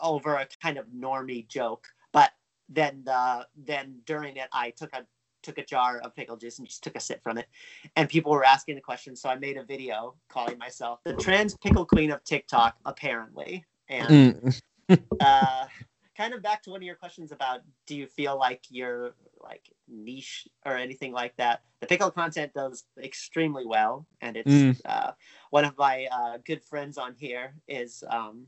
over 0.00 0.34
a 0.34 0.46
kind 0.62 0.78
of 0.78 0.86
normie 0.88 1.46
joke 1.46 1.86
but 2.12 2.32
then 2.68 3.02
the 3.04 3.46
then 3.56 4.00
during 4.06 4.36
it 4.36 4.48
i 4.52 4.70
took 4.70 4.92
a 4.94 5.06
took 5.42 5.58
a 5.58 5.64
jar 5.64 5.98
of 5.98 6.14
pickle 6.14 6.36
juice 6.36 6.58
and 6.58 6.66
just 6.68 6.82
took 6.82 6.96
a 6.96 7.00
sip 7.00 7.22
from 7.22 7.38
it 7.38 7.46
and 7.96 8.08
people 8.08 8.32
were 8.32 8.44
asking 8.44 8.74
the 8.74 8.80
question 8.80 9.14
so 9.16 9.28
i 9.28 9.34
made 9.36 9.56
a 9.56 9.64
video 9.64 10.14
calling 10.28 10.58
myself 10.58 11.00
the 11.04 11.14
trans 11.14 11.56
pickle 11.58 11.84
queen 11.84 12.10
of 12.10 12.22
tiktok 12.24 12.76
apparently 12.84 13.64
and 13.88 14.10
Mm. 14.10 14.60
uh 15.20 15.66
kind 16.16 16.34
of 16.34 16.42
back 16.42 16.62
to 16.62 16.70
one 16.70 16.80
of 16.80 16.82
your 16.84 16.94
questions 16.94 17.32
about 17.32 17.60
do 17.86 17.96
you 17.96 18.06
feel 18.06 18.38
like 18.38 18.62
you're 18.68 19.14
like 19.42 19.70
niche 19.88 20.46
or 20.66 20.76
anything 20.76 21.12
like 21.12 21.34
that 21.36 21.62
the 21.80 21.86
pickle 21.86 22.10
content 22.10 22.52
does 22.54 22.84
extremely 23.02 23.64
well 23.66 24.06
and 24.20 24.36
it's 24.36 24.50
Mm. 24.50 24.80
uh, 24.84 25.12
one 25.50 25.64
of 25.64 25.76
my 25.78 26.06
uh, 26.12 26.38
good 26.44 26.62
friends 26.62 26.98
on 26.98 27.14
here 27.14 27.54
is 27.66 28.04
um 28.10 28.46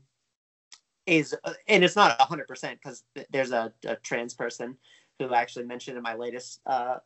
is 1.05 1.35
uh, 1.43 1.53
and 1.67 1.83
it's 1.83 1.95
not 1.95 2.17
100% 2.19 2.71
because 2.71 3.03
there's 3.31 3.51
a, 3.51 3.71
a 3.85 3.95
trans 3.97 4.33
person 4.33 4.77
who 5.19 5.27
I 5.29 5.41
actually 5.41 5.65
mentioned 5.65 5.97
in 5.97 6.03
my 6.03 6.15
latest 6.15 6.61
uh 6.65 6.97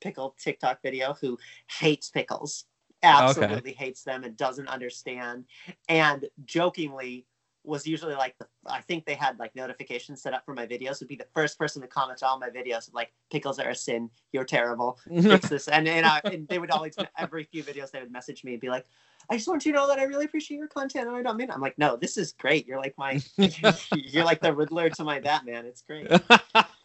pickle 0.00 0.34
tiktok 0.38 0.82
video 0.82 1.14
who 1.20 1.38
hates 1.68 2.10
pickles 2.10 2.64
absolutely 3.02 3.72
hates 3.72 4.02
them 4.02 4.24
and 4.24 4.36
doesn't 4.36 4.68
understand. 4.68 5.44
And 5.88 6.26
jokingly 6.44 7.26
was 7.64 7.86
usually 7.86 8.14
like 8.14 8.36
the 8.38 8.46
I 8.66 8.80
think 8.80 9.06
they 9.06 9.14
had 9.14 9.38
like 9.38 9.54
notifications 9.54 10.20
set 10.20 10.34
up 10.34 10.44
for 10.44 10.52
my 10.54 10.66
videos. 10.66 11.00
Would 11.00 11.08
be 11.08 11.16
the 11.16 11.26
first 11.32 11.58
person 11.58 11.80
to 11.82 11.88
comment 11.88 12.22
on 12.22 12.30
all 12.30 12.38
my 12.38 12.50
videos 12.50 12.92
like 12.92 13.12
pickles 13.30 13.58
are 13.58 13.70
a 13.70 13.74
sin. 13.74 14.10
You're 14.32 14.44
terrible. 14.44 14.98
Fix 15.22 15.48
this 15.48 15.68
and 15.68 15.86
and, 15.86 16.04
I, 16.04 16.20
and 16.24 16.48
they 16.48 16.58
would 16.58 16.70
always 16.70 16.96
every 17.18 17.44
few 17.44 17.62
videos 17.62 17.90
they 17.90 18.00
would 18.00 18.12
message 18.12 18.42
me 18.42 18.52
and 18.52 18.60
be 18.60 18.68
like 18.68 18.86
I 19.30 19.36
just 19.36 19.46
want 19.46 19.64
you 19.64 19.72
to 19.72 19.78
know 19.78 19.86
that 19.86 20.00
I 20.00 20.04
really 20.04 20.24
appreciate 20.24 20.58
your 20.58 20.66
content 20.66 21.06
and 21.06 21.16
I 21.16 21.22
don't 21.22 21.36
mean 21.36 21.50
it. 21.50 21.54
I'm 21.54 21.60
like 21.60 21.78
no 21.78 21.96
this 21.96 22.16
is 22.16 22.32
great. 22.32 22.66
You're 22.66 22.80
like 22.80 22.94
my 22.98 23.20
you're 23.94 24.24
like 24.24 24.40
the 24.40 24.52
Riddler 24.52 24.90
to 24.90 25.04
my 25.04 25.20
Batman. 25.20 25.64
It's 25.66 25.82
great 25.82 26.10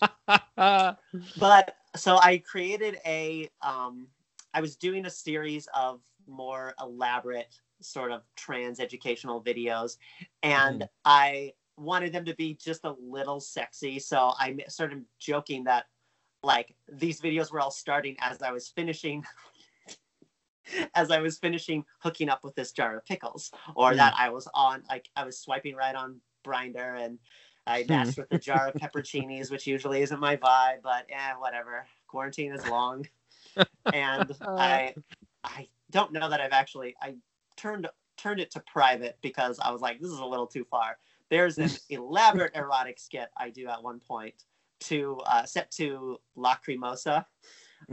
but 1.38 1.76
so 1.96 2.18
I 2.18 2.38
created 2.40 2.98
a 3.06 3.50
um 3.62 4.08
I 4.54 4.62
was 4.62 4.76
doing 4.76 5.06
a 5.06 5.10
series 5.10 5.68
of 5.74 6.02
more 6.28 6.74
elaborate 6.82 7.48
sort 7.82 8.12
of 8.12 8.24
trans 8.36 8.80
educational 8.80 9.44
videos 9.44 9.98
and 10.44 10.88
I 11.06 11.54
wanted 11.78 12.12
them 12.12 12.26
to 12.26 12.36
be 12.36 12.56
just 12.56 12.84
a 12.86 12.96
little 13.00 13.40
sexy 13.40 14.00
so 14.00 14.34
I 14.40 14.58
started 14.68 15.06
joking 15.20 15.64
that 15.66 15.86
like 16.44 16.76
these 16.92 17.22
videos 17.22 17.52
were 17.52 17.60
all 17.60 17.72
starting 17.72 18.16
as 18.20 18.42
I 18.42 18.52
was 18.52 18.68
finishing 18.68 19.24
as 20.96 21.12
I 21.12 21.20
was 21.20 21.38
finishing 21.38 21.86
hooking 22.00 22.30
up 22.30 22.44
with 22.44 22.56
this 22.56 22.72
jar 22.72 22.98
of 22.98 23.06
pickles 23.06 23.52
or 23.76 23.92
Mm. 23.92 23.98
that 23.98 24.14
I 24.18 24.30
was 24.30 24.48
on 24.54 24.84
like 24.90 25.10
I 25.16 25.24
was 25.24 25.40
swiping 25.40 25.76
right 25.76 25.96
on 25.96 26.22
Grindr 26.46 27.00
and 27.00 27.20
I 27.68 27.86
matched 27.88 28.18
with 28.18 28.28
a 28.32 28.40
jar 28.40 28.70
of 28.70 28.76
pepperoncinis, 28.76 29.52
which 29.52 29.68
usually 29.68 30.02
isn't 30.02 30.20
my 30.20 30.38
vibe, 30.38 30.82
but 30.84 31.06
eh, 31.10 31.34
whatever. 31.38 31.86
Quarantine 32.08 32.54
is 32.54 32.66
long, 32.68 33.06
and 33.94 34.32
I, 34.42 34.96
I 35.44 35.68
don't 35.92 36.14
know 36.14 36.30
that 36.30 36.40
I've 36.40 36.54
actually 36.54 36.96
I 37.02 37.16
turned 37.56 37.88
turned 38.18 38.40
it 38.40 38.52
to 38.52 38.60
private 38.62 39.18
because 39.22 39.60
I 39.60 39.72
was 39.72 39.82
like, 39.82 40.00
this 40.00 40.10
is 40.10 40.20
a 40.20 40.26
little 40.26 40.48
too 40.48 40.66
far. 40.66 40.98
There's 41.30 41.58
an 41.58 41.70
elaborate 41.90 42.56
erotic 42.56 43.00
skit 43.00 43.30
I 43.38 43.50
do 43.50 43.68
at 43.68 43.84
one 43.84 44.00
point 44.00 44.34
to 44.80 45.20
uh, 45.26 45.44
set 45.44 45.72
to 45.72 46.18
Lacrimosa 46.38 47.26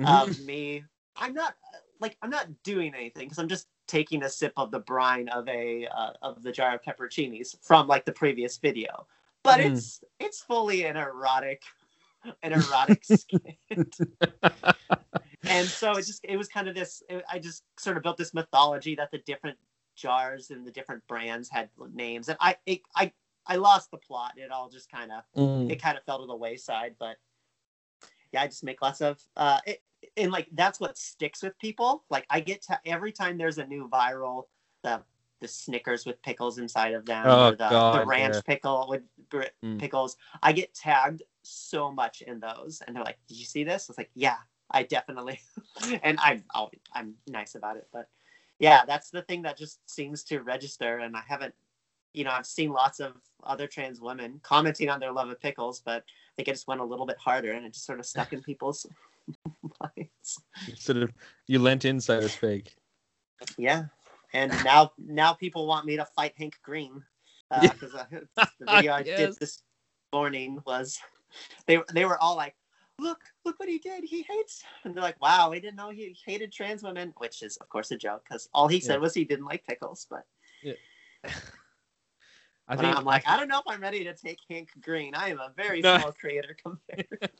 of 0.05 0.41
me. 0.41 0.85
I'm 1.17 1.35
not 1.35 1.55
like 2.01 2.17
I'm 2.23 2.31
not 2.31 2.49
doing 2.63 2.95
anything 2.95 3.27
because 3.27 3.39
I'm 3.39 3.49
just 3.49 3.69
taking 3.87 4.23
a 4.23 4.29
sip 4.29 4.53
of 4.57 4.71
the 4.71 4.81
brine 4.81 5.29
of 5.29 5.49
a 5.49 5.87
uh, 5.87 6.13
of 6.23 6.43
the 6.43 6.53
jar 6.53 6.75
of 6.75 6.83
pepperoncinis 6.83 7.57
from 7.63 7.87
like 7.87 8.05
the 8.05 8.13
previous 8.13 8.57
video. 8.59 9.07
But 9.45 9.61
Mm. 9.61 9.67
it's 9.67 10.03
it's 10.19 10.41
fully 10.41 10.85
an 10.85 10.97
erotic 10.97 11.63
an 12.43 12.53
erotic 12.53 13.05
skit. 13.05 14.01
and 15.47 15.71
so 15.71 15.93
it 15.93 16.07
just 16.07 16.25
it 16.25 16.37
was 16.37 16.49
kind 16.49 16.69
of 16.69 16.75
this 16.75 17.03
it, 17.09 17.23
I 17.31 17.39
just 17.39 17.63
sort 17.79 17.97
of 17.97 18.03
built 18.03 18.17
this 18.17 18.35
mythology 18.35 18.95
that 18.97 19.11
the 19.11 19.19
different 19.19 19.59
jars 19.95 20.51
and 20.51 20.67
the 20.67 20.73
different 20.73 21.07
brands 21.07 21.49
had 21.51 21.69
names 21.93 22.29
and 22.29 22.39
I 22.41 22.57
it, 22.67 22.81
I 22.97 23.13
I 23.47 23.57
lost 23.57 23.91
the 23.91 23.99
plot. 23.99 24.33
It 24.37 24.51
all 24.51 24.69
just 24.71 24.91
kind 24.91 25.13
of 25.13 25.23
Mm. 25.37 25.71
it 25.71 25.81
kind 25.81 25.97
of 25.99 26.05
fell 26.05 26.21
to 26.21 26.27
the 26.27 26.35
wayside, 26.35 26.97
but 26.99 27.17
yeah, 28.33 28.43
I 28.43 28.47
just 28.47 28.65
make 28.65 28.81
lots 28.83 29.01
of 29.03 29.23
uh, 29.37 29.61
it, 29.67 29.83
and 30.17 30.33
like 30.33 30.49
that's 30.53 30.81
what 30.81 30.97
sticks 30.97 31.43
with 31.43 31.57
people. 31.59 32.05
Like 32.09 32.27
I 32.31 32.41
get 32.41 32.63
to 32.63 32.81
every 32.87 33.13
time 33.13 33.37
there's 33.37 33.59
a 33.59 33.67
new 33.67 33.89
viral 33.89 34.45
the 34.83 35.03
the 35.41 35.49
Snickers 35.49 36.07
with 36.07 36.21
pickles 36.23 36.59
inside 36.59 36.95
of 36.95 37.05
them 37.07 37.27
Oh, 37.27 37.49
or 37.49 37.51
the, 37.53 37.69
God, 37.69 38.01
the 38.03 38.07
ranch 38.07 38.35
yeah. 38.35 38.41
pickle 38.47 38.87
with 38.89 39.03
br- 39.29 39.45
Mm. 39.63 39.79
pickles. 39.79 40.17
I 40.43 40.53
get 40.53 40.75
tagged 40.75 41.23
so 41.43 41.91
much 41.91 42.23
in 42.23 42.41
those, 42.41 42.81
and 42.87 42.95
they're 42.95 43.05
like, 43.05 43.19
"Did 43.29 43.39
you 43.39 43.45
see 43.45 43.65
this?" 43.65 43.89
It's 43.89 43.99
like, 43.99 44.11
"Yeah, 44.15 44.37
I 44.71 44.85
definitely," 44.85 45.41
and 46.03 46.19
I'm 46.21 46.45
I'll, 46.55 46.71
I'm 46.93 47.15
nice 47.27 47.55
about 47.55 47.77
it, 47.77 47.89
but 47.93 48.09
yeah, 48.59 48.85
that's 48.87 49.11
the 49.11 49.23
thing 49.23 49.43
that 49.43 49.57
just 49.59 49.81
seems 49.91 50.23
to 50.25 50.41
register, 50.41 50.99
and 50.99 51.17
I 51.17 51.23
haven't. 51.27 51.55
You 52.13 52.23
know, 52.23 52.31
I've 52.31 52.47
seen 52.47 52.71
lots 52.71 53.01
of 53.01 53.15
other 53.43 53.67
trans 53.67 54.01
women 54.01 54.39
commenting 54.45 54.89
on 54.89 55.01
their 55.01 55.11
love 55.11 55.31
of 55.31 55.41
pickles, 55.41 55.81
but 55.81 56.05
I 56.05 56.33
think 56.37 56.47
it 56.47 56.53
just 56.53 56.69
went 56.69 56.81
a 56.81 56.85
little 56.85 57.07
bit 57.07 57.19
harder 57.19 57.51
and 57.51 57.67
it 57.67 57.73
just 57.73 57.85
sort 57.87 57.99
of 57.99 58.07
stuck 58.07 58.33
in 58.33 58.41
people's 58.41 58.87
minds. 59.81 60.39
Sort 60.77 60.99
of, 60.99 61.13
you 61.49 61.59
lent 61.59 61.85
in, 61.85 62.01
so 62.01 62.21
to 62.21 62.29
speak. 62.29 62.77
Yeah, 63.59 63.87
and 64.35 64.53
now 64.65 64.93
now 64.99 65.33
people 65.33 65.67
want 65.67 65.87
me 65.87 65.97
to 65.97 66.05
fight 66.05 66.35
Hank 66.37 66.59
Green 66.63 67.03
because 67.51 67.95
uh, 67.95 68.05
the 68.61 68.67
video 68.67 68.93
I 68.93 69.03
Yes. 69.05 69.19
did 69.19 69.37
this 69.39 69.63
morning 70.13 70.59
was 70.67 70.99
they 71.67 71.79
they 71.93 72.05
were 72.05 72.19
all 72.21 72.37
like, 72.37 72.55
"Look, 72.99 73.23
look 73.45 73.59
what 73.59 73.69
he 73.69 73.79
did! 73.79 74.05
He 74.05 74.23
hates," 74.23 74.65
and 74.85 74.95
they're 74.95 75.03
like, 75.03 75.21
"Wow, 75.23 75.51
we 75.51 75.61
didn't 75.61 75.77
know 75.77 75.91
he 75.91 76.17
hated 76.27 76.53
trans 76.53 76.83
women," 76.83 77.15
which 77.17 77.43
is 77.43 77.57
of 77.59 77.69
course 77.69 77.91
a 77.91 77.97
joke 77.97 78.25
because 78.29 78.49
all 78.53 78.69
he 78.69 78.81
said 78.81 78.97
Yeah. 78.97 79.01
was 79.01 79.15
he 79.15 79.25
didn't 79.25 79.47
like 79.47 79.65
pickles. 79.67 80.07
But 80.11 80.25
I 82.69 82.77
think 82.77 82.97
I'm 82.97 83.05
like, 83.05 83.27
I 83.29 83.37
don't 83.37 83.49
know 83.49 83.59
if 83.59 83.65
I'm 83.69 83.81
ready 83.81 84.05
to 84.05 84.15
take 84.15 84.39
Hank 84.51 84.71
Green. 84.81 85.15
I 85.15 85.29
am 85.29 85.39
a 85.39 85.53
very 85.57 85.83
No. 85.83 85.97
small 85.97 86.13
creator 86.13 86.57
compared. 86.63 87.31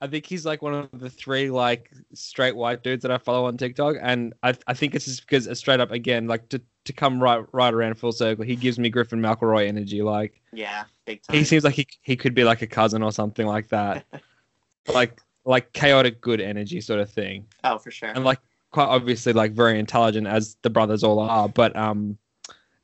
I 0.00 0.06
think 0.06 0.26
he's 0.26 0.46
like 0.46 0.62
one 0.62 0.74
of 0.74 0.88
the 0.92 1.10
three 1.10 1.50
like 1.50 1.90
straight 2.14 2.54
white 2.54 2.82
dudes 2.82 3.02
that 3.02 3.10
I 3.10 3.18
follow 3.18 3.46
on 3.46 3.56
TikTok, 3.56 3.96
and 4.00 4.32
I 4.42 4.54
I 4.66 4.74
think 4.74 4.94
it's 4.94 5.06
just 5.06 5.22
because 5.22 5.46
it's 5.46 5.60
straight 5.60 5.80
up 5.80 5.90
again 5.90 6.28
like 6.28 6.48
to 6.50 6.60
to 6.84 6.92
come 6.92 7.20
right 7.22 7.44
right 7.52 7.74
around 7.74 7.96
full 7.96 8.12
circle. 8.12 8.44
He 8.44 8.54
gives 8.54 8.78
me 8.78 8.90
Griffin 8.90 9.20
McElroy 9.20 9.66
energy. 9.66 10.02
Like 10.02 10.40
yeah, 10.52 10.84
big 11.04 11.22
time. 11.22 11.36
he 11.36 11.44
seems 11.44 11.64
like 11.64 11.74
he 11.74 11.86
he 12.02 12.16
could 12.16 12.34
be 12.34 12.44
like 12.44 12.62
a 12.62 12.66
cousin 12.66 13.02
or 13.02 13.10
something 13.10 13.46
like 13.46 13.68
that, 13.68 14.04
like 14.92 15.20
like 15.44 15.72
chaotic 15.72 16.20
good 16.20 16.40
energy 16.40 16.80
sort 16.80 17.00
of 17.00 17.10
thing, 17.10 17.46
oh, 17.64 17.78
for 17.78 17.90
sure. 17.90 18.10
and 18.10 18.24
like 18.24 18.40
quite 18.70 18.86
obviously 18.86 19.32
like 19.32 19.52
very 19.52 19.78
intelligent 19.80 20.26
as 20.26 20.56
the 20.62 20.70
brothers 20.70 21.02
all 21.02 21.18
are. 21.18 21.48
But 21.48 21.74
um, 21.74 22.18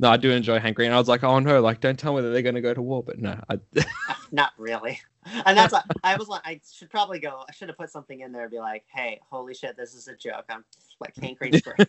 no, 0.00 0.10
I 0.10 0.16
do 0.16 0.30
enjoy 0.30 0.58
Hank 0.58 0.76
Green. 0.76 0.90
I 0.90 0.98
was 0.98 1.08
like, 1.08 1.22
oh 1.22 1.38
no, 1.38 1.60
like 1.60 1.80
don't 1.80 1.98
tell 1.98 2.14
me 2.14 2.22
that 2.22 2.30
they're 2.30 2.42
gonna 2.42 2.60
go 2.60 2.74
to 2.74 2.82
war, 2.82 3.04
but 3.04 3.18
no, 3.20 3.40
I, 3.48 3.58
Not 4.32 4.52
really. 4.58 5.00
And 5.46 5.56
that's 5.56 5.72
what 5.72 5.84
I 6.02 6.16
was 6.16 6.28
like. 6.28 6.42
I 6.44 6.60
should 6.72 6.90
probably 6.90 7.18
go. 7.18 7.44
I 7.48 7.52
should 7.52 7.68
have 7.68 7.76
put 7.78 7.90
something 7.90 8.20
in 8.20 8.32
there 8.32 8.42
and 8.42 8.50
be 8.50 8.58
like, 8.58 8.84
"Hey, 8.92 9.20
holy 9.30 9.54
shit, 9.54 9.76
this 9.76 9.94
is 9.94 10.08
a 10.08 10.14
joke." 10.14 10.44
I'm 10.48 10.64
like 11.00 11.14
Hank 11.16 11.38
Green's 11.38 11.62
great. 11.62 11.88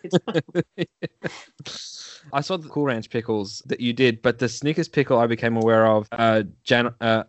I 2.34 2.42
saw 2.42 2.58
the 2.58 2.70
Cool 2.70 2.86
Ranch 2.86 3.10
pickles 3.10 3.62
that 3.68 3.80
you 3.80 3.94
did, 3.94 4.22
but 4.22 4.40
the 4.40 4.50
Snickers 4.50 4.88
pickle 4.88 5.20
I 5.20 5.28
became 5.28 5.58
aware 5.58 5.86
of. 5.88 6.08
Uh, 6.12 6.44
Jan, 6.64 6.94
uh, 7.02 7.24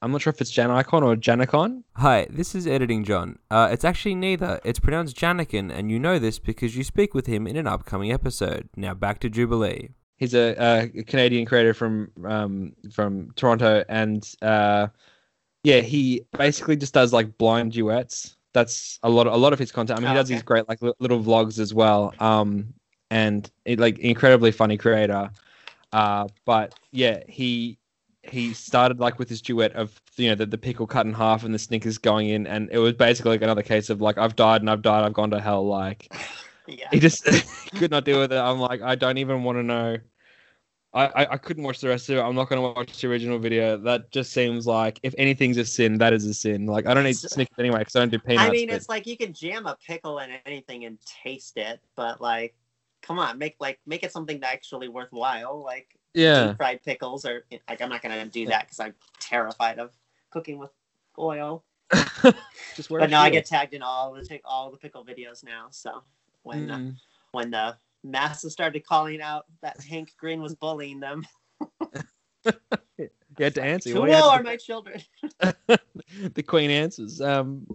I'm 0.00 0.12
not 0.12 0.22
sure 0.22 0.32
if 0.32 0.40
it's 0.40 0.50
Jan 0.50 0.70
Icon 0.70 1.02
or 1.02 1.16
Janicon. 1.16 1.82
Hi, 1.96 2.26
this 2.30 2.54
is 2.54 2.66
Editing 2.66 3.04
John. 3.04 3.38
Uh, 3.50 3.68
it's 3.72 3.84
actually 3.84 4.14
neither. 4.14 4.60
It's 4.64 4.78
pronounced 4.78 5.16
Janikin, 5.16 5.72
and 5.72 5.90
you 5.90 5.98
know 5.98 6.18
this 6.18 6.38
because 6.38 6.76
you 6.76 6.84
speak 6.84 7.14
with 7.14 7.26
him 7.26 7.46
in 7.46 7.56
an 7.56 7.66
upcoming 7.66 8.12
episode. 8.12 8.68
Now 8.76 8.94
back 8.94 9.18
to 9.20 9.30
Jubilee. 9.30 9.90
He's 10.16 10.34
a, 10.34 10.90
a 10.96 11.02
Canadian 11.04 11.46
creator 11.46 11.74
from 11.74 12.10
um, 12.24 12.72
from 12.92 13.32
Toronto, 13.34 13.84
and 13.88 14.28
uh, 14.42 14.88
yeah, 15.64 15.80
he 15.80 16.22
basically 16.36 16.76
just 16.76 16.94
does 16.94 17.12
like 17.12 17.36
blind 17.38 17.72
duets. 17.72 18.36
That's 18.54 18.98
a 19.02 19.08
lot. 19.08 19.26
Of, 19.26 19.34
a 19.34 19.36
lot 19.36 19.52
of 19.52 19.58
his 19.58 19.70
content. 19.70 19.98
I 19.98 20.00
mean, 20.00 20.08
he 20.10 20.14
Oh, 20.14 20.20
does 20.20 20.26
okay. 20.28 20.34
these 20.34 20.42
great 20.42 20.68
like 20.68 20.80
li- 20.82 20.92
little 20.98 21.22
vlogs 21.22 21.58
as 21.58 21.74
well. 21.74 22.14
Um, 22.18 22.72
and 23.10 23.50
it, 23.64 23.78
like 23.78 23.98
incredibly 23.98 24.50
funny 24.52 24.76
creator. 24.76 25.30
Uh, 25.92 26.28
but 26.44 26.74
yeah, 26.92 27.22
he 27.28 27.78
he 28.22 28.52
started 28.52 29.00
like 29.00 29.18
with 29.18 29.28
this 29.28 29.40
duet 29.40 29.72
of 29.72 30.00
you 30.16 30.28
know 30.28 30.34
the, 30.34 30.46
the 30.46 30.58
pickle 30.58 30.86
cut 30.86 31.06
in 31.06 31.14
half 31.14 31.44
and 31.44 31.54
the 31.54 31.58
Snickers 31.58 31.98
going 31.98 32.28
in, 32.28 32.46
and 32.46 32.68
it 32.72 32.78
was 32.78 32.94
basically 32.94 33.30
like 33.32 33.42
another 33.42 33.62
case 33.62 33.90
of 33.90 34.00
like 34.00 34.18
I've 34.18 34.36
died 34.36 34.60
and 34.62 34.70
I've 34.70 34.82
died, 34.82 35.04
I've 35.04 35.12
gone 35.14 35.30
to 35.30 35.40
hell. 35.40 35.66
Like 35.66 36.12
yeah. 36.66 36.88
he 36.90 36.98
just 37.00 37.24
could 37.76 37.90
not 37.90 38.04
deal 38.04 38.18
with 38.20 38.32
it. 38.32 38.38
I'm 38.38 38.58
like, 38.58 38.82
I 38.82 38.94
don't 38.94 39.18
even 39.18 39.44
want 39.44 39.58
to 39.58 39.62
know. 39.62 39.96
I, 40.94 41.26
I, 41.32 41.36
couldn't 41.36 41.64
watch 41.64 41.80
the 41.80 41.88
rest 41.88 42.08
of 42.08 42.16
it. 42.16 42.20
I'm 42.20 42.34
not 42.34 42.48
going 42.48 42.62
to 42.62 42.68
watch 42.80 42.98
the 43.00 43.08
original 43.08 43.38
video. 43.38 43.76
That 43.76 44.10
just 44.10 44.32
seems 44.32 44.66
like 44.66 44.98
if 45.02 45.14
anything's 45.18 45.58
a 45.58 45.64
sin, 45.64 45.98
that 45.98 46.14
is 46.14 46.24
a 46.24 46.32
sin. 46.32 46.64
Like 46.64 46.86
I 46.86 46.94
don't 46.94 47.06
eat 47.06 47.16
Snickers 47.16 47.58
anyway 47.58 47.80
because 47.80 47.94
I 47.94 48.00
don't 48.00 48.10
do 48.10 48.18
peanuts. 48.18 48.48
I 48.48 48.50
mean, 48.50 48.68
but- 48.68 48.76
it's 48.76 48.88
like 48.88 49.06
you 49.06 49.16
can 49.16 49.34
jam 49.34 49.66
a 49.66 49.76
pickle 49.86 50.18
in 50.20 50.30
anything 50.46 50.86
and 50.86 50.98
taste 51.04 51.58
it, 51.58 51.80
but 51.94 52.22
like, 52.22 52.54
come 53.02 53.18
on, 53.18 53.38
make 53.38 53.56
like 53.60 53.78
make 53.86 54.02
it 54.02 54.12
something 54.12 54.42
actually 54.42 54.88
worthwhile. 54.88 55.62
Like 55.62 55.94
yeah, 56.14 56.48
deep 56.48 56.56
fried 56.56 56.82
pickles, 56.82 57.26
or 57.26 57.44
like 57.68 57.82
I'm 57.82 57.90
not 57.90 58.00
gonna 58.00 58.24
do 58.26 58.46
that 58.46 58.62
because 58.62 58.80
I'm 58.80 58.94
terrified 59.20 59.78
of 59.78 59.90
cooking 60.30 60.58
with 60.58 60.70
oil. 61.18 61.64
just 62.76 62.88
But 62.88 63.10
now 63.10 63.20
I 63.20 63.30
get 63.30 63.44
tagged 63.46 63.74
in 63.74 63.82
all 63.82 64.14
the 64.14 64.40
all 64.44 64.70
the 64.70 64.78
pickle 64.78 65.04
videos 65.04 65.44
now. 65.44 65.66
So 65.70 66.02
when 66.42 66.70
uh, 66.70 66.76
Mm. 66.78 66.96
when 67.32 67.50
the 67.50 67.76
masses 68.08 68.52
started 68.52 68.84
calling 68.86 69.20
out 69.20 69.44
that 69.62 69.80
Hank 69.82 70.12
Green 70.18 70.40
was 70.40 70.54
bullying 70.54 71.00
them, 71.00 71.26
you 72.98 73.10
had 73.38 73.54
to 73.54 73.62
answer. 73.62 73.90
who 73.90 74.02
Well, 74.02 74.30
are 74.30 74.38
to- 74.38 74.44
my 74.44 74.56
children? 74.56 75.00
the 76.34 76.42
queen 76.42 76.70
answers. 76.70 77.20
Um, 77.20 77.66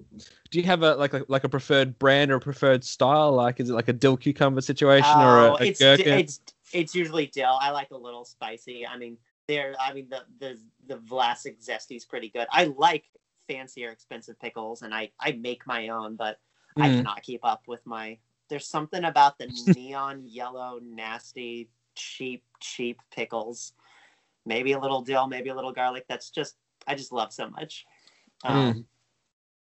do 0.52 0.60
you 0.60 0.66
have 0.66 0.84
a 0.84 0.96
like 0.96 1.14
a, 1.14 1.24
like 1.28 1.44
a 1.44 1.50
preferred 1.50 1.98
brand 2.00 2.32
or 2.32 2.36
a 2.36 2.40
preferred 2.40 2.84
style? 2.84 3.32
Like, 3.32 3.60
is 3.60 3.70
it 3.70 3.74
like 3.74 3.88
a 3.88 3.94
dill 3.94 4.18
cucumber 4.18 4.62
situation 4.62 5.22
or 5.22 5.38
Oh, 5.40 5.58
a, 5.60 5.64
a 5.64 5.66
it's 5.68 5.80
gherkin? 5.80 6.20
it's 6.20 6.42
it's 6.74 6.96
usually 6.96 7.28
dill. 7.28 7.58
I 7.62 7.70
like 7.72 7.92
a 7.92 7.98
little 7.98 8.26
spicy. 8.26 8.86
I 8.88 8.98
mean, 8.98 9.18
they're 9.48 9.76
I 9.80 9.94
mean 9.94 10.08
the 10.10 10.24
the 10.40 10.60
the 10.88 10.98
Vlasic 11.02 11.64
zesty 11.66 11.96
is 11.96 12.06
pretty 12.06 12.30
good. 12.30 12.48
I 12.52 12.66
like 12.78 13.06
fancier, 13.48 13.90
expensive 13.90 14.40
pickles, 14.40 14.82
and 14.82 14.94
I 14.94 15.12
I 15.20 15.34
make 15.34 15.66
my 15.68 15.90
own, 15.90 16.16
but 16.16 16.40
I 16.78 16.90
Mm. 16.90 16.98
cannot 16.98 17.22
keep 17.24 17.42
up 17.46 17.64
with 17.68 17.86
my. 17.86 18.18
There's 18.50 18.68
something 18.68 19.04
about 19.04 19.38
the 19.38 19.48
neon 19.76 20.24
yellow, 20.26 20.80
nasty, 20.84 21.70
cheap, 21.96 22.44
cheap 22.60 23.00
pickles. 23.12 23.74
Maybe 24.46 24.74
a 24.74 24.80
little 24.80 25.02
dill, 25.02 25.28
maybe 25.28 25.50
a 25.50 25.56
little 25.56 25.72
garlic. 25.72 26.06
That's 26.10 26.30
just 26.30 26.56
I 26.86 26.96
just 26.96 27.12
love 27.12 27.32
so 27.32 27.50
much. 27.50 27.86
Um, 28.44 28.86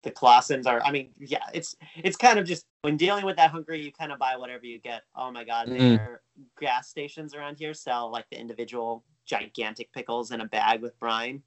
The 0.04 0.10
Claussens 0.12 0.66
are. 0.66 0.82
I 0.84 0.92
mean, 0.92 1.12
yeah, 1.20 1.46
it's 1.54 1.76
it's 1.96 2.18
kind 2.18 2.40
of 2.40 2.46
just 2.46 2.66
when 2.82 2.98
dealing 2.98 3.24
with 3.26 3.36
that 3.38 3.52
hungry, 3.52 3.80
you 3.82 3.92
kind 3.92 4.12
of 4.12 4.18
buy 4.18 4.36
whatever 4.38 4.66
you 4.66 4.80
get. 4.80 5.04
Oh 5.16 5.32
my 5.32 5.44
God, 5.44 5.68
Mm. 5.68 5.78
their 5.78 6.22
gas 6.60 6.90
stations 6.90 7.36
around 7.36 7.60
here 7.60 7.76
sell 7.76 8.10
like 8.10 8.26
the 8.32 8.40
individual 8.40 9.04
gigantic 9.26 9.94
pickles 9.94 10.32
in 10.32 10.42
a 10.42 10.46
bag 10.46 10.82
with 10.82 11.00
brine. 11.00 11.44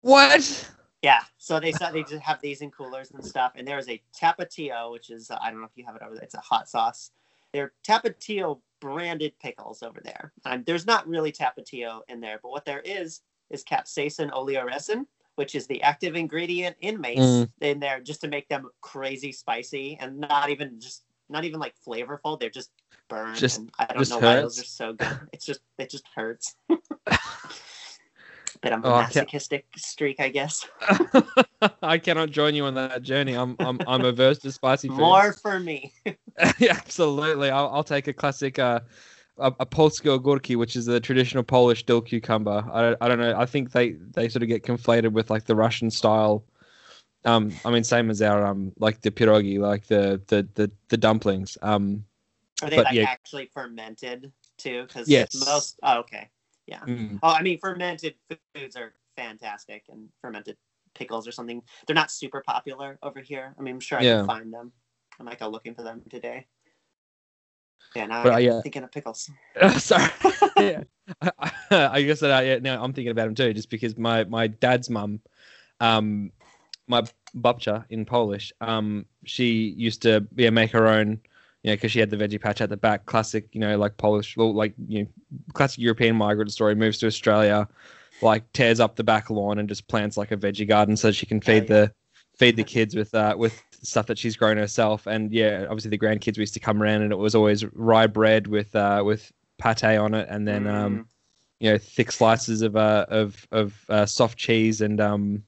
What? 0.00 0.68
Yeah, 1.02 1.20
so 1.38 1.58
they 1.58 1.72
they 1.92 2.02
just 2.04 2.22
have 2.22 2.40
these 2.40 2.60
in 2.60 2.70
coolers 2.70 3.10
and 3.10 3.24
stuff. 3.24 3.52
And 3.56 3.66
there 3.66 3.78
is 3.78 3.88
a 3.88 4.00
Tapatio, 4.18 4.92
which 4.92 5.10
is 5.10 5.30
uh, 5.30 5.38
I 5.42 5.50
don't 5.50 5.60
know 5.60 5.66
if 5.66 5.72
you 5.76 5.84
have 5.84 5.96
it 5.96 6.02
over 6.02 6.14
there. 6.14 6.22
It's 6.24 6.34
a 6.34 6.40
hot 6.40 6.68
sauce. 6.68 7.10
They're 7.52 7.72
Tapatio 7.86 8.60
branded 8.80 9.32
pickles 9.40 9.82
over 9.82 10.00
there. 10.02 10.32
Um, 10.44 10.62
there's 10.64 10.86
not 10.86 11.06
really 11.08 11.32
Tapatio 11.32 12.00
in 12.08 12.20
there, 12.20 12.38
but 12.42 12.50
what 12.50 12.64
there 12.64 12.80
is 12.80 13.20
is 13.50 13.64
capsaicin 13.64 14.30
oleoresin, 14.30 15.04
which 15.34 15.54
is 15.54 15.66
the 15.66 15.82
active 15.82 16.14
ingredient 16.14 16.76
in 16.80 17.00
mace 17.00 17.18
Mm. 17.18 17.50
in 17.60 17.80
there 17.80 18.00
just 18.00 18.20
to 18.22 18.28
make 18.28 18.48
them 18.48 18.70
crazy 18.80 19.32
spicy 19.32 19.98
and 20.00 20.18
not 20.18 20.50
even 20.50 20.80
just 20.80 21.02
not 21.28 21.44
even 21.44 21.58
like 21.58 21.74
flavorful. 21.86 22.38
They're 22.38 22.48
just 22.48 22.70
burned. 23.08 23.36
Just- 23.36 23.58
and 23.58 23.70
I 23.78 23.86
don't 23.86 24.08
know 24.08 24.18
why 24.18 24.36
those 24.36 24.60
are 24.60 24.64
so 24.64 24.92
good. 24.92 25.18
It's 25.32 25.44
just 25.44 25.60
it 25.78 25.90
just 25.90 26.04
hurts. 26.14 26.54
Bit 28.62 28.72
of 28.72 28.84
a 28.84 28.88
Oh, 28.88 28.94
I 28.94 29.02
masochistic 29.02 29.66
streak, 29.76 30.20
I 30.20 30.28
guess. 30.28 30.66
I 31.82 31.98
cannot 31.98 32.30
join 32.30 32.54
you 32.54 32.64
on 32.64 32.74
that 32.74 33.02
journey. 33.02 33.34
I'm 33.34 33.56
I'm 33.58 33.80
I'm 33.86 34.04
averse 34.04 34.38
to 34.40 34.52
spicy 34.52 34.88
food. 34.88 34.98
More 34.98 35.32
for 35.32 35.58
me. 35.58 35.92
yeah, 36.58 36.72
absolutely. 36.76 37.50
I'll, 37.50 37.68
I'll 37.68 37.84
take 37.84 38.06
a 38.06 38.12
classic, 38.12 38.58
uh, 38.58 38.80
a, 39.38 39.52
a 39.60 39.66
polskie 39.66 40.16
ogórki, 40.16 40.56
which 40.56 40.76
is 40.76 40.86
the 40.86 41.00
traditional 41.00 41.42
Polish 41.42 41.84
dill 41.84 42.00
cucumber. 42.00 42.64
I, 42.72 42.94
I 43.00 43.08
don't 43.08 43.18
know. 43.18 43.34
I 43.36 43.46
think 43.46 43.72
they, 43.72 43.90
they 44.14 44.28
sort 44.28 44.42
of 44.42 44.48
get 44.48 44.62
conflated 44.62 45.12
with 45.12 45.30
like 45.30 45.44
the 45.44 45.56
Russian 45.56 45.90
style. 45.90 46.44
Um, 47.24 47.52
I 47.64 47.70
mean, 47.70 47.84
same 47.84 48.10
as 48.10 48.22
our 48.22 48.46
um, 48.46 48.72
like 48.78 49.00
the 49.00 49.10
pierogi, 49.10 49.58
like 49.58 49.86
the 49.86 50.20
the 50.28 50.48
the, 50.54 50.70
the 50.88 50.96
dumplings. 50.96 51.56
Um, 51.62 52.04
Are 52.62 52.70
they 52.70 52.78
like 52.78 52.94
yeah. 52.94 53.04
actually 53.04 53.50
fermented 53.52 54.32
too? 54.58 54.84
Because 54.86 55.08
Yes. 55.08 55.34
most. 55.34 55.78
Oh, 55.82 56.00
okay. 56.00 56.28
Mm, 56.80 57.18
Oh, 57.22 57.28
I 57.30 57.42
mean, 57.42 57.58
fermented 57.58 58.14
foods 58.54 58.76
are 58.76 58.94
fantastic, 59.16 59.84
and 59.88 60.08
fermented 60.20 60.56
pickles 60.94 61.26
or 61.26 61.32
something. 61.32 61.62
They're 61.86 61.94
not 61.94 62.10
super 62.10 62.42
popular 62.46 62.98
over 63.02 63.20
here. 63.20 63.54
I 63.58 63.62
mean, 63.62 63.74
I'm 63.74 63.80
sure 63.80 63.98
I 63.98 64.04
Yeah. 64.04 64.18
can 64.18 64.26
find 64.26 64.52
them. 64.52 64.72
I 65.20 65.22
might 65.22 65.38
go 65.38 65.48
looking 65.48 65.74
for 65.74 65.82
them 65.82 66.02
today. 66.10 66.46
Yeah, 67.94 68.06
now 68.06 68.22
But, 68.24 68.32
uh, 68.32 68.36
I'm 68.36 68.42
yeah. 68.42 68.60
thinking 68.62 68.82
of 68.84 68.92
pickles. 68.92 69.30
sorry. 69.78 70.10
yeah. 70.58 70.82
I, 71.38 71.50
I 71.70 72.02
guess 72.02 72.20
that 72.20 72.30
I, 72.30 72.42
yeah, 72.42 72.58
now 72.58 72.82
I'm 72.82 72.92
thinking 72.92 73.10
about 73.10 73.26
them 73.26 73.34
too, 73.34 73.52
just 73.52 73.70
because 73.70 73.96
my 73.98 74.24
my 74.24 74.46
dad's 74.46 74.88
mum, 74.88 75.20
um, 75.80 76.32
my 76.86 77.02
babcia 77.36 77.84
in 77.90 78.04
Polish, 78.04 78.52
um, 78.60 79.04
she 79.24 79.74
used 79.76 80.02
to 80.02 80.26
yeah 80.36 80.50
make 80.50 80.70
her 80.72 80.86
own, 80.88 81.20
you 81.62 81.70
know, 81.70 81.76
because 81.76 81.92
she 81.92 82.00
had 82.00 82.10
the 82.10 82.16
veggie 82.16 82.40
patch 82.40 82.60
at 82.60 82.68
the 82.68 82.76
back. 82.76 83.06
Classic, 83.06 83.46
you 83.52 83.60
know, 83.60 83.78
like 83.78 83.96
Polish, 83.96 84.36
well, 84.36 84.52
like 84.52 84.74
you 84.88 85.02
know, 85.02 85.08
classic 85.54 85.78
European 85.78 86.16
migrant 86.16 86.52
story. 86.52 86.74
Moves 86.74 86.98
to 86.98 87.06
Australia, 87.06 87.68
like 88.20 88.50
tears 88.52 88.80
up 88.80 88.96
the 88.96 89.04
back 89.04 89.30
lawn 89.30 89.58
and 89.58 89.68
just 89.68 89.88
plants 89.88 90.16
like 90.16 90.32
a 90.32 90.36
veggie 90.36 90.66
garden 90.66 90.96
so 90.96 91.10
she 91.12 91.26
can 91.26 91.40
feed 91.40 91.64
yeah. 91.64 91.74
the 91.74 91.92
feed 92.36 92.56
the 92.56 92.64
kids 92.64 92.96
with 92.96 93.14
uh 93.14 93.34
with 93.36 93.62
stuff 93.82 94.06
that 94.06 94.18
she's 94.18 94.36
grown 94.36 94.56
herself. 94.56 95.06
And 95.06 95.32
yeah, 95.32 95.66
obviously 95.68 95.90
the 95.90 95.98
grandkids 95.98 96.36
used 96.36 96.54
to 96.54 96.60
come 96.60 96.82
around 96.82 97.02
and 97.02 97.12
it 97.12 97.18
was 97.18 97.34
always 97.34 97.64
rye 97.74 98.06
bread 98.06 98.46
with 98.46 98.74
uh 98.74 99.02
with 99.04 99.30
pate 99.58 99.84
on 99.84 100.14
it, 100.14 100.26
and 100.30 100.46
then 100.48 100.66
um 100.66 100.96
Mm. 100.98 101.04
you 101.60 101.70
know 101.70 101.78
thick 101.78 102.10
slices 102.10 102.62
of 102.62 102.74
uh 102.74 103.06
of 103.08 103.46
of 103.52 103.84
uh, 103.88 104.06
soft 104.06 104.36
cheese 104.36 104.80
and 104.80 105.00
um 105.00 105.44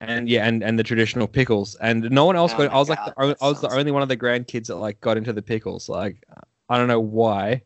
and 0.00 0.28
yeah 0.28 0.46
and 0.46 0.62
and 0.62 0.78
the 0.78 0.82
traditional 0.82 1.26
pickles. 1.26 1.74
And 1.76 2.10
no 2.10 2.24
one 2.24 2.36
else 2.36 2.52
Oh 2.54 2.58
got 2.58 2.72
i 2.72 2.78
was 2.78 2.88
like 2.88 3.04
the, 3.04 3.14
i 3.40 3.48
was 3.48 3.60
the 3.60 3.70
only 3.70 3.90
one 3.90 4.02
of 4.02 4.08
the 4.08 4.16
grandkids 4.16 4.66
that 4.66 4.76
like 4.76 5.00
got 5.00 5.16
into 5.16 5.32
the 5.32 5.42
pickles. 5.42 5.88
Like 5.88 6.24
i 6.68 6.78
don't 6.78 6.88
know 6.88 7.00
why. 7.00 7.62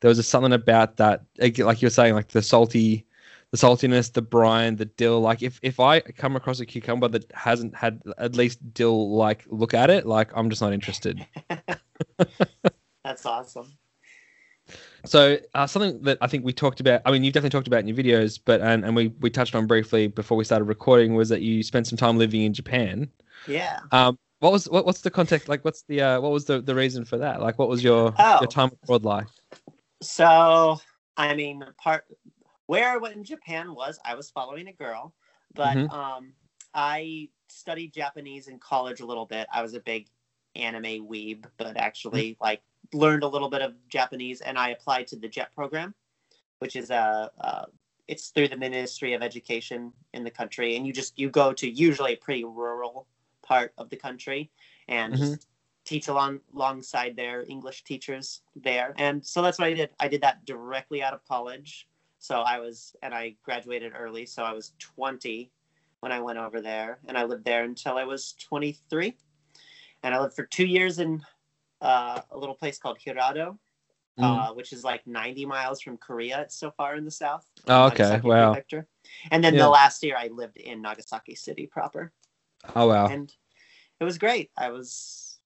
There 0.00 0.08
was 0.08 0.18
just 0.18 0.30
something 0.30 0.52
about 0.52 0.96
that 0.96 1.22
like 1.38 1.58
like 1.58 1.82
you 1.82 1.86
were 1.86 1.90
saying 1.90 2.14
like 2.14 2.28
the 2.28 2.42
salty 2.42 3.06
the 3.52 3.56
saltiness 3.56 4.12
the 4.12 4.22
brine 4.22 4.76
the 4.76 4.86
dill. 4.86 5.20
Like 5.20 5.42
if 5.42 5.60
if 5.62 5.80
i 5.80 6.00
come 6.00 6.36
across 6.36 6.60
a 6.60 6.66
cucumber 6.66 7.08
that 7.08 7.30
hasn't 7.32 7.74
had 7.74 8.02
at 8.18 8.36
least 8.36 8.58
dill 8.74 9.16
like 9.16 9.44
look 9.48 9.74
at 9.74 9.90
it 9.90 10.06
like 10.06 10.30
i'm 10.34 10.50
just 10.50 10.62
not 10.62 10.72
interested. 10.72 11.24
That's 13.04 13.24
awesome. 13.24 13.78
So 15.04 15.38
uh, 15.54 15.66
something 15.66 16.02
that 16.02 16.18
I 16.20 16.26
think 16.26 16.44
we 16.44 16.52
talked 16.52 16.80
about. 16.80 17.02
I 17.04 17.12
mean, 17.12 17.22
you've 17.22 17.34
definitely 17.34 17.56
talked 17.56 17.68
about 17.68 17.80
in 17.80 17.88
your 17.88 17.96
videos, 17.96 18.40
but 18.44 18.60
and, 18.60 18.84
and 18.84 18.96
we 18.96 19.08
we 19.20 19.30
touched 19.30 19.54
on 19.54 19.66
briefly 19.66 20.08
before 20.08 20.36
we 20.36 20.44
started 20.44 20.64
recording 20.64 21.14
was 21.14 21.28
that 21.28 21.42
you 21.42 21.62
spent 21.62 21.86
some 21.86 21.96
time 21.96 22.18
living 22.18 22.42
in 22.42 22.52
Japan. 22.52 23.08
Yeah. 23.46 23.80
Um, 23.92 24.18
what 24.40 24.52
was 24.52 24.68
what, 24.68 24.84
what's 24.84 25.00
the 25.00 25.10
context? 25.10 25.48
Like, 25.48 25.64
what's 25.64 25.82
the 25.82 26.02
uh, 26.02 26.20
what 26.20 26.32
was 26.32 26.44
the, 26.44 26.60
the 26.60 26.74
reason 26.74 27.04
for 27.04 27.18
that? 27.18 27.40
Like, 27.40 27.58
what 27.58 27.68
was 27.68 27.82
your 27.84 28.14
Oh. 28.18 28.40
your 28.40 28.48
time 28.48 28.70
abroad 28.82 29.04
like? 29.04 29.26
So, 30.02 30.80
I 31.16 31.34
mean, 31.34 31.64
part 31.78 32.04
where 32.66 32.90
I 32.90 32.96
went 32.96 33.16
in 33.16 33.24
Japan 33.24 33.74
was 33.74 33.98
I 34.04 34.14
was 34.14 34.30
following 34.30 34.68
a 34.68 34.72
girl, 34.72 35.14
but 35.54 35.76
Mhm. 35.76 35.92
um, 35.92 36.32
I 36.74 37.28
studied 37.48 37.92
Japanese 37.92 38.48
in 38.48 38.58
college 38.58 39.00
a 39.00 39.06
little 39.06 39.26
bit. 39.26 39.46
I 39.52 39.62
was 39.62 39.74
a 39.74 39.80
big 39.80 40.08
anime 40.54 41.06
weeb, 41.06 41.44
but 41.56 41.76
actually 41.76 42.36
like 42.40 42.62
learned 42.92 43.22
a 43.22 43.28
little 43.28 43.50
bit 43.50 43.62
of 43.62 43.74
Japanese, 43.88 44.40
and 44.40 44.58
I 44.58 44.70
applied 44.70 45.06
to 45.08 45.16
the 45.16 45.28
JET 45.28 45.54
program, 45.54 45.94
which 46.58 46.76
is 46.76 46.90
a 46.90 47.30
uh, 47.40 47.64
it's 48.08 48.28
through 48.28 48.48
the 48.48 48.56
Ministry 48.56 49.14
of 49.14 49.22
Education 49.22 49.92
in 50.14 50.22
the 50.24 50.30
country, 50.30 50.76
and 50.76 50.86
you 50.86 50.92
just 50.92 51.18
you 51.18 51.28
go 51.30 51.52
to 51.52 51.68
usually 51.68 52.12
a 52.12 52.16
pretty 52.16 52.44
rural 52.44 53.06
part 53.42 53.72
of 53.78 53.90
the 53.90 53.96
country, 53.96 54.50
and 54.88 55.14
Mhm. 55.14 55.44
teach 55.84 56.08
along 56.08 56.40
alongside 56.54 57.16
their 57.16 57.44
English 57.48 57.84
teachers 57.84 58.42
there. 58.56 58.92
And 58.98 59.24
so 59.24 59.40
that's 59.42 59.58
what 59.58 59.68
I 59.68 59.74
did. 59.74 59.90
I 60.00 60.08
did 60.08 60.20
that 60.22 60.44
directly 60.44 61.02
out 61.02 61.14
of 61.14 61.24
college. 61.24 61.88
So 62.18 62.40
I 62.40 62.58
was, 62.58 62.96
and 63.02 63.14
I 63.14 63.36
graduated 63.44 63.92
early. 63.94 64.26
So 64.26 64.42
I 64.42 64.52
was 64.52 64.72
20 64.78 65.52
when 66.00 66.10
I 66.10 66.20
went 66.20 66.38
over 66.38 66.60
there, 66.60 66.98
and 67.06 67.16
I 67.16 67.24
lived 67.24 67.44
there 67.44 67.62
until 67.64 67.96
I 67.98 68.04
was 68.04 68.32
23. 68.34 69.16
And 70.02 70.14
I 70.14 70.20
lived 70.20 70.34
for 70.34 70.44
two 70.44 70.66
years 70.66 70.98
in 70.98 71.24
uh, 71.80 72.20
a 72.30 72.38
little 72.38 72.54
place 72.54 72.78
called 72.78 72.98
Hirado, 72.98 73.58
Mm. 74.18 74.24
uh, 74.50 74.54
which 74.54 74.72
is 74.72 74.82
like 74.82 75.06
90 75.06 75.44
miles 75.44 75.82
from 75.82 75.98
Korea. 75.98 76.40
It's 76.40 76.56
so 76.56 76.70
far 76.70 76.96
in 76.96 77.04
the 77.04 77.10
south. 77.10 77.46
Oh, 77.68 77.84
okay, 77.88 78.02
Nagasaki 78.04 78.28
wow. 78.28 78.50
Prefecture. 78.52 78.88
And 79.30 79.44
then 79.44 79.54
Yeah. 79.54 79.64
the 79.64 79.68
last 79.68 80.02
year 80.02 80.16
I 80.16 80.28
lived 80.28 80.56
in 80.56 80.80
Nagasaki 80.80 81.34
City 81.34 81.66
proper 81.66 82.12
Oh 82.74 82.88
wow. 82.88 83.08
and 83.08 83.30
it 84.00 84.04
was 84.04 84.16
great. 84.16 84.50
I 84.56 84.70
was, 84.70 85.38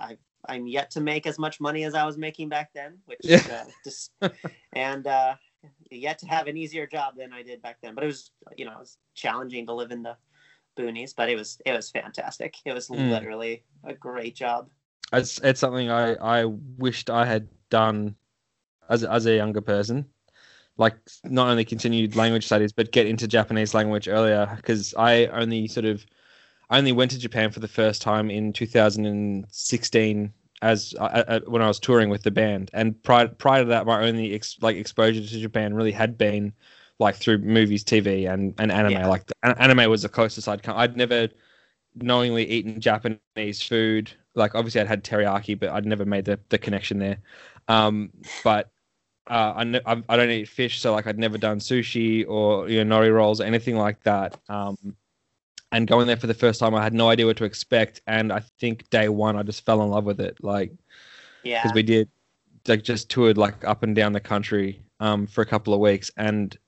I, 0.00 0.18
I'm 0.48 0.66
yet 0.66 0.90
to 0.92 1.00
make 1.00 1.26
as 1.26 1.38
much 1.38 1.60
money 1.60 1.84
as 1.84 1.94
I 1.94 2.04
was 2.04 2.18
making 2.18 2.48
back 2.48 2.72
then, 2.72 2.98
which 3.06 3.20
Yeah. 3.22 3.42
uh, 3.48 3.64
just, 3.84 4.10
and 4.72 5.06
uh, 5.06 5.36
yet 5.90 6.18
to 6.20 6.26
have 6.26 6.48
an 6.48 6.56
easier 6.56 6.86
job 6.86 7.16
than 7.16 7.32
I 7.32 7.42
did 7.44 7.62
back 7.62 7.78
then. 7.80 7.94
But 7.94 8.04
it 8.04 8.08
was, 8.08 8.32
you 8.56 8.64
know, 8.64 8.72
it 8.72 8.78
was 8.80 8.98
challenging 9.14 9.66
to 9.66 9.72
live 9.72 9.92
in 9.92 10.02
the 10.02 10.16
boonies, 10.76 11.14
but 11.16 11.28
it 11.30 11.36
was, 11.36 11.60
it 11.64 11.72
was 11.72 11.90
fantastic. 11.90 12.56
It 12.64 12.72
was 12.72 12.88
Mm. 12.88 13.08
literally 13.08 13.62
a 13.84 13.94
great 13.94 14.34
job. 14.34 14.68
It's 15.12 15.38
it's 15.38 15.60
something 15.60 15.90
I 15.90 16.14
I 16.14 16.44
wished 16.44 17.10
I 17.10 17.24
had 17.24 17.48
done 17.70 18.16
as 18.88 19.04
as 19.04 19.26
a 19.26 19.36
younger 19.36 19.60
person. 19.60 20.06
Like 20.78 20.96
not 21.24 21.48
only 21.48 21.64
continued 21.64 22.16
language 22.16 22.46
studies, 22.46 22.72
but 22.72 22.92
get 22.92 23.06
into 23.06 23.26
Japanese 23.26 23.74
language 23.74 24.08
earlier 24.08 24.52
because 24.56 24.94
I 24.98 25.26
only 25.26 25.68
sort 25.68 25.86
of 25.86 26.04
I 26.70 26.78
only 26.78 26.92
went 26.92 27.12
to 27.12 27.18
Japan 27.18 27.50
for 27.50 27.60
the 27.60 27.68
first 27.68 28.02
time 28.02 28.30
in 28.30 28.52
2016 28.52 30.32
as 30.62 30.94
uh, 30.98 31.24
uh, 31.28 31.40
when 31.46 31.62
I 31.62 31.68
was 31.68 31.78
touring 31.78 32.08
with 32.08 32.22
the 32.22 32.30
band, 32.30 32.70
and 32.72 33.00
prior 33.02 33.28
prior 33.28 33.62
to 33.62 33.68
that, 33.68 33.86
my 33.86 34.02
only 34.06 34.34
ex, 34.34 34.56
like 34.60 34.76
exposure 34.76 35.20
to 35.20 35.40
Japan 35.40 35.74
really 35.74 35.92
had 35.92 36.16
been 36.18 36.52
like 36.98 37.16
through 37.16 37.38
movies, 37.38 37.84
TV, 37.84 38.26
and 38.26 38.54
and 38.58 38.72
anime. 38.72 38.92
Yeah. 38.92 39.06
Like 39.08 39.30
an- 39.42 39.58
anime 39.58 39.90
was 39.90 40.02
the 40.02 40.08
closest 40.08 40.48
I'd 40.48 40.62
come. 40.62 40.76
I'd 40.76 40.96
never 40.96 41.28
knowingly 41.94 42.46
eaten 42.48 42.80
Japanese 42.80 43.62
food. 43.62 44.10
Like 44.36 44.54
obviously 44.54 44.80
I'd 44.80 44.86
had 44.86 45.04
teriyaki, 45.04 45.58
but 45.58 45.70
I'd 45.70 45.86
never 45.86 46.04
made 46.04 46.24
the, 46.26 46.38
the 46.50 46.58
connection 46.58 46.98
there. 46.98 47.18
Um, 47.68 48.10
but 48.44 48.70
uh, 49.28 49.54
I, 49.56 49.64
ne- 49.64 49.80
I 49.86 50.02
I 50.08 50.16
don't 50.16 50.30
eat 50.30 50.48
fish, 50.48 50.80
so 50.80 50.92
like 50.92 51.06
I'd 51.06 51.18
never 51.18 51.38
done 51.38 51.58
sushi 51.58 52.24
or 52.28 52.68
you 52.68 52.84
know 52.84 52.96
nori 52.96 53.12
rolls 53.12 53.40
or 53.40 53.44
anything 53.44 53.76
like 53.76 54.02
that. 54.04 54.38
Um, 54.48 54.96
and 55.72 55.88
going 55.88 56.06
there 56.06 56.16
for 56.16 56.28
the 56.28 56.34
first 56.34 56.60
time, 56.60 56.74
I 56.74 56.82
had 56.82 56.94
no 56.94 57.08
idea 57.08 57.26
what 57.26 57.36
to 57.38 57.44
expect, 57.44 58.00
and 58.06 58.32
I 58.32 58.40
think 58.60 58.88
day 58.90 59.08
one 59.08 59.36
I 59.36 59.42
just 59.42 59.64
fell 59.64 59.82
in 59.82 59.90
love 59.90 60.04
with 60.04 60.20
it. 60.20 60.36
Like 60.42 60.72
Yeah. 61.42 61.62
because 61.62 61.74
we 61.74 61.82
did 61.82 62.08
like 62.68 62.82
just 62.82 63.10
toured 63.10 63.38
like 63.38 63.64
up 63.64 63.82
and 63.82 63.94
down 63.94 64.12
the 64.12 64.20
country 64.20 64.82
um 65.00 65.26
for 65.26 65.42
a 65.42 65.46
couple 65.46 65.72
of 65.72 65.80
weeks 65.80 66.10
and 66.16 66.58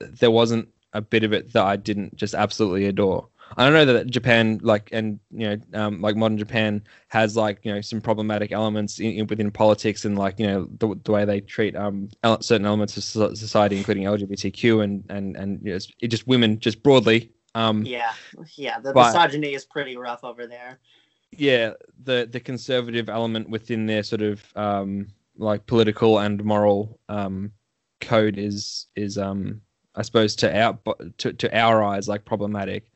there 0.00 0.30
wasn't 0.30 0.68
a 0.92 1.00
bit 1.00 1.24
of 1.24 1.32
it 1.32 1.52
that 1.52 1.64
I 1.64 1.76
didn't 1.76 2.16
just 2.16 2.34
absolutely 2.34 2.86
adore. 2.86 3.28
I 3.56 3.64
don't 3.64 3.74
know 3.74 3.84
that 3.92 4.08
Japan 4.10 4.58
like 4.62 4.88
and 4.92 5.20
you 5.30 5.48
know 5.48 5.56
um 5.84 6.00
like 6.00 6.16
modern 6.16 6.38
Japan 6.38 6.82
has 7.08 7.36
like 7.36 7.60
you 7.64 7.72
know 7.74 7.80
some 7.80 8.00
problematic 8.00 8.52
elements 8.52 8.98
in, 8.98 9.12
in- 9.12 9.26
within 9.26 9.50
politics 9.50 10.04
and 10.04 10.18
like 10.18 10.38
you 10.40 10.46
know 10.46 10.68
the, 10.78 10.98
the 11.04 11.12
way 11.12 11.24
they 11.24 11.40
treat 11.40 11.76
um 11.76 12.08
ele- 12.24 12.40
certain 12.42 12.66
elements 12.66 12.96
of 12.96 13.04
so- 13.04 13.34
society 13.34 13.76
including 13.76 14.04
LGBTQ 14.04 14.82
and 14.84 15.04
and 15.08 15.36
and 15.36 15.60
you 15.64 15.72
know, 15.72 15.78
it 16.00 16.08
just 16.08 16.26
women 16.26 16.58
just 16.58 16.82
broadly 16.82 17.30
um 17.54 17.84
yeah. 17.84 18.12
Yeah. 18.56 18.80
The 18.80 18.92
But- 18.92 19.12
misogyny 19.14 19.54
is 19.54 19.64
pretty 19.64 19.96
rough 19.96 20.24
over 20.24 20.46
there. 20.46 20.78
yeah 21.32 21.72
the 22.04 22.28
the 22.30 22.40
conservative 22.40 23.08
element 23.08 23.48
within 23.50 23.86
their 23.86 24.02
sort 24.02 24.22
of 24.22 24.42
um 24.56 25.08
like 25.38 25.66
political 25.66 26.18
and 26.18 26.42
moral 26.44 26.98
um 27.08 27.52
code 28.00 28.38
is 28.38 28.86
is 28.96 29.18
um 29.18 29.60
i 29.94 30.02
suppose 30.02 30.34
to 30.36 30.48
our 30.62 30.78
to, 31.18 31.32
to 31.32 31.46
our 31.56 31.82
eyes 31.82 32.08
like 32.08 32.24
problematic 32.24 32.90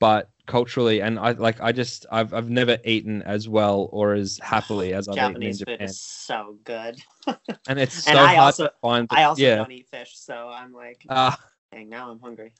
but 0.00 0.30
culturally 0.46 1.00
and 1.02 1.18
i 1.18 1.32
like 1.32 1.60
i 1.60 1.70
just 1.72 2.06
i've 2.10 2.32
i've 2.32 2.48
never 2.48 2.78
eaten 2.84 3.20
as 3.22 3.48
well 3.48 3.88
or 3.92 4.14
as 4.14 4.38
happily 4.42 4.94
as 4.98 5.08
i've 5.08 5.16
eaten 5.16 5.42
in 5.42 5.52
Japanese 5.52 5.58
food 5.58 5.68
japan 5.72 5.86
is 5.88 6.00
so 6.00 6.56
good. 6.64 7.02
and 7.68 7.78
it's 7.78 8.04
so 8.04 8.10
and 8.10 8.18
I 8.18 8.26
hard 8.34 8.38
also- 8.38 8.66
to 8.66 8.72
find 8.80 9.06
I 9.10 9.24
also 9.24 9.42
yeah 9.42 9.56
don't 9.56 9.72
eat 9.72 9.88
fish, 9.90 10.12
so 10.14 10.48
I'm 10.48 10.72
like, 10.72 11.04
uh, 11.08 11.34
dang, 11.72 11.88
now 11.88 12.10
I'm 12.10 12.20
hungry. 12.20 12.52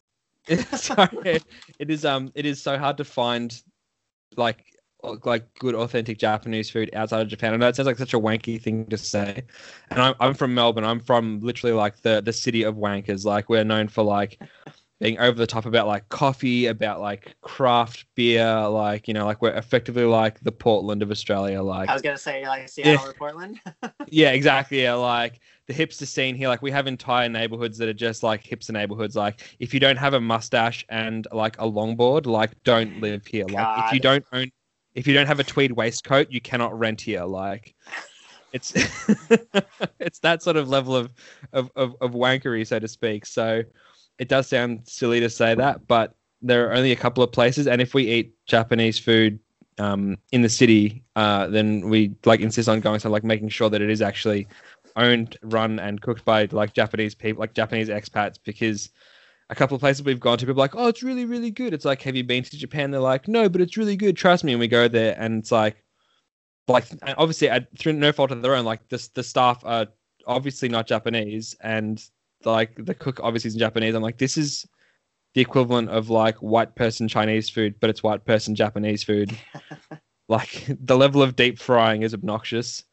sorry 0.74 1.40
it 1.78 1.90
is 1.90 2.04
um 2.04 2.32
it 2.34 2.46
is 2.46 2.62
so 2.62 2.78
hard 2.78 2.96
to 2.98 3.04
find 3.04 3.62
like 4.36 4.64
like 5.24 5.54
good 5.58 5.74
authentic 5.74 6.18
Japanese 6.18 6.70
food 6.70 6.90
outside 6.92 7.20
of 7.22 7.28
Japan. 7.28 7.54
I 7.54 7.56
know 7.56 7.68
it 7.68 7.76
sounds 7.76 7.86
like 7.86 7.98
such 7.98 8.14
a 8.14 8.18
wanky 8.18 8.60
thing 8.60 8.86
to 8.86 8.98
say, 8.98 9.44
and 9.90 10.02
I'm 10.02 10.14
I'm 10.20 10.34
from 10.34 10.54
Melbourne. 10.54 10.84
I'm 10.84 11.00
from 11.00 11.40
literally 11.40 11.74
like 11.74 12.02
the 12.02 12.20
the 12.20 12.32
city 12.32 12.64
of 12.64 12.74
wankers. 12.74 13.24
Like 13.24 13.48
we're 13.48 13.64
known 13.64 13.88
for 13.88 14.02
like 14.02 14.40
being 15.00 15.18
over 15.18 15.38
the 15.38 15.46
top 15.46 15.64
about 15.64 15.86
like 15.86 16.08
coffee, 16.08 16.66
about 16.66 17.00
like 17.00 17.36
craft 17.40 18.06
beer, 18.16 18.66
like 18.68 19.06
you 19.06 19.14
know, 19.14 19.24
like 19.24 19.40
we're 19.40 19.54
effectively 19.54 20.04
like 20.04 20.40
the 20.40 20.50
Portland 20.50 21.02
of 21.02 21.10
Australia. 21.10 21.62
Like 21.62 21.88
I 21.88 21.92
was 21.92 22.02
gonna 22.02 22.18
say 22.18 22.46
like 22.46 22.68
Seattle 22.68 23.06
or 23.06 23.12
Portland. 23.12 23.60
yeah, 24.08 24.30
exactly. 24.30 24.82
Yeah, 24.82 24.94
like 24.94 25.40
the 25.68 25.74
hipster 25.74 26.06
scene 26.06 26.34
here, 26.34 26.48
like 26.48 26.62
we 26.62 26.72
have 26.72 26.86
entire 26.86 27.28
neighborhoods 27.28 27.78
that 27.78 27.88
are 27.88 27.94
just 27.94 28.22
like 28.24 28.42
hipster 28.42 28.72
neighborhoods. 28.72 29.14
Like 29.14 29.56
if 29.60 29.72
you 29.72 29.78
don't 29.78 29.98
have 29.98 30.14
a 30.14 30.20
mustache 30.20 30.84
and 30.88 31.28
like 31.32 31.56
a 31.58 31.64
longboard, 31.64 32.26
like 32.26 32.60
don't 32.64 33.00
live 33.00 33.24
here. 33.24 33.46
Like 33.46 33.86
if 33.86 33.92
you 33.92 34.00
don't 34.00 34.24
own, 34.32 34.50
if 34.94 35.06
you 35.06 35.14
don't 35.14 35.26
have 35.26 35.38
a 35.38 35.44
tweed 35.44 35.72
waistcoat, 35.72 36.26
you 36.30 36.40
cannot 36.40 36.76
rent 36.76 37.00
here. 37.00 37.24
Like 37.24 37.72
it's 38.52 38.72
it's 40.00 40.18
that 40.20 40.42
sort 40.42 40.56
of 40.56 40.68
level 40.68 40.96
of 40.96 41.12
of 41.52 41.70
of, 41.76 41.94
of 42.00 42.12
wankery, 42.12 42.66
so 42.66 42.80
to 42.80 42.88
speak. 42.88 43.26
So 43.26 43.62
it 44.18 44.28
does 44.28 44.46
sound 44.46 44.82
silly 44.84 45.20
to 45.20 45.30
say 45.30 45.54
that, 45.54 45.86
but 45.86 46.14
there 46.42 46.68
are 46.68 46.74
only 46.74 46.92
a 46.92 46.96
couple 46.96 47.22
of 47.22 47.32
places, 47.32 47.66
and 47.66 47.80
if 47.80 47.94
we 47.94 48.04
eat 48.04 48.34
Japanese 48.46 48.98
food 48.98 49.38
um, 49.78 50.16
in 50.32 50.42
the 50.42 50.48
city, 50.48 51.02
uh, 51.16 51.46
then 51.48 51.88
we 51.88 52.14
like 52.24 52.40
insist 52.40 52.68
on 52.68 52.80
going 52.80 53.00
so 53.00 53.10
like 53.10 53.24
making 53.24 53.48
sure 53.48 53.70
that 53.70 53.82
it 53.82 53.90
is 53.90 54.02
actually 54.02 54.46
owned, 54.96 55.36
run, 55.42 55.78
and 55.78 56.00
cooked 56.00 56.24
by 56.24 56.48
like 56.50 56.72
Japanese 56.72 57.14
people, 57.14 57.40
like 57.40 57.54
Japanese 57.54 57.88
expats, 57.88 58.36
because 58.44 58.90
a 59.50 59.54
couple 59.54 59.74
of 59.74 59.80
places 59.80 60.02
we've 60.02 60.20
gone 60.20 60.36
to, 60.36 60.46
people 60.46 60.60
are 60.60 60.64
like, 60.64 60.76
oh, 60.76 60.88
it's 60.88 61.02
really, 61.02 61.24
really 61.24 61.50
good. 61.50 61.72
It's 61.72 61.84
like, 61.84 62.02
have 62.02 62.16
you 62.16 62.24
been 62.24 62.42
to 62.42 62.58
Japan? 62.58 62.90
They're 62.90 63.00
like, 63.00 63.28
no, 63.28 63.48
but 63.48 63.60
it's 63.60 63.76
really 63.76 63.96
good. 63.96 64.16
Trust 64.16 64.44
me. 64.44 64.52
And 64.52 64.60
we 64.60 64.68
go 64.68 64.88
there, 64.88 65.16
and 65.18 65.38
it's 65.38 65.52
like, 65.52 65.82
like 66.66 66.84
obviously, 67.16 67.48
through 67.78 67.94
no 67.94 68.12
fault 68.12 68.30
of 68.30 68.42
their 68.42 68.54
own, 68.54 68.64
like 68.64 68.88
this, 68.88 69.08
the 69.08 69.22
staff 69.22 69.62
are 69.64 69.86
obviously 70.26 70.68
not 70.68 70.86
Japanese, 70.86 71.56
and 71.60 72.04
like 72.44 72.74
the 72.76 72.94
cook 72.94 73.20
obviously 73.22 73.48
is 73.48 73.54
in 73.54 73.60
Japanese. 73.60 73.94
I'm 73.94 74.02
like, 74.02 74.18
this 74.18 74.36
is 74.36 74.66
the 75.34 75.40
equivalent 75.40 75.90
of 75.90 76.10
like 76.10 76.36
white 76.36 76.74
person 76.74 77.08
Chinese 77.08 77.50
food, 77.50 77.76
but 77.80 77.90
it's 77.90 78.02
white 78.02 78.24
person 78.24 78.54
Japanese 78.54 79.04
food. 79.04 79.36
like 80.28 80.66
the 80.68 80.96
level 80.96 81.22
of 81.22 81.36
deep 81.36 81.58
frying 81.58 82.02
is 82.02 82.14
obnoxious. 82.14 82.84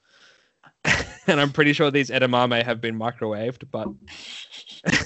and 1.28 1.40
I'm 1.42 1.52
pretty 1.52 1.74
sure 1.74 1.92
these 1.92 2.10
edamame 2.10 2.64
have 2.64 2.82
been 2.82 2.98
microwaved, 2.98 3.70
but 3.72 3.88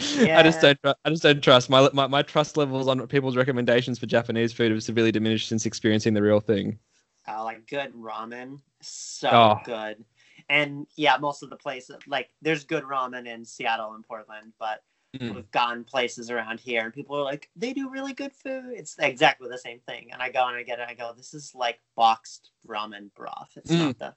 I 0.00 0.42
just 0.42 0.60
don't. 0.60 0.78
I 0.84 1.10
just 1.10 1.22
don't 1.22 1.42
trust 1.42 1.70
my, 1.70 1.88
my 1.92 2.06
my 2.06 2.22
trust 2.22 2.56
levels 2.56 2.88
on 2.88 3.06
people's 3.08 3.36
recommendations 3.36 3.98
for 3.98 4.06
Japanese 4.06 4.52
food 4.52 4.72
have 4.72 4.82
severely 4.82 5.12
diminished 5.12 5.48
since 5.48 5.66
experiencing 5.66 6.14
the 6.14 6.22
real 6.22 6.40
thing. 6.40 6.78
Uh, 7.28 7.44
like 7.44 7.66
good 7.66 7.92
ramen, 7.94 8.60
so 8.80 9.30
Oh. 9.30 9.60
good. 9.64 10.04
And 10.50 10.88
yeah, 10.96 11.16
most 11.16 11.44
of 11.44 11.50
the 11.50 11.56
places 11.56 11.96
like 12.08 12.30
there's 12.42 12.64
good 12.64 12.84
ramen 12.84 13.26
in 13.26 13.44
Seattle 13.44 13.94
and 13.94 14.04
Portland, 14.04 14.52
but 14.58 14.82
Mm. 15.16 15.34
we've 15.34 15.50
gone 15.50 15.82
places 15.84 16.30
around 16.30 16.60
here 16.60 16.84
and 16.84 16.94
people 16.94 17.16
are 17.16 17.24
like, 17.24 17.50
they 17.56 17.72
do 17.72 17.90
really 17.90 18.12
good 18.12 18.32
food. 18.32 18.66
It's 18.76 18.94
exactly 19.00 19.48
the 19.50 19.58
same 19.58 19.80
thing. 19.80 20.10
And 20.12 20.22
I 20.22 20.30
go 20.30 20.46
and 20.46 20.56
I 20.56 20.62
get 20.62 20.78
it. 20.78 20.86
I 20.88 20.94
go, 20.94 21.12
this 21.16 21.34
is 21.34 21.52
like 21.52 21.80
boxed 21.96 22.52
ramen 22.68 23.12
broth. 23.16 23.50
It's 23.56 23.70
Mm. 23.70 23.78
not 23.78 23.98
the 23.98 24.14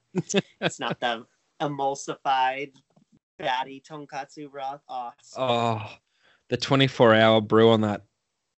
it's 0.60 0.80
not 0.80 1.00
the 1.00 1.26
emulsified 1.60 2.74
fatty 3.40 3.82
tonkatsu 3.88 4.50
broth. 4.50 4.82
Oh, 4.88 5.10
Oh, 5.36 5.92
the 6.48 6.56
24 6.56 7.14
hour 7.14 7.40
brew 7.40 7.70
on 7.70 7.80
that 7.82 8.04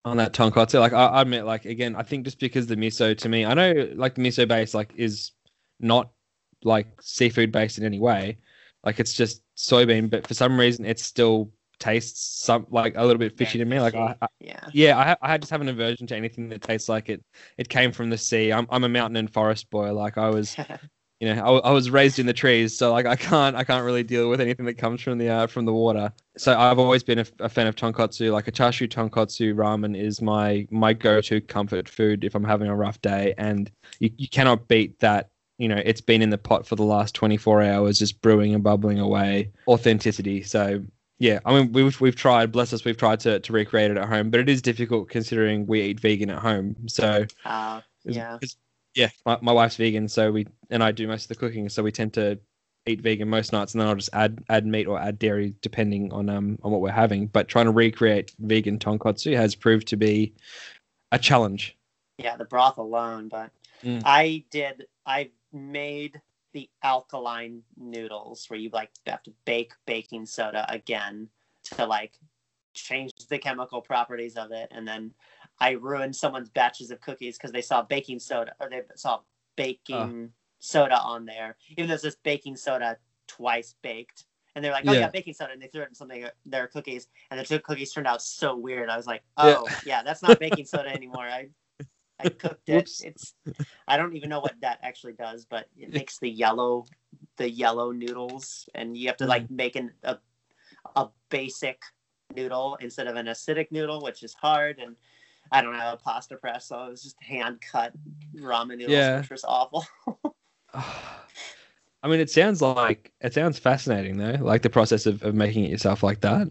on 0.03 0.17
that 0.17 0.33
tonkatsu. 0.33 0.79
Like 0.79 0.93
I, 0.93 1.05
I 1.05 1.21
admit, 1.21 1.45
like 1.45 1.65
again, 1.65 1.95
I 1.95 2.03
think 2.03 2.25
just 2.25 2.39
because 2.39 2.67
the 2.67 2.75
miso 2.75 3.17
to 3.17 3.29
me, 3.29 3.45
I 3.45 3.53
know 3.53 3.91
like 3.95 4.15
the 4.15 4.21
miso 4.21 4.47
base 4.47 4.73
like 4.73 4.93
is 4.95 5.31
not 5.79 6.11
like 6.65 6.87
seafood 7.01 7.51
based 7.51 7.77
in 7.77 7.85
any 7.85 7.99
way. 7.99 8.37
Like 8.83 8.99
it's 8.99 9.13
just 9.13 9.41
soybean, 9.57 10.09
but 10.09 10.27
for 10.27 10.33
some 10.33 10.59
reason 10.59 10.85
it 10.85 10.99
still 10.99 11.51
tastes 11.79 12.43
some 12.45 12.65
like 12.69 12.93
a 12.95 13.03
little 13.03 13.19
bit 13.19 13.37
fishy 13.37 13.57
to 13.57 13.65
me. 13.65 13.79
Like 13.79 13.95
I, 13.95 14.15
I 14.21 14.27
yeah. 14.39 14.69
yeah, 14.73 15.15
I, 15.21 15.33
I 15.33 15.37
just 15.37 15.51
have 15.51 15.61
an 15.61 15.69
aversion 15.69 16.07
to 16.07 16.15
anything 16.15 16.49
that 16.49 16.61
tastes 16.61 16.89
like 16.89 17.09
it 17.09 17.23
it 17.57 17.69
came 17.69 17.91
from 17.91 18.09
the 18.09 18.17
sea. 18.17 18.51
I'm 18.51 18.67
I'm 18.69 18.83
a 18.83 18.89
mountain 18.89 19.17
and 19.17 19.31
forest 19.31 19.69
boy. 19.69 19.93
Like 19.93 20.17
I 20.17 20.29
was 20.29 20.55
you 21.19 21.33
know, 21.33 21.41
I, 21.41 21.69
I 21.69 21.71
was 21.71 21.89
raised 21.89 22.19
in 22.19 22.25
the 22.25 22.33
trees, 22.33 22.77
so 22.77 22.91
like 22.91 23.05
I 23.05 23.15
can't 23.15 23.55
I 23.55 23.63
can't 23.63 23.85
really 23.85 24.03
deal 24.03 24.29
with 24.29 24.41
anything 24.41 24.65
that 24.65 24.77
comes 24.77 25.01
from 25.01 25.17
the 25.17 25.29
uh, 25.29 25.47
from 25.47 25.65
the 25.65 25.73
water. 25.73 26.11
So 26.37 26.57
I've 26.57 26.79
always 26.79 27.03
been 27.03 27.19
a, 27.19 27.25
a 27.39 27.49
fan 27.49 27.67
of 27.67 27.75
tonkatsu. 27.75 28.31
Like 28.31 28.47
a 28.47 28.51
chashu 28.51 28.87
tonkatsu 28.87 29.55
ramen 29.55 29.97
is 29.97 30.21
my 30.21 30.67
my 30.71 30.93
go-to 30.93 31.39
comfort 31.39 31.87
food 31.87 32.23
if 32.25 32.35
I'm 32.35 32.43
having 32.43 32.67
a 32.67 32.75
rough 32.75 33.01
day, 33.01 33.33
and 33.37 33.71
you, 33.99 34.11
you 34.17 34.27
cannot 34.27 34.67
beat 34.67 34.99
that. 34.99 35.29
You 35.57 35.69
know, 35.69 35.81
it's 35.83 36.01
been 36.01 36.21
in 36.21 36.29
the 36.31 36.37
pot 36.37 36.67
for 36.67 36.75
the 36.75 36.83
last 36.83 37.15
24 37.15 37.61
hours, 37.63 37.99
just 37.99 38.21
brewing 38.21 38.53
and 38.53 38.63
bubbling 38.63 38.99
away. 38.99 39.51
Authenticity. 39.67 40.41
So 40.43 40.83
yeah, 41.17 41.39
I 41.45 41.53
mean 41.53 41.71
we've 41.71 41.99
we've 42.01 42.15
tried. 42.15 42.51
Bless 42.51 42.73
us, 42.73 42.83
we've 42.83 42.97
tried 42.97 43.21
to 43.21 43.39
to 43.39 43.53
recreate 43.53 43.91
it 43.91 43.97
at 43.97 44.07
home, 44.09 44.29
but 44.29 44.41
it 44.41 44.49
is 44.49 44.61
difficult 44.61 45.09
considering 45.09 45.65
we 45.65 45.81
eat 45.81 45.99
vegan 45.99 46.29
at 46.29 46.39
home. 46.39 46.75
So 46.87 47.25
Uh, 47.45 47.81
it's- 48.03 48.15
yeah. 48.17 48.35
it's- 48.35 48.57
yeah, 48.95 49.09
my, 49.25 49.37
my 49.41 49.51
wife's 49.51 49.75
vegan, 49.75 50.07
so 50.07 50.31
we 50.31 50.47
and 50.69 50.81
I 50.83 50.91
do 50.93 51.05
most 51.07 51.23
of 51.23 51.27
the 51.29 51.35
cooking, 51.35 51.67
so 51.69 51.83
we 51.83 51.91
tend 51.91 52.13
to 52.13 52.39
eat 52.85 53.01
vegan 53.01 53.27
most 53.29 53.51
nights, 53.51 53.73
and 53.73 53.81
then 53.81 53.87
I'll 53.89 53.95
just 53.95 54.09
add 54.13 54.41
add 54.49 54.65
meat 54.65 54.87
or 54.87 54.97
add 54.99 55.19
dairy 55.19 55.53
depending 55.61 56.11
on 56.13 56.29
um 56.29 56.57
on 56.63 56.71
what 56.71 56.79
we're 56.81 56.91
having. 56.91 57.27
But 57.27 57.47
trying 57.49 57.65
to 57.65 57.71
recreate 57.71 58.31
vegan 58.39 58.77
tonkatsu 58.79 59.35
has 59.37 59.53
proved 59.55 59.87
to 59.89 59.97
be 59.97 60.33
a 61.13 61.19
challenge. 61.19 61.77
yeah, 62.17 62.35
the 62.37 62.45
broth 62.45 62.77
alone, 62.77 63.27
but 63.29 63.51
Mm. 63.83 64.01
I 64.05 64.43
did 64.49 64.85
I 65.05 65.29
made 65.55 66.21
the 66.53 66.69
alkaline 66.83 67.63
noodles 67.77 68.45
where 68.49 68.59
you 68.59 68.69
like 68.71 68.91
have 69.07 69.23
to 69.23 69.33
bake 69.45 69.73
baking 69.85 70.25
soda 70.25 70.65
again 70.71 71.27
to 71.63 71.85
like 71.85 72.19
change 72.73 73.11
the 73.29 73.37
chemical 73.37 73.81
properties 73.81 74.35
of 74.35 74.51
it. 74.51 74.69
And 74.71 74.87
then 74.87 75.13
I 75.59 75.71
ruined 75.71 76.15
someone's 76.15 76.49
batches 76.49 76.91
of 76.91 77.01
cookies 77.01 77.37
because 77.37 77.51
they 77.51 77.61
saw 77.61 77.81
baking 77.81 78.19
soda 78.19 78.53
or 78.59 78.69
they 78.69 78.81
saw 78.95 79.21
baking 79.55 80.31
soda 80.59 80.97
on 80.99 81.25
there 81.25 81.55
even 81.71 81.87
though 81.87 81.93
it's 81.93 82.03
just 82.03 82.23
baking 82.23 82.55
soda 82.55 82.97
twice 83.27 83.75
baked. 83.81 84.25
And 84.55 84.63
they're 84.63 84.71
like 84.71 84.85
oh 84.87 84.93
yeah, 84.93 85.01
Yeah. 85.01 85.07
baking 85.09 85.33
soda. 85.33 85.51
And 85.51 85.61
they 85.61 85.67
threw 85.67 85.81
it 85.81 85.89
in 85.89 85.95
something 85.95 86.25
their 86.45 86.67
cookies 86.67 87.07
and 87.31 87.39
the 87.39 87.43
two 87.43 87.59
cookies 87.59 87.91
turned 87.91 88.07
out 88.07 88.21
so 88.21 88.55
weird. 88.55 88.89
I 88.89 88.95
was 88.97 89.07
like 89.07 89.23
Yeah. 89.37 89.57
oh 89.57 89.69
yeah 89.83 90.03
that's 90.03 90.21
not 90.21 90.39
baking 90.39 90.65
soda 90.65 90.89
anymore. 90.89 91.25
I 91.25 91.49
I 92.19 92.29
cooked 92.29 92.69
it. 92.69 92.89
It's 93.03 93.33
I 93.87 93.97
don't 93.97 94.15
even 94.15 94.29
know 94.29 94.39
what 94.39 94.55
that 94.61 94.79
actually 94.81 95.13
does, 95.13 95.45
but 95.45 95.67
it 95.77 95.93
makes 95.93 96.19
the 96.19 96.29
yellow 96.29 96.85
the 97.37 97.49
yellow 97.49 97.91
noodles 97.91 98.67
and 98.75 98.97
you 98.97 99.07
have 99.07 99.17
to 99.17 99.25
like 99.25 99.49
make 99.49 99.75
an, 99.75 99.91
a 100.03 100.17
a 100.95 101.09
basic 101.29 101.81
noodle 102.35 102.77
instead 102.81 103.07
of 103.07 103.15
an 103.15 103.27
acidic 103.27 103.71
noodle, 103.71 104.01
which 104.01 104.23
is 104.23 104.33
hard 104.33 104.79
and 104.79 104.95
I 105.51 105.61
don't 105.61 105.75
have 105.75 105.93
a 105.93 105.97
pasta 105.97 106.37
press, 106.37 106.67
so 106.67 106.85
it 106.85 106.89
was 106.89 107.03
just 107.03 107.21
hand 107.21 107.61
cut 107.61 107.93
ramen 108.35 108.77
noodles, 108.77 108.91
Yeah. 108.91 109.19
which 109.19 109.29
was 109.29 109.43
awful. 109.43 109.85
I 110.73 112.07
mean, 112.07 112.19
it 112.19 112.29
sounds 112.29 112.61
like 112.61 113.11
it 113.21 113.33
sounds 113.33 113.57
fascinating 113.59 114.17
though, 114.17 114.37
like 114.39 114.61
the 114.61 114.69
process 114.69 115.05
of, 115.05 115.23
of 115.23 115.33
making 115.33 115.65
it 115.65 115.71
yourself 115.71 116.03
like 116.03 116.21
that. 116.21 116.47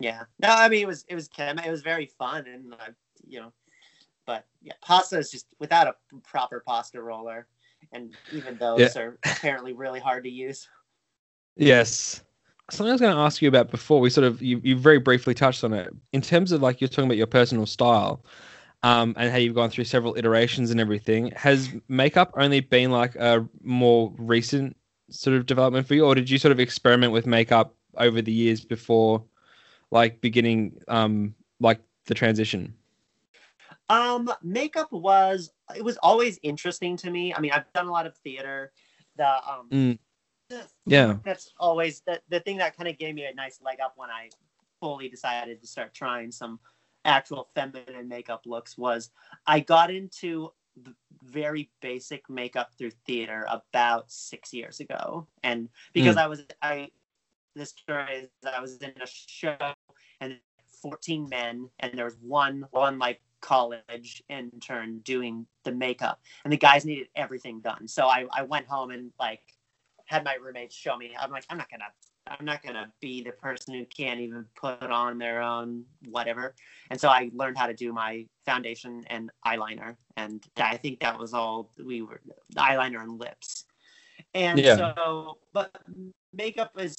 yeah. 0.00 0.24
No, 0.38 0.48
I 0.48 0.68
mean 0.68 0.82
it 0.82 0.86
was 0.86 1.04
it 1.08 1.14
was 1.14 1.28
it 1.38 1.70
was 1.70 1.82
very 1.82 2.06
fun 2.06 2.46
and 2.46 2.74
uh, 2.74 2.92
you 3.26 3.40
know 3.40 3.52
but 4.30 4.46
yeah, 4.62 4.74
pasta 4.80 5.18
is 5.18 5.28
just 5.28 5.46
without 5.58 5.88
a 5.88 5.94
proper 6.22 6.62
pasta 6.64 7.02
roller 7.02 7.48
and 7.92 8.14
even 8.32 8.56
those 8.58 8.96
are 8.96 9.18
apparently 9.24 9.72
really 9.72 9.98
hard 9.98 10.22
to 10.22 10.30
use. 10.30 10.68
Yes. 11.56 12.22
Something 12.70 12.90
I 12.90 12.92
was 12.92 13.00
going 13.00 13.12
to 13.16 13.20
ask 13.20 13.42
you 13.42 13.48
about 13.48 13.72
before 13.72 13.98
we 13.98 14.08
sort 14.08 14.24
of 14.24 14.40
you, 14.40 14.60
you 14.62 14.76
very 14.76 15.00
briefly 15.00 15.34
touched 15.34 15.64
on 15.64 15.72
it 15.72 15.92
in 16.12 16.20
terms 16.20 16.52
of 16.52 16.62
like 16.62 16.80
you're 16.80 16.86
talking 16.86 17.06
about 17.06 17.16
your 17.16 17.26
personal 17.26 17.66
style, 17.66 18.24
um, 18.84 19.16
and 19.18 19.32
how 19.32 19.36
you've 19.36 19.56
gone 19.56 19.68
through 19.68 19.82
several 19.82 20.16
iterations 20.16 20.70
and 20.70 20.78
everything. 20.78 21.32
Has 21.34 21.70
makeup 21.88 22.30
only 22.36 22.60
been 22.60 22.92
like 22.92 23.16
a 23.16 23.44
more 23.64 24.14
recent 24.16 24.76
sort 25.10 25.36
of 25.36 25.46
development 25.46 25.88
for 25.88 25.94
you, 25.94 26.04
or 26.04 26.14
did 26.14 26.30
you 26.30 26.38
sort 26.38 26.52
of 26.52 26.60
experiment 26.60 27.12
with 27.12 27.26
makeup 27.26 27.74
over 27.96 28.22
the 28.22 28.30
years 28.30 28.64
before, 28.64 29.24
like 29.90 30.20
beginning 30.20 30.80
um 30.86 31.34
like 31.58 31.80
the 32.06 32.14
transition? 32.14 32.72
Um, 33.90 34.32
makeup 34.42 34.90
was 34.92 35.50
it 35.76 35.84
was 35.84 35.98
always 35.98 36.38
interesting 36.44 36.96
to 36.98 37.10
me. 37.10 37.34
I 37.34 37.40
mean, 37.40 37.50
I've 37.52 37.70
done 37.72 37.88
a 37.88 37.90
lot 37.90 38.06
of 38.06 38.16
theater. 38.18 38.72
The 39.16 39.28
um, 39.50 39.68
Mm. 39.70 39.98
the- 40.48 40.68
Yeah. 40.86 41.18
that's 41.24 41.52
always 41.58 42.00
the 42.02 42.22
the 42.28 42.40
thing 42.40 42.56
that 42.58 42.76
kind 42.76 42.88
of 42.88 42.96
gave 42.98 43.14
me 43.16 43.24
a 43.24 43.34
nice 43.34 43.60
leg 43.60 43.80
up 43.80 43.94
when 43.96 44.08
I 44.08 44.30
fully 44.80 45.08
decided 45.08 45.60
to 45.60 45.66
start 45.66 45.92
trying 45.92 46.30
some 46.30 46.60
actual 47.04 47.50
feminine 47.54 48.06
makeup 48.08 48.46
looks 48.46 48.78
was 48.78 49.10
I 49.46 49.60
got 49.60 49.90
into 49.90 50.52
the 50.76 50.94
very 51.24 51.68
basic 51.82 52.30
makeup 52.30 52.72
through 52.78 52.92
theater 53.06 53.44
about 53.48 54.10
six 54.10 54.52
years 54.52 54.78
ago, 54.80 55.26
and 55.42 55.68
because 55.92 56.16
I 56.16 56.26
was 56.28 56.44
I 56.62 56.90
this 57.56 57.70
story 57.70 58.14
is 58.14 58.28
I 58.46 58.60
was 58.60 58.78
in 58.78 58.92
a 59.02 59.06
show 59.06 59.56
and 60.20 60.38
14 60.80 61.28
men 61.28 61.68
and 61.80 61.92
there 61.98 62.04
was 62.04 62.16
one 62.20 62.66
one 62.70 62.98
like 62.98 63.20
college 63.40 64.22
intern 64.28 65.00
doing 65.00 65.46
the 65.64 65.72
makeup 65.72 66.20
and 66.44 66.52
the 66.52 66.56
guys 66.56 66.84
needed 66.84 67.08
everything 67.16 67.60
done. 67.60 67.88
So 67.88 68.06
I, 68.06 68.26
I 68.32 68.42
went 68.42 68.66
home 68.66 68.90
and 68.90 69.10
like 69.18 69.40
had 70.06 70.24
my 70.24 70.34
roommates 70.34 70.74
show 70.74 70.96
me. 70.96 71.12
I'm 71.18 71.30
like 71.30 71.44
i'm 71.50 71.58
not 71.58 71.70
gonna 71.70 71.84
i'm 72.26 72.44
not 72.44 72.62
gonna 72.62 72.92
be 73.00 73.22
the 73.22 73.32
person 73.32 73.74
who 73.74 73.84
can't 73.86 74.20
even 74.20 74.44
put 74.56 74.82
on 74.82 75.18
their 75.18 75.40
own 75.40 75.84
whatever. 76.08 76.54
And 76.90 77.00
so 77.00 77.08
i 77.08 77.30
learned 77.32 77.58
how 77.58 77.66
to 77.66 77.74
do 77.74 77.92
my 77.92 78.26
foundation 78.44 79.04
and 79.08 79.30
eyeliner 79.46 79.96
and 80.16 80.44
i 80.56 80.76
think 80.76 81.00
that 81.00 81.18
was 81.18 81.32
all 81.34 81.70
we 81.84 82.02
were 82.02 82.20
eyeliner 82.56 83.02
and 83.02 83.18
lips. 83.18 83.64
And 84.34 84.58
Yeah. 84.58 84.76
so 84.76 85.38
but 85.52 85.70
makeup 86.32 86.72
is 86.78 86.96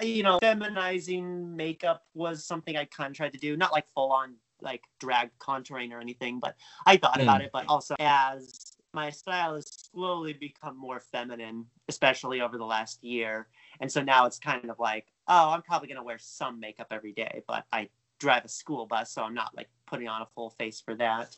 you 0.00 0.22
know 0.22 0.38
feminizing 0.42 1.54
makeup 1.56 2.02
was 2.14 2.44
something 2.44 2.76
i 2.76 2.84
kind 2.86 3.10
of 3.10 3.16
tried 3.16 3.32
to 3.32 3.38
do 3.38 3.56
not 3.56 3.72
like 3.72 3.86
full 3.94 4.10
on 4.10 4.34
like 4.62 4.82
drag 4.98 5.30
contouring 5.38 5.92
or 5.92 6.00
anything 6.00 6.38
but 6.40 6.54
i 6.86 6.96
thought 6.96 7.20
about 7.20 7.40
it 7.40 7.50
but 7.52 7.64
also 7.68 7.94
as 7.98 8.76
my 8.94 9.08
style 9.10 9.54
has 9.54 9.88
slowly 9.92 10.32
become 10.32 10.76
more 10.76 11.00
feminine 11.00 11.64
especially 11.88 12.40
over 12.40 12.58
the 12.58 12.64
last 12.64 13.02
year 13.02 13.48
and 13.80 13.90
so 13.90 14.02
now 14.02 14.26
it's 14.26 14.38
kind 14.38 14.70
of 14.70 14.78
like 14.78 15.06
oh 15.28 15.50
i'm 15.50 15.62
probably 15.62 15.88
going 15.88 15.96
to 15.96 16.02
wear 16.02 16.18
some 16.18 16.60
makeup 16.60 16.88
every 16.90 17.12
day 17.12 17.42
but 17.46 17.64
i 17.72 17.88
drive 18.18 18.44
a 18.44 18.48
school 18.48 18.86
bus 18.86 19.12
so 19.12 19.22
i'm 19.22 19.34
not 19.34 19.56
like 19.56 19.68
putting 19.86 20.08
on 20.08 20.22
a 20.22 20.26
full 20.34 20.50
face 20.50 20.80
for 20.80 20.94
that. 20.94 21.36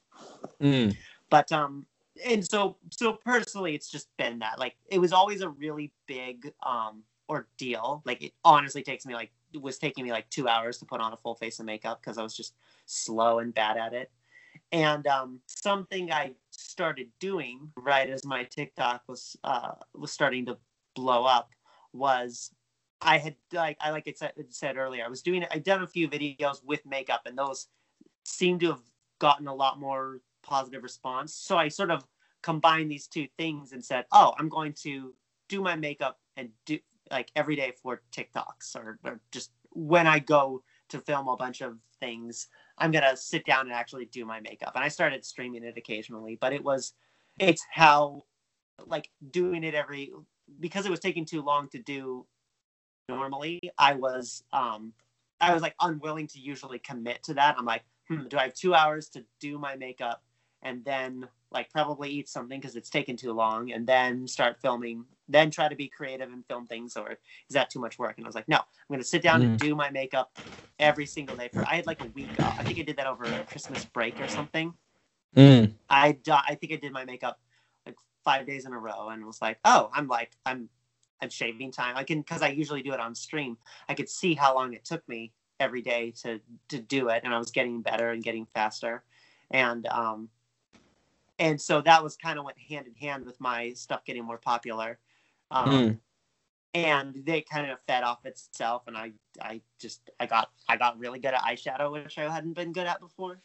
Mm. 0.61 0.97
but 1.31 1.51
um 1.51 1.87
and 2.25 2.45
so 2.47 2.77
so 2.91 3.15
personally 3.15 3.75
it's 3.75 3.91
just 3.91 4.09
been 4.19 4.39
that 4.39 4.59
like 4.59 4.77
it 4.89 4.99
was 4.99 5.13
always 5.13 5.41
a 5.41 5.49
really 5.49 5.93
big 6.07 6.53
um 6.65 7.03
ordeal. 7.29 8.03
Like 8.05 8.23
it 8.23 8.33
honestly 8.45 8.83
takes 8.83 9.07
me 9.07 9.15
like 9.15 9.31
was 9.61 9.79
taking 9.79 10.05
me 10.05 10.11
like 10.11 10.29
two 10.31 10.49
hours 10.49 10.79
to 10.79 10.85
put 10.85 11.01
on 11.01 11.13
a 11.13 11.17
full 11.17 11.35
face 11.35 11.61
of 11.61 11.67
makeup 11.67 12.01
because 12.01 12.19
I 12.19 12.23
was 12.23 12.37
just 12.37 12.55
slow 12.87 13.39
and 13.39 13.55
bad 13.55 13.77
at 13.77 13.93
it. 13.93 14.11
And 14.73 15.07
um, 15.07 15.41
something 15.47 16.11
I 16.13 16.33
started 16.51 17.09
doing 17.21 17.71
right 17.77 18.09
as 18.09 18.25
my 18.25 18.45
TikTok 18.45 19.03
was 19.09 19.37
uh, 19.45 19.73
was 19.95 20.13
starting 20.13 20.47
to 20.47 20.57
blow 20.95 21.25
up 21.25 21.51
was 21.93 22.51
I 23.01 23.19
had 23.19 23.37
like 23.53 23.77
I 23.81 23.91
like 23.91 24.09
I 24.09 24.13
said, 24.13 24.33
said 24.51 24.77
earlier 24.77 25.05
I 25.05 25.09
was 25.09 25.23
doing 25.23 25.45
I 25.51 25.59
done 25.59 25.83
a 25.83 25.87
few 25.87 26.09
videos 26.09 26.65
with 26.65 26.85
makeup 26.87 27.23
and 27.27 27.37
those 27.37 27.69
seemed 28.25 28.61
to 28.61 28.69
have 28.69 28.83
gotten 29.19 29.47
a 29.47 29.55
lot 29.55 29.79
more 29.79 30.21
positive 30.43 30.83
response. 30.83 31.35
So 31.35 31.57
I 31.57 31.69
sort 31.69 31.91
of 31.91 32.05
combined 32.43 32.91
these 32.91 33.07
two 33.07 33.27
things 33.39 33.73
and 33.73 33.85
said, 33.85 34.07
"Oh, 34.13 34.35
I'm 34.39 34.49
going 34.49 34.73
to 34.83 35.15
do 35.49 35.63
my 35.63 35.77
makeup 35.77 36.19
and 36.37 36.51
do 36.67 36.79
like 37.11 37.31
every 37.37 37.57
day 37.57 37.73
for 37.83 38.03
TikToks 38.13 38.77
or, 38.77 38.99
or 39.05 39.21
just 39.31 39.51
when 39.71 40.07
I 40.07 40.19
go 40.19 40.63
to 40.89 41.01
film 41.01 41.29
a 41.29 41.37
bunch 41.37 41.61
of 41.61 41.79
things, 42.01 42.49
I'm 42.79 42.91
gonna 42.91 43.17
sit 43.17 43.45
down 43.45 43.67
and 43.67 43.73
actually 43.73 44.07
do 44.07 44.25
my 44.25 44.41
makeup." 44.41 44.73
And 44.75 44.85
I 44.85 44.89
started 44.89 45.25
streaming 45.25 45.65
it 45.65 45.77
occasionally, 45.77 46.37
but 46.41 46.53
it 46.53 46.63
was 46.63 46.95
it's 47.39 47.65
how 47.71 48.25
like 48.87 49.11
doing 49.31 49.65
it 49.65 49.75
every 49.75 50.13
because 50.61 50.87
it 50.87 50.91
was 50.91 51.01
taking 51.01 51.25
too 51.25 51.43
long 51.43 51.69
to 51.69 51.79
do 51.79 52.27
normally 53.09 53.61
i 53.79 53.95
was 53.95 54.45
um 54.53 54.93
i 55.41 55.53
was 55.53 55.63
like 55.63 55.75
unwilling 55.81 56.27
to 56.27 56.39
usually 56.39 56.79
commit 56.79 57.23
to 57.23 57.35
that 57.35 57.55
i'm 57.59 57.65
like 57.65 57.83
hmm, 58.09 58.27
do 58.29 58.37
i 58.37 58.45
have 58.45 58.55
two 58.55 58.75
hours 58.75 59.09
to 59.09 59.25
do 59.41 59.59
my 59.59 59.77
makeup 59.77 60.23
and 60.63 60.85
then 60.85 61.27
like 61.55 61.71
probably 61.71 62.11
eat 62.11 62.29
something 62.29 62.61
because 62.61 62.77
it's 62.77 62.91
taken 62.91 63.17
too 63.17 63.33
long 63.33 63.73
and 63.73 63.87
then 63.87 64.27
start 64.27 64.57
filming 64.61 65.05
then 65.29 65.51
try 65.51 65.69
to 65.69 65.77
be 65.77 65.89
creative 65.89 66.31
and 66.31 66.45
film 66.47 66.67
things 66.67 66.97
or 66.97 67.13
is 67.13 67.55
that 67.55 67.71
too 67.71 67.81
much 67.81 67.99
work? 67.99 68.15
And 68.19 68.27
i 68.27 68.29
was 68.29 68.35
like 68.35 68.49
no 68.49 68.57
i'm 68.59 68.89
going 68.89 69.01
to 69.01 69.07
sit 69.07 69.23
down 69.23 69.43
and 69.43 69.59
do 69.59 69.75
my 69.75 69.91
makeup 69.91 70.37
every 70.79 71.07
single 71.07 71.37
day 71.37 71.49
for 71.53 71.65
i 71.67 71.77
had 71.77 71.87
like 71.87 72.03
a 72.03 72.07
week 72.09 72.29
off. 72.41 72.57
i 72.59 72.65
think 72.65 72.79
i 72.79 72.83
did 72.83 72.97
that 72.97 73.07
over 73.07 73.25
a 73.25 73.45
christmas 73.45 73.85
break 73.87 74.21
or 74.21 74.29
something. 74.29 74.75
Mm. 75.37 75.73
i 75.89 76.17
i 76.29 76.55
think 76.55 76.73
i 76.73 76.77
did 76.77 76.93
my 76.93 77.05
makeup 77.05 77.41
like 77.87 77.97
five 78.25 78.47
days 78.47 78.67
in 78.67 78.73
a 78.73 78.79
row 78.79 79.09
and 79.09 79.25
was 79.25 79.41
like 79.41 79.59
oh 79.65 79.91
i'm 79.95 80.09
like 80.09 80.33
i'm 80.47 80.69
i'm 81.21 81.31
shaving 81.31 81.71
time. 81.73 81.97
I 81.97 82.05
can 82.05 82.21
because 82.21 82.43
i 82.43 82.49
usually 82.49 82.83
do 82.83 82.93
it 82.93 83.01
on 83.01 83.15
stream. 83.15 83.57
I 83.89 83.95
could 83.95 84.09
see 84.09 84.35
how 84.35 84.55
long 84.55 84.75
it 84.75 84.85
took 84.85 85.07
me 85.09 85.33
every 85.61 85.83
day 85.83 86.13
to 86.23 86.41
to 86.69 86.81
do 86.81 87.09
it 87.09 87.23
and 87.25 87.33
i 87.33 87.39
was 87.39 87.51
getting 87.51 87.81
better 87.81 88.11
and 88.11 88.23
getting 88.23 88.47
faster. 88.55 89.03
And 89.51 89.87
um 89.87 90.29
and 91.39 91.61
so 91.61 91.81
that 91.81 92.03
was 92.03 92.17
kind 92.17 92.39
of 92.39 92.45
went 92.45 92.59
hand 92.59 92.87
in 92.87 92.95
hand 92.95 93.25
with 93.25 93.41
my 93.41 93.73
stuff 93.73 94.05
getting 94.05 94.25
more 94.25 94.39
popular 94.39 94.99
um 95.51 95.69
Mm. 95.71 96.01
and 96.75 97.25
they 97.27 97.41
kind 97.43 97.71
of 97.71 97.79
fed 97.87 98.03
off 98.05 98.25
itself 98.27 98.85
and 98.87 98.97
i 98.97 99.13
i 99.43 99.61
just 99.81 100.11
i 100.21 100.27
got 100.27 100.51
i 100.69 100.77
got 100.77 100.99
really 100.99 101.19
good 101.21 101.35
at 101.35 101.43
eyeshadow 101.43 101.93
which 101.93 102.19
i 102.19 102.31
hadn't 102.33 102.55
been 102.55 102.73
good 102.73 102.87
at 102.87 103.01
before 103.01 103.43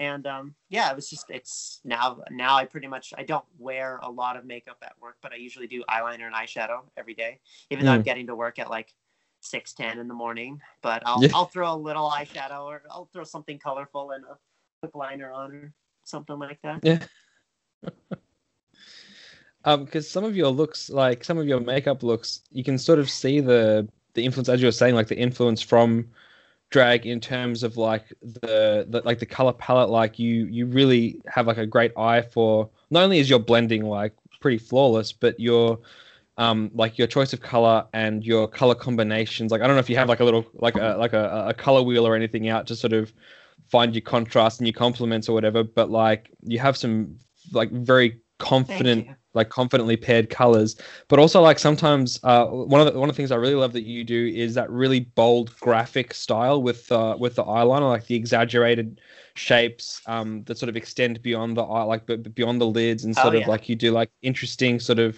and 0.00 0.26
um 0.26 0.54
yeah 0.70 0.90
it 0.90 0.96
was 0.96 1.08
just 1.10 1.30
it's 1.30 1.80
now 1.84 2.22
now 2.30 2.56
i 2.56 2.64
pretty 2.64 2.86
much 2.86 3.12
i 3.18 3.22
don't 3.22 3.44
wear 3.58 3.98
a 4.02 4.10
lot 4.10 4.36
of 4.36 4.44
makeup 4.44 4.78
at 4.82 4.98
work 5.00 5.18
but 5.22 5.32
i 5.32 5.36
usually 5.36 5.66
do 5.66 5.84
eyeliner 5.90 6.26
and 6.26 6.34
eyeshadow 6.34 6.82
every 6.96 7.14
day 7.14 7.40
even 7.70 7.84
though 7.84 7.92
i'm 7.92 8.00
Mm. 8.00 8.04
getting 8.04 8.26
to 8.26 8.34
work 8.34 8.58
at 8.58 8.70
like 8.70 8.94
6 9.40 9.74
in 9.80 10.08
the 10.08 10.14
morning 10.14 10.60
but 10.82 11.02
i'll 11.06 11.20
Yeah. 11.22 11.28
i'll 11.34 11.46
throw 11.46 11.72
a 11.72 11.76
little 11.76 12.10
eyeshadow 12.10 12.64
or 12.64 12.82
i'll 12.90 13.06
throw 13.12 13.24
something 13.24 13.58
colorful 13.58 14.12
and 14.12 14.24
a 14.24 14.38
quick 14.80 14.94
liner 14.94 15.32
on 15.32 15.52
or 15.54 15.74
something 16.04 16.38
like 16.38 16.60
that 16.62 16.80
Yeah. 16.82 16.98
um, 19.64 19.84
because 19.84 20.08
some 20.08 20.24
of 20.24 20.36
your 20.36 20.48
looks, 20.48 20.90
like 20.90 21.24
some 21.24 21.38
of 21.38 21.46
your 21.46 21.60
makeup 21.60 22.02
looks, 22.02 22.42
you 22.50 22.64
can 22.64 22.78
sort 22.78 22.98
of 22.98 23.10
see 23.10 23.40
the 23.40 23.88
the 24.14 24.24
influence, 24.24 24.48
as 24.48 24.60
you 24.60 24.66
were 24.66 24.72
saying, 24.72 24.94
like 24.94 25.08
the 25.08 25.16
influence 25.18 25.62
from 25.62 26.08
drag 26.70 27.06
in 27.06 27.20
terms 27.20 27.62
of 27.62 27.76
like 27.76 28.12
the, 28.22 28.86
the 28.88 29.02
like 29.04 29.18
the 29.18 29.26
color 29.26 29.52
palette. 29.52 29.90
Like 29.90 30.18
you 30.18 30.46
you 30.46 30.66
really 30.66 31.20
have 31.26 31.46
like 31.46 31.58
a 31.58 31.66
great 31.66 31.92
eye 31.96 32.22
for 32.22 32.68
not 32.90 33.04
only 33.04 33.18
is 33.18 33.30
your 33.30 33.38
blending 33.38 33.84
like 33.84 34.14
pretty 34.40 34.58
flawless, 34.58 35.12
but 35.12 35.38
your 35.38 35.78
um 36.38 36.70
like 36.74 36.98
your 36.98 37.06
choice 37.06 37.32
of 37.32 37.40
color 37.40 37.86
and 37.92 38.24
your 38.24 38.48
color 38.48 38.74
combinations. 38.74 39.52
Like 39.52 39.60
I 39.60 39.66
don't 39.66 39.76
know 39.76 39.80
if 39.80 39.90
you 39.90 39.96
have 39.96 40.08
like 40.08 40.20
a 40.20 40.24
little 40.24 40.46
like 40.54 40.76
a 40.76 40.96
like 40.98 41.12
a, 41.12 41.46
a 41.48 41.54
color 41.54 41.82
wheel 41.82 42.06
or 42.06 42.16
anything 42.16 42.48
out 42.48 42.66
to 42.68 42.76
sort 42.76 42.92
of 42.92 43.12
find 43.72 43.94
your 43.94 44.02
contrast 44.02 44.60
and 44.60 44.66
your 44.68 44.74
complements 44.86 45.28
or 45.28 45.34
whatever, 45.34 45.62
but 45.64 45.90
like 45.90 46.30
you 46.52 46.58
have 46.58 46.76
some 46.76 47.16
like 47.52 47.70
very 47.72 48.20
confident 48.38 49.08
like 49.34 49.48
confidently 49.48 49.96
paired 49.96 50.28
colors. 50.28 50.76
But 51.08 51.18
also 51.18 51.40
like 51.40 51.58
sometimes 51.58 52.20
uh 52.22 52.46
one 52.46 52.80
of 52.82 52.86
the 52.92 52.98
one 53.00 53.08
of 53.08 53.14
the 53.14 53.18
things 53.20 53.32
i 53.32 53.36
really 53.36 53.54
love 53.54 53.72
that 53.72 53.84
you 53.84 54.04
do 54.04 54.22
is 54.44 54.54
that 54.54 54.68
really 54.70 55.00
bold 55.00 55.48
graphic 55.60 56.12
style 56.14 56.62
with 56.62 56.92
uh 56.92 57.16
with 57.18 57.34
the 57.36 57.44
eyeliner 57.44 57.88
like 57.88 58.06
the 58.06 58.14
exaggerated 58.14 59.00
shapes 59.34 60.02
um 60.06 60.44
that 60.44 60.58
sort 60.58 60.68
of 60.68 60.76
extend 60.76 61.22
beyond 61.22 61.56
the 61.56 61.62
eye 61.62 61.82
like 61.84 62.06
but 62.06 62.34
beyond 62.34 62.60
the 62.60 62.66
lids 62.66 63.04
and 63.04 63.16
Oh, 63.16 63.22
sort 63.22 63.34
of 63.34 63.46
like 63.46 63.68
you 63.68 63.76
do 63.76 63.90
like 63.92 64.10
interesting 64.22 64.78
sort 64.80 64.98
of 64.98 65.16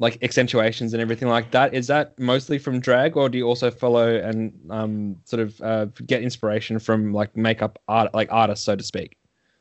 like 0.00 0.18
accentuations 0.22 0.92
and 0.94 1.00
everything 1.00 1.28
like 1.28 1.50
that 1.52 1.72
is 1.74 1.86
that 1.86 2.18
mostly 2.18 2.58
from 2.58 2.80
drag 2.80 3.16
or 3.16 3.28
do 3.28 3.38
you 3.38 3.46
also 3.46 3.70
follow 3.70 4.16
and 4.16 4.52
um 4.70 5.14
sort 5.24 5.40
of 5.40 5.60
uh 5.60 5.84
get 6.06 6.22
inspiration 6.22 6.78
from 6.80 7.12
like 7.12 7.36
makeup 7.36 7.78
art 7.86 8.12
like 8.14 8.28
artists 8.32 8.64
so 8.64 8.74
to 8.74 8.82
speak 8.82 9.16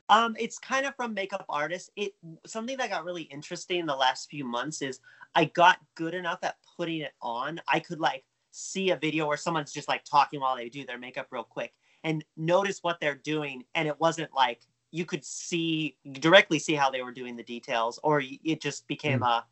Um, 0.10 0.36
it's 0.40 0.58
kind 0.58 0.88
of 0.88 0.96
from 0.96 1.14
makeup 1.14 1.46
artists. 1.50 1.92
It 1.96 2.14
something 2.46 2.78
that 2.78 2.90
got 2.90 3.06
really 3.06 3.28
interesting 3.30 3.80
in 3.80 3.86
the 3.86 3.96
last 3.96 4.28
few 4.34 4.44
months 4.44 4.82
is 4.82 5.00
I 5.36 5.46
got 5.46 5.78
good 5.94 6.16
enough 6.16 6.40
at 6.42 6.56
putting 6.78 7.02
it 7.02 7.14
on. 7.22 7.62
I 7.68 7.80
could 7.80 8.00
like 8.00 8.24
see 8.50 8.90
a 8.90 8.98
video 8.98 9.28
where 9.28 9.38
someone's 9.38 9.72
just 9.72 9.88
like 9.88 10.04
talking 10.04 10.40
while 10.42 10.56
they 10.58 10.70
do 10.70 10.84
their 10.84 10.98
makeup 10.98 11.28
real 11.30 11.44
quick 11.44 11.74
and 12.04 12.26
notice 12.36 12.80
what 12.82 12.98
they're 13.00 13.22
doing, 13.36 13.64
and 13.76 13.88
it 13.88 14.00
wasn't 14.00 14.32
like 14.34 14.62
you 14.90 15.06
could 15.06 15.24
see 15.24 15.96
directly 16.14 16.58
see 16.58 16.74
how 16.74 16.90
they 16.90 17.04
were 17.04 17.14
doing 17.14 17.36
the 17.36 17.44
details, 17.44 18.00
or 18.02 18.24
it 18.26 18.60
just 18.62 18.88
became 18.88 19.22
a, 19.22 19.46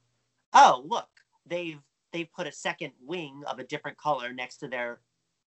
oh 0.58 0.84
look, 0.86 1.10
they've 1.45 1.80
they've 2.12 2.32
put 2.34 2.47
a 2.47 2.51
second 2.51 2.91
wing 3.01 3.43
of 3.47 3.60
a 3.60 3.64
different 3.64 3.97
color 3.97 4.34
next 4.34 4.58
to 4.58 4.68
their 4.68 4.99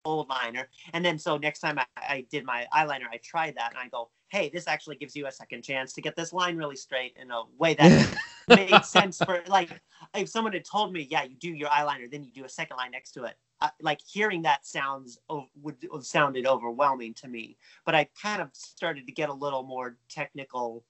old 0.06 0.30
liner, 0.30 0.70
and 0.94 1.04
then 1.04 1.20
so 1.20 1.38
next 1.38 1.60
time 1.60 1.80
I, 1.80 1.86
I 1.98 2.26
did 2.32 2.46
my 2.46 2.68
eyeliner, 2.74 3.08
I 3.12 3.20
tried 3.24 3.56
that, 3.58 3.72
and 3.72 3.80
I 3.80 3.90
go, 3.90 4.10
hey, 4.30 4.50
this 4.54 4.68
actually 4.68 4.96
gives 4.96 5.16
you 5.16 5.28
a 5.28 5.32
second 5.32 5.64
chance 5.64 5.94
to 5.94 6.02
get 6.02 6.16
this 6.16 6.32
line 6.32 6.56
really 6.56 6.76
straight 6.76 7.18
in 7.20 7.32
a 7.32 7.44
way 7.58 7.74
that 7.74 8.18
made 8.48 8.86
sense 8.86 9.18
for 9.18 9.42
like 9.48 9.82
if 10.16 10.30
someone 10.30 10.54
had 10.54 10.66
told 10.66 10.94
me, 10.94 11.08
yeah, 11.10 11.24
you 11.24 11.36
do 11.36 11.50
your 11.50 11.70
eyeliner, 11.70 12.10
then 12.10 12.24
you 12.24 12.32
do 12.32 12.46
a 12.46 12.50
second 12.50 12.78
line 12.78 12.92
next 12.92 13.12
to 13.12 13.24
it. 13.24 13.36
Uh, 13.62 13.70
like 13.82 14.00
hearing 14.06 14.42
that 14.44 14.66
sounds 14.66 15.20
would 15.62 15.76
have 15.92 16.06
sounded 16.06 16.46
overwhelming 16.46 17.14
to 17.14 17.28
me, 17.28 17.58
but 17.86 17.94
I 17.94 18.08
kind 18.22 18.42
of 18.42 18.50
started 18.54 19.06
to 19.08 19.12
get 19.12 19.28
a 19.28 19.34
little 19.34 19.64
more 19.64 19.98
technical 20.10 20.86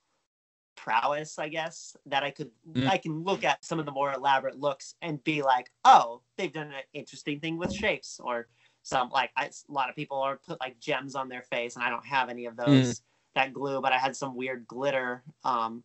prowess, 0.84 1.38
I 1.38 1.50
guess, 1.50 1.96
that 2.06 2.24
I 2.24 2.32
could 2.32 2.52
Mm. 2.68 2.88
I 2.88 2.98
can 2.98 3.24
look 3.24 3.44
at 3.44 3.64
some 3.66 3.80
of 3.80 3.86
the 3.86 3.92
more 3.92 4.14
elaborate 4.14 4.60
looks 4.60 4.96
and 5.02 5.24
be 5.24 5.42
like, 5.42 5.72
oh, 5.86 6.22
they've 6.38 6.54
done 6.54 6.72
an 6.72 6.84
interesting 6.94 7.40
thing 7.40 7.58
with 7.58 7.74
shapes, 7.74 8.20
or 8.24 8.48
some 8.84 9.10
like 9.10 9.32
I, 9.36 9.46
a 9.48 9.72
lot 9.72 9.90
of 9.90 9.96
people 9.96 10.18
are 10.22 10.38
put 10.38 10.60
like 10.62 10.80
gems 10.80 11.16
on 11.16 11.30
their 11.30 11.44
face, 11.44 11.76
and 11.76 11.84
I 11.84 11.90
don't 11.90 12.06
have 12.06 12.30
any 12.30 12.46
of 12.46 12.56
those 12.56 13.02
that 13.36 13.54
glue, 13.54 13.82
but 13.82 13.92
I 13.94 13.98
had 13.98 14.16
some 14.16 14.36
weird 14.36 14.66
glitter 14.68 15.24
um, 15.44 15.84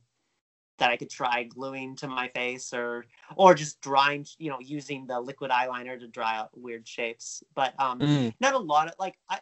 that 0.78 0.90
I 0.90 0.96
could 0.96 1.10
try 1.10 1.44
gluing 1.44 1.96
to 1.96 2.08
my 2.08 2.28
face, 2.28 2.72
or 2.72 3.06
or 3.36 3.54
just 3.54 3.80
drawing, 3.80 4.26
you 4.38 4.50
know, 4.50 4.60
using 4.60 5.06
the 5.06 5.20
liquid 5.20 5.50
eyeliner 5.50 5.98
to 5.98 6.06
draw 6.08 6.28
out 6.28 6.50
weird 6.58 6.86
shapes. 6.86 7.42
But 7.54 7.78
um, 7.80 7.98
Mm. 8.00 8.34
not 8.40 8.54
a 8.54 8.58
lot 8.58 8.88
of 8.88 8.94
like 8.98 9.16
I 9.28 9.40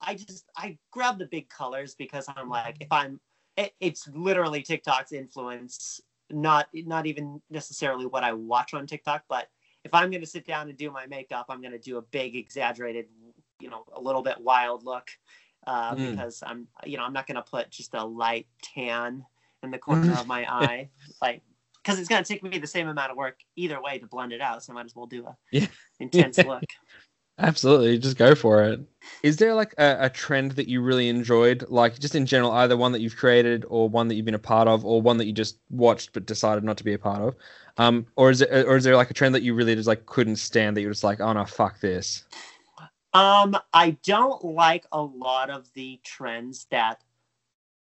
I 0.00 0.14
just 0.14 0.44
I 0.56 0.78
grab 0.90 1.18
the 1.18 1.26
big 1.26 1.48
colors 1.48 1.94
because 1.94 2.26
I'm 2.36 2.48
like 2.48 2.76
if 2.80 2.92
I'm 2.92 3.20
it, 3.56 3.74
it's 3.80 4.08
literally 4.08 4.62
TikTok's 4.62 5.12
influence, 5.12 6.00
not 6.30 6.68
not 6.72 7.06
even 7.06 7.40
necessarily 7.50 8.06
what 8.06 8.24
I 8.24 8.32
watch 8.32 8.74
on 8.74 8.86
TikTok, 8.86 9.24
but 9.28 9.48
if 9.84 9.92
I'm 9.94 10.10
gonna 10.10 10.26
sit 10.26 10.46
down 10.46 10.68
and 10.68 10.78
do 10.78 10.90
my 10.90 11.06
makeup, 11.06 11.46
I'm 11.48 11.60
gonna 11.60 11.78
do 11.78 11.98
a 11.98 12.02
big 12.02 12.36
exaggerated, 12.36 13.06
you 13.60 13.68
know, 13.70 13.84
a 13.94 14.00
little 14.00 14.22
bit 14.22 14.40
wild 14.40 14.84
look. 14.84 15.10
Uh, 15.64 15.94
Mm. 15.94 16.10
because 16.10 16.42
I'm 16.44 16.66
you 16.84 16.96
know, 16.96 17.04
I'm 17.04 17.12
not 17.12 17.26
gonna 17.26 17.42
put 17.42 17.70
just 17.70 17.94
a 17.94 18.04
light 18.04 18.46
tan 18.62 19.24
in 19.62 19.70
the 19.70 19.78
corner 19.86 20.12
of 20.12 20.26
my 20.26 20.44
eye. 20.50 20.90
Like 21.20 21.42
because 21.82 21.98
it's 21.98 22.08
gonna 22.08 22.24
take 22.24 22.42
me 22.42 22.58
the 22.58 22.66
same 22.66 22.88
amount 22.88 23.10
of 23.10 23.16
work 23.16 23.40
either 23.56 23.80
way 23.82 23.98
to 23.98 24.06
blend 24.06 24.32
it 24.32 24.40
out, 24.40 24.62
so 24.64 24.72
I 24.72 24.74
might 24.74 24.86
as 24.86 24.96
well 24.96 25.06
do 25.06 25.26
a 25.26 25.36
Yeah. 25.50 25.66
intense 26.00 26.38
look. 26.44 26.64
Absolutely, 27.42 27.98
just 27.98 28.16
go 28.16 28.36
for 28.36 28.62
it. 28.62 28.80
Is 29.24 29.36
there 29.36 29.52
like 29.52 29.74
a, 29.76 29.96
a 30.02 30.10
trend 30.10 30.52
that 30.52 30.68
you 30.68 30.80
really 30.80 31.08
enjoyed, 31.08 31.64
like 31.68 31.98
just 31.98 32.14
in 32.14 32.24
general, 32.24 32.52
either 32.52 32.76
one 32.76 32.92
that 32.92 33.00
you've 33.00 33.16
created 33.16 33.64
or 33.68 33.88
one 33.88 34.06
that 34.08 34.14
you've 34.14 34.24
been 34.24 34.34
a 34.34 34.38
part 34.38 34.68
of, 34.68 34.84
or 34.84 35.02
one 35.02 35.16
that 35.18 35.26
you 35.26 35.32
just 35.32 35.58
watched 35.68 36.12
but 36.12 36.24
decided 36.24 36.62
not 36.62 36.76
to 36.76 36.84
be 36.84 36.92
a 36.92 36.98
part 36.98 37.20
of? 37.20 37.34
Um, 37.78 38.06
or 38.14 38.30
is 38.30 38.42
it, 38.42 38.50
or 38.50 38.76
is 38.76 38.84
there 38.84 38.94
like 38.94 39.10
a 39.10 39.14
trend 39.14 39.34
that 39.34 39.42
you 39.42 39.54
really 39.54 39.74
just 39.74 39.88
like 39.88 40.06
couldn't 40.06 40.36
stand 40.36 40.76
that 40.76 40.82
you're 40.82 40.92
just 40.92 41.02
like, 41.04 41.20
oh 41.20 41.32
no, 41.32 41.44
fuck 41.44 41.80
this. 41.80 42.24
Um, 43.12 43.56
I 43.74 43.98
don't 44.04 44.42
like 44.44 44.86
a 44.92 45.02
lot 45.02 45.50
of 45.50 45.68
the 45.74 46.00
trends 46.04 46.66
that 46.70 47.02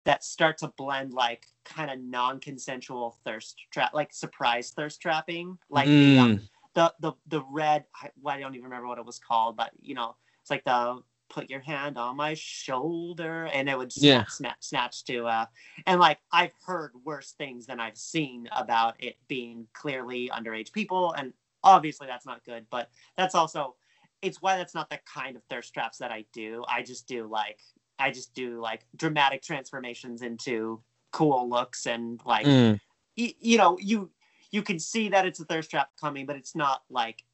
that 0.05 0.25
start 0.25 0.57
to 0.59 0.69
blend 0.69 1.13
like 1.13 1.47
kind 1.67 1.91
of 1.91 2.01
non-consensual 2.01 3.19
thirst 3.25 3.57
trap, 3.71 3.93
like 3.93 4.13
surprise 4.15 4.71
thirst 4.71 5.03
trapping, 5.03 5.59
like 5.69 5.87
the, 5.87 6.19
um, 6.19 6.37
Mm, 6.39 6.49
the 6.75 6.93
the 7.01 7.13
the 7.29 7.43
red. 7.51 7.85
I, 7.95 8.11
well, 8.21 8.37
I 8.37 8.41
don't 8.41 8.55
even 8.55 8.65
remember 8.65 8.87
what 8.89 8.99
it 8.99 9.05
was 9.07 9.19
called, 9.19 9.57
but 9.57 9.71
you 9.81 9.95
know 9.95 10.17
it's 10.41 10.51
like 10.51 10.65
the 10.65 11.03
put 11.29 11.49
your 11.49 11.61
hand 11.61 11.97
on 11.97 12.17
my 12.17 12.35
shoulder 12.35 13.49
and 13.55 13.69
it 13.69 13.79
would 13.79 13.93
Yeah. 13.97 14.25
snap, 14.25 14.31
snap, 14.31 14.57
snatch 14.65 15.05
to 15.05 15.27
uh 15.27 15.47
and 15.87 16.01
like 16.01 16.19
I've 16.33 16.53
heard 16.67 16.91
worse 17.05 17.33
things 17.39 17.67
than 17.67 17.79
I've 17.79 17.97
seen 17.97 18.49
about 18.51 18.97
it 18.99 19.17
being 19.29 19.69
clearly 19.73 20.29
underage 20.35 20.73
people 20.73 21.13
and 21.13 21.33
obviously 21.63 22.09
that's 22.09 22.27
not 22.27 22.45
good 22.45 22.67
but 22.69 22.91
that's 23.17 23.37
also 23.37 23.77
it's 24.23 24.43
why 24.43 24.57
that's 24.57 24.75
not 24.75 24.91
the 24.91 24.99
kind 25.07 25.37
of 25.37 25.45
thirst 25.45 25.73
traps 25.73 25.99
that 25.99 26.11
I 26.11 26.25
do 26.33 26.65
I 26.67 26.83
just 26.83 27.07
do 27.07 27.29
like 27.29 27.61
I 28.01 28.11
just 28.11 28.35
do 28.35 28.61
like 28.61 28.87
dramatic 28.97 29.41
transformations 29.41 30.23
into 30.23 30.83
cool 31.13 31.49
looks 31.49 31.87
and 31.87 32.21
like 32.25 32.47
Mm. 32.47 32.81
y- 33.17 33.35
you 33.39 33.57
know 33.57 33.79
you 33.79 34.11
you 34.53 34.63
can 34.63 34.79
see 34.79 35.09
that 35.11 35.27
it's 35.27 35.41
a 35.41 35.45
thirst 35.45 35.71
trap 35.71 35.91
coming 36.01 36.27
but 36.27 36.37
it's 36.37 36.55
not 36.57 36.83
like 36.91 37.25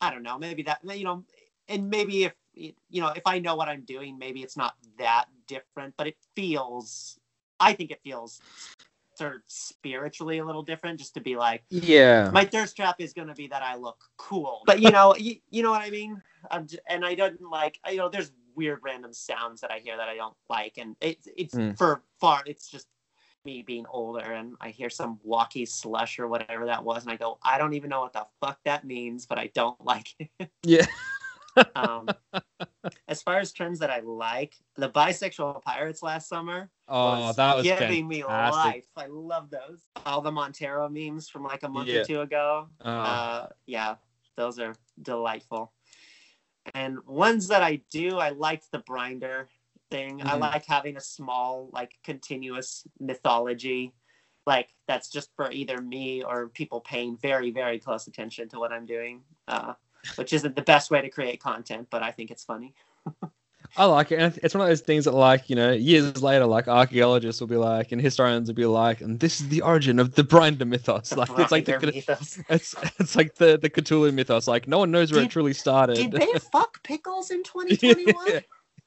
i 0.00 0.10
don't 0.10 0.22
know 0.22 0.38
maybe 0.38 0.62
that 0.62 0.80
you 0.96 1.04
know 1.04 1.24
and 1.68 1.90
maybe 1.90 2.24
if 2.24 2.34
you 2.54 3.00
know 3.00 3.08
if 3.08 3.22
i 3.26 3.38
know 3.38 3.56
what 3.56 3.68
i'm 3.68 3.82
doing 3.84 4.18
maybe 4.18 4.42
it's 4.42 4.56
not 4.56 4.74
that 4.98 5.26
different 5.46 5.94
but 5.96 6.06
it 6.06 6.16
feels 6.36 7.18
i 7.60 7.72
think 7.72 7.90
it 7.90 8.00
feels 8.02 8.42
sort 9.16 9.36
of 9.36 9.42
spiritually 9.48 10.38
a 10.38 10.44
little 10.44 10.62
different 10.62 10.98
just 10.98 11.14
to 11.14 11.20
be 11.20 11.36
like 11.36 11.62
Yeah. 11.70 12.30
my 12.32 12.44
thirst 12.44 12.76
trap 12.76 12.96
is 13.00 13.12
going 13.12 13.28
to 13.28 13.34
be 13.34 13.48
that 13.48 13.62
i 13.62 13.76
look 13.76 13.98
cool 14.16 14.62
but 14.66 14.80
you 14.80 14.90
know 14.90 15.14
you, 15.16 15.36
you 15.50 15.62
know 15.62 15.70
what 15.70 15.82
i 15.82 15.90
mean 15.90 16.22
I'm 16.50 16.66
j- 16.66 16.78
and 16.88 17.04
i 17.04 17.14
don't 17.14 17.40
like 17.42 17.78
you 17.90 17.96
know 17.98 18.08
there's 18.08 18.32
weird 18.56 18.80
random 18.82 19.12
sounds 19.12 19.60
that 19.62 19.70
i 19.70 19.78
hear 19.78 19.96
that 19.96 20.08
i 20.08 20.16
don't 20.16 20.36
like 20.48 20.74
and 20.78 20.96
it's 21.00 21.28
it's 21.36 21.54
Mm. 21.54 21.76
for 21.78 22.02
far 22.20 22.42
it's 22.46 22.68
just 22.70 22.88
me 23.44 23.62
being 23.62 23.86
older 23.90 24.20
and 24.32 24.54
I 24.60 24.70
hear 24.70 24.90
some 24.90 25.18
walkie 25.22 25.66
slush 25.66 26.18
or 26.18 26.28
whatever 26.28 26.66
that 26.66 26.84
was, 26.84 27.02
and 27.02 27.12
I 27.12 27.16
go, 27.16 27.38
I 27.42 27.58
don't 27.58 27.74
even 27.74 27.90
know 27.90 28.00
what 28.00 28.12
the 28.12 28.26
fuck 28.40 28.58
that 28.64 28.84
means, 28.84 29.26
but 29.26 29.38
I 29.38 29.50
don't 29.54 29.80
like 29.84 30.08
it. 30.18 30.50
Yeah. 30.62 30.86
um, 31.74 32.08
as 33.08 33.22
far 33.22 33.38
as 33.38 33.52
trends 33.52 33.80
that 33.80 33.90
I 33.90 34.00
like, 34.00 34.54
the 34.76 34.88
bisexual 34.88 35.62
pirates 35.62 36.02
last 36.02 36.28
summer 36.28 36.70
Oh, 36.88 37.20
was 37.26 37.36
that 37.36 37.56
was 37.56 37.64
giving 37.64 38.06
me 38.06 38.24
life. 38.24 38.84
I 38.96 39.06
love 39.06 39.50
those. 39.50 39.80
All 40.06 40.20
the 40.20 40.30
Montero 40.32 40.88
memes 40.88 41.28
from 41.28 41.42
like 41.44 41.62
a 41.62 41.68
month 41.68 41.88
Yeah. 41.88 42.00
or 42.00 42.04
two 42.04 42.20
ago. 42.20 42.68
Oh. 42.84 42.90
Uh, 42.90 43.46
yeah, 43.66 43.96
those 44.36 44.58
are 44.58 44.74
delightful. 45.02 45.72
And 46.74 46.98
ones 47.06 47.48
that 47.48 47.62
I 47.62 47.80
do, 47.90 48.18
I 48.18 48.28
liked 48.30 48.70
the 48.70 48.78
Brinder 48.80 49.48
thing. 49.90 50.22
I 50.22 50.36
Mhm. 50.36 50.40
like 50.40 50.64
having 50.66 50.96
a 50.96 51.00
small, 51.00 51.70
like, 51.72 51.98
continuous 52.04 52.86
mythology, 52.98 53.92
like 54.46 54.74
that's 54.86 55.10
just 55.10 55.30
for 55.36 55.50
either 55.52 55.80
me 55.80 56.22
or 56.24 56.48
people 56.48 56.80
paying 56.80 57.16
very, 57.18 57.50
very 57.50 57.78
close 57.78 58.06
attention 58.06 58.48
to 58.50 58.58
what 58.58 58.72
I'm 58.72 58.86
doing. 58.86 59.22
Uh, 59.46 59.74
which 60.16 60.32
isn't 60.32 60.56
the 60.56 60.62
best 60.62 60.90
way 60.90 61.02
to 61.02 61.10
create 61.10 61.40
content, 61.42 61.88
but 61.90 62.02
I 62.02 62.10
think 62.10 62.30
it's 62.30 62.44
funny. 62.44 62.74
I 63.76 63.84
like 63.84 64.10
it. 64.10 64.18
And 64.18 64.38
it's 64.42 64.54
one 64.54 64.62
of 64.62 64.68
those 64.68 64.80
things 64.80 65.04
that, 65.04 65.12
like, 65.12 65.48
you 65.48 65.54
know, 65.56 65.72
years 65.72 66.22
later, 66.22 66.46
like 66.46 66.66
archaeologists 66.68 67.40
will 67.40 67.48
be 67.48 67.56
like, 67.56 67.92
and 67.92 68.00
historians 68.00 68.48
will 68.48 68.54
be 68.54 68.64
like, 68.66 69.00
and 69.00 69.20
this 69.20 69.40
is 69.40 69.48
the 69.48 69.60
origin 69.60 69.98
of 69.98 70.14
the 70.14 70.24
Brinder 70.24 70.64
mythos. 70.66 71.12
Like, 71.16 71.28
it's 71.38 71.52
like 71.52 71.66
the, 71.66 71.78
mythos. 71.78 72.40
it's 72.48 72.74
it's 72.98 73.14
like 73.14 73.34
the 73.36 73.58
the 73.58 73.70
Cthulhu 73.70 74.12
mythos. 74.12 74.48
Like, 74.48 74.66
no 74.66 74.78
one 74.78 74.90
knows 74.90 75.12
where 75.12 75.22
it 75.22 75.30
truly 75.30 75.52
started. 75.52 75.96
Did 75.96 76.12
they 76.12 76.32
fuck 76.52 76.82
pickles 76.82 77.30
in 77.30 77.44
2021? 77.44 78.14
yeah. 78.26 78.40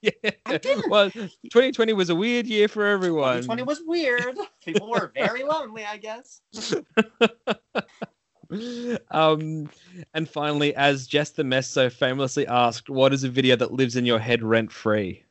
I 0.45 0.57
didn't. 0.57 0.89
Well, 0.89 1.09
2020 1.09 1.93
was 1.93 2.09
a 2.09 2.15
weird 2.15 2.47
year 2.47 2.67
for 2.67 2.85
everyone. 2.85 3.41
2020 3.43 3.63
was 3.63 3.81
weird. 3.85 4.37
People 4.65 4.89
were 4.89 5.11
very 5.15 5.43
lonely, 5.43 5.85
I 5.85 5.97
guess. 5.97 6.41
um, 9.11 9.69
and 10.13 10.29
finally, 10.29 10.75
as 10.75 11.07
Jess 11.07 11.31
the 11.31 11.43
Mess 11.43 11.67
so 11.67 11.89
famously 11.89 12.45
asked, 12.47 12.89
what 12.89 13.13
is 13.13 13.23
a 13.23 13.29
video 13.29 13.55
that 13.55 13.71
lives 13.71 13.95
in 13.95 14.05
your 14.05 14.19
head 14.19 14.43
rent 14.43 14.71
free? 14.71 15.23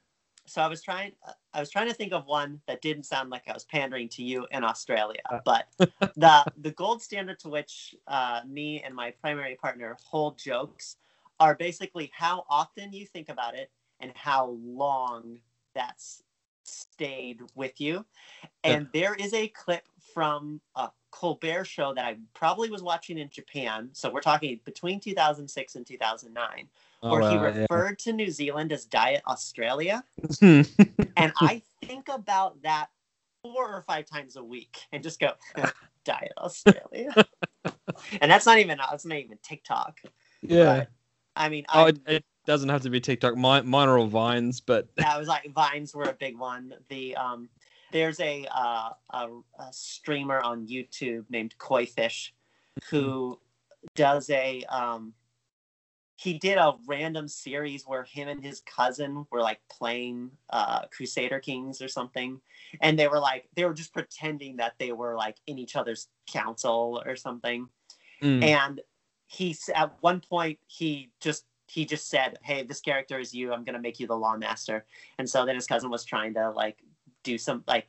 So 0.47 0.61
I 0.61 0.69
was 0.69 0.83
trying 0.83 1.13
I 1.55 1.61
was 1.61 1.71
trying 1.71 1.89
to 1.89 1.95
think 1.95 2.13
of 2.13 2.27
one 2.27 2.61
that 2.67 2.83
didn't 2.83 3.05
sound 3.05 3.31
like 3.31 3.45
I 3.49 3.53
was 3.53 3.65
pandering 3.65 4.09
to 4.11 4.23
you 4.23 4.47
in 4.51 4.65
Australia, 4.65 5.21
Uh. 5.31 5.39
but 5.45 5.67
the 5.79 6.45
the 6.59 6.73
gold 6.73 7.01
standard 7.03 7.39
to 7.41 7.49
which 7.49 7.95
uh, 8.09 8.41
me 8.47 8.83
and 8.83 8.95
my 8.95 9.13
primary 9.21 9.55
partner 9.55 9.97
hold 10.05 10.39
jokes 10.39 10.97
are 11.41 11.55
basically 11.55 12.11
how 12.15 12.45
often 12.49 12.93
you 12.93 13.07
think 13.07 13.29
about 13.29 13.55
it 13.55 13.71
and 14.03 14.13
how 14.15 14.59
long 14.63 15.39
that's 15.75 16.23
stayed 16.65 17.41
with 17.55 17.81
you. 17.81 18.05
And 18.65 18.89
there 18.93 19.15
is 19.15 19.33
a 19.33 19.49
clip 19.49 19.85
from 20.13 20.61
a 20.77 20.91
Colbert 21.11 21.65
show 21.65 21.95
that 21.95 22.05
I 22.05 22.17
probably 22.35 22.71
was 22.71 22.83
watching 22.83 23.19
in 23.19 23.29
Japan. 23.31 23.91
So 23.93 24.11
we're 24.11 24.21
talking 24.21 24.61
between 24.65 25.01
2006 25.01 25.75
and 25.77 25.87
2009, 25.87 26.69
Oh, 27.05 27.11
where 27.11 27.21
he 27.31 27.37
wow, 27.37 27.47
yeah. 27.49 27.61
referred 27.63 27.99
to 28.01 28.13
New 28.13 28.31
Zealand 28.31 28.73
as 28.73 28.85
Diet 28.85 29.23
Australia 29.27 30.05
and 30.43 30.65
I 31.17 31.61
think 31.85 32.09
about 32.09 32.63
that 32.63 32.91
four 33.43 33.75
or 33.75 33.83
five 33.83 34.07
times 34.07 34.37
a 34.37 34.45
week 34.45 34.79
and 34.93 35.03
just 35.03 35.19
go 35.19 35.33
diet 36.05 36.33
Australia. 36.39 37.13
and 38.21 38.31
that's 38.31 38.47
not 38.47 38.59
even 38.61 38.79
that's 38.79 39.05
not 39.05 39.19
even 39.19 39.37
TikTok. 39.43 40.01
yeah. 40.43 40.79
But, 40.79 40.89
I 41.35 41.49
mean, 41.49 41.65
Oh, 41.75 41.87
I, 41.87 41.89
it, 41.89 42.01
it 42.07 42.25
doesn't 42.47 42.69
have 42.69 42.83
to 42.83 42.91
be 42.91 43.01
TikTok. 43.01 43.37
Mine, 43.37 43.67
mine 43.69 43.89
are 43.89 43.99
all 43.99 44.07
vines, 44.07 44.61
but 44.61 44.95
that 44.97 45.19
was 45.19 45.29
like 45.29 45.53
vines 45.53 45.95
were 45.95 46.05
a 46.05 46.15
big 46.15 46.39
one. 46.39 46.75
The 46.89 47.17
um, 47.17 47.49
there's 47.93 48.21
a 48.21 48.47
uh, 48.51 48.91
a, 49.11 49.29
a 49.59 49.73
streamer 49.73 50.41
on 50.41 50.67
YouTube 50.67 51.25
named 51.31 51.57
Koi 51.59 51.87
Fish 51.87 52.35
who 52.89 53.39
does 53.95 54.29
a 54.31 54.65
um, 54.65 55.13
he 56.17 56.35
did 56.35 56.57
a 56.57 56.75
random 56.87 57.27
series 57.29 57.85
where 57.85 58.05
him 58.05 58.29
and 58.29 58.43
his 58.43 58.61
cousin 58.61 59.27
were 59.31 59.41
like 59.41 59.61
playing 59.69 60.31
uh, 60.51 60.83
Crusader 60.87 61.41
Kings 61.41 61.83
or 61.83 61.89
something, 61.89 62.41
and 62.81 62.99
they 62.99 63.09
were 63.09 63.21
like 63.21 63.49
they 63.55 63.65
were 63.65 63.75
just 63.75 63.93
pretending 63.93 64.57
that 64.57 64.75
they 64.79 64.93
were 64.93 65.17
like 65.17 65.37
in 65.47 65.59
each 65.59 65.77
other's 65.77 66.09
council 66.27 67.03
or 67.05 67.17
something. 67.17 67.69
Mm. 68.23 68.45
And 68.45 68.81
he 69.27 69.57
at 69.75 69.95
one 70.01 70.21
point 70.21 70.59
he 70.67 71.11
just 71.21 71.45
he 71.73 71.87
just 71.87 72.11
said, 72.11 72.39
"Hey, 72.43 72.63
this 72.65 72.81
character 72.81 73.19
is 73.19 73.33
you. 73.33 73.53
I'm 73.53 73.65
gonna 73.65 73.81
make 73.81 73.99
you 73.99 74.07
the 74.07 74.17
law 74.17 74.37
master." 74.37 74.85
And 75.19 75.29
so 75.29 75.47
then 75.47 75.55
his 75.55 75.67
cousin 75.67 75.91
was 75.91 76.05
trying 76.05 76.35
to 76.35 76.51
like 76.51 76.83
do 77.23 77.39
some 77.39 77.65
like 77.67 77.89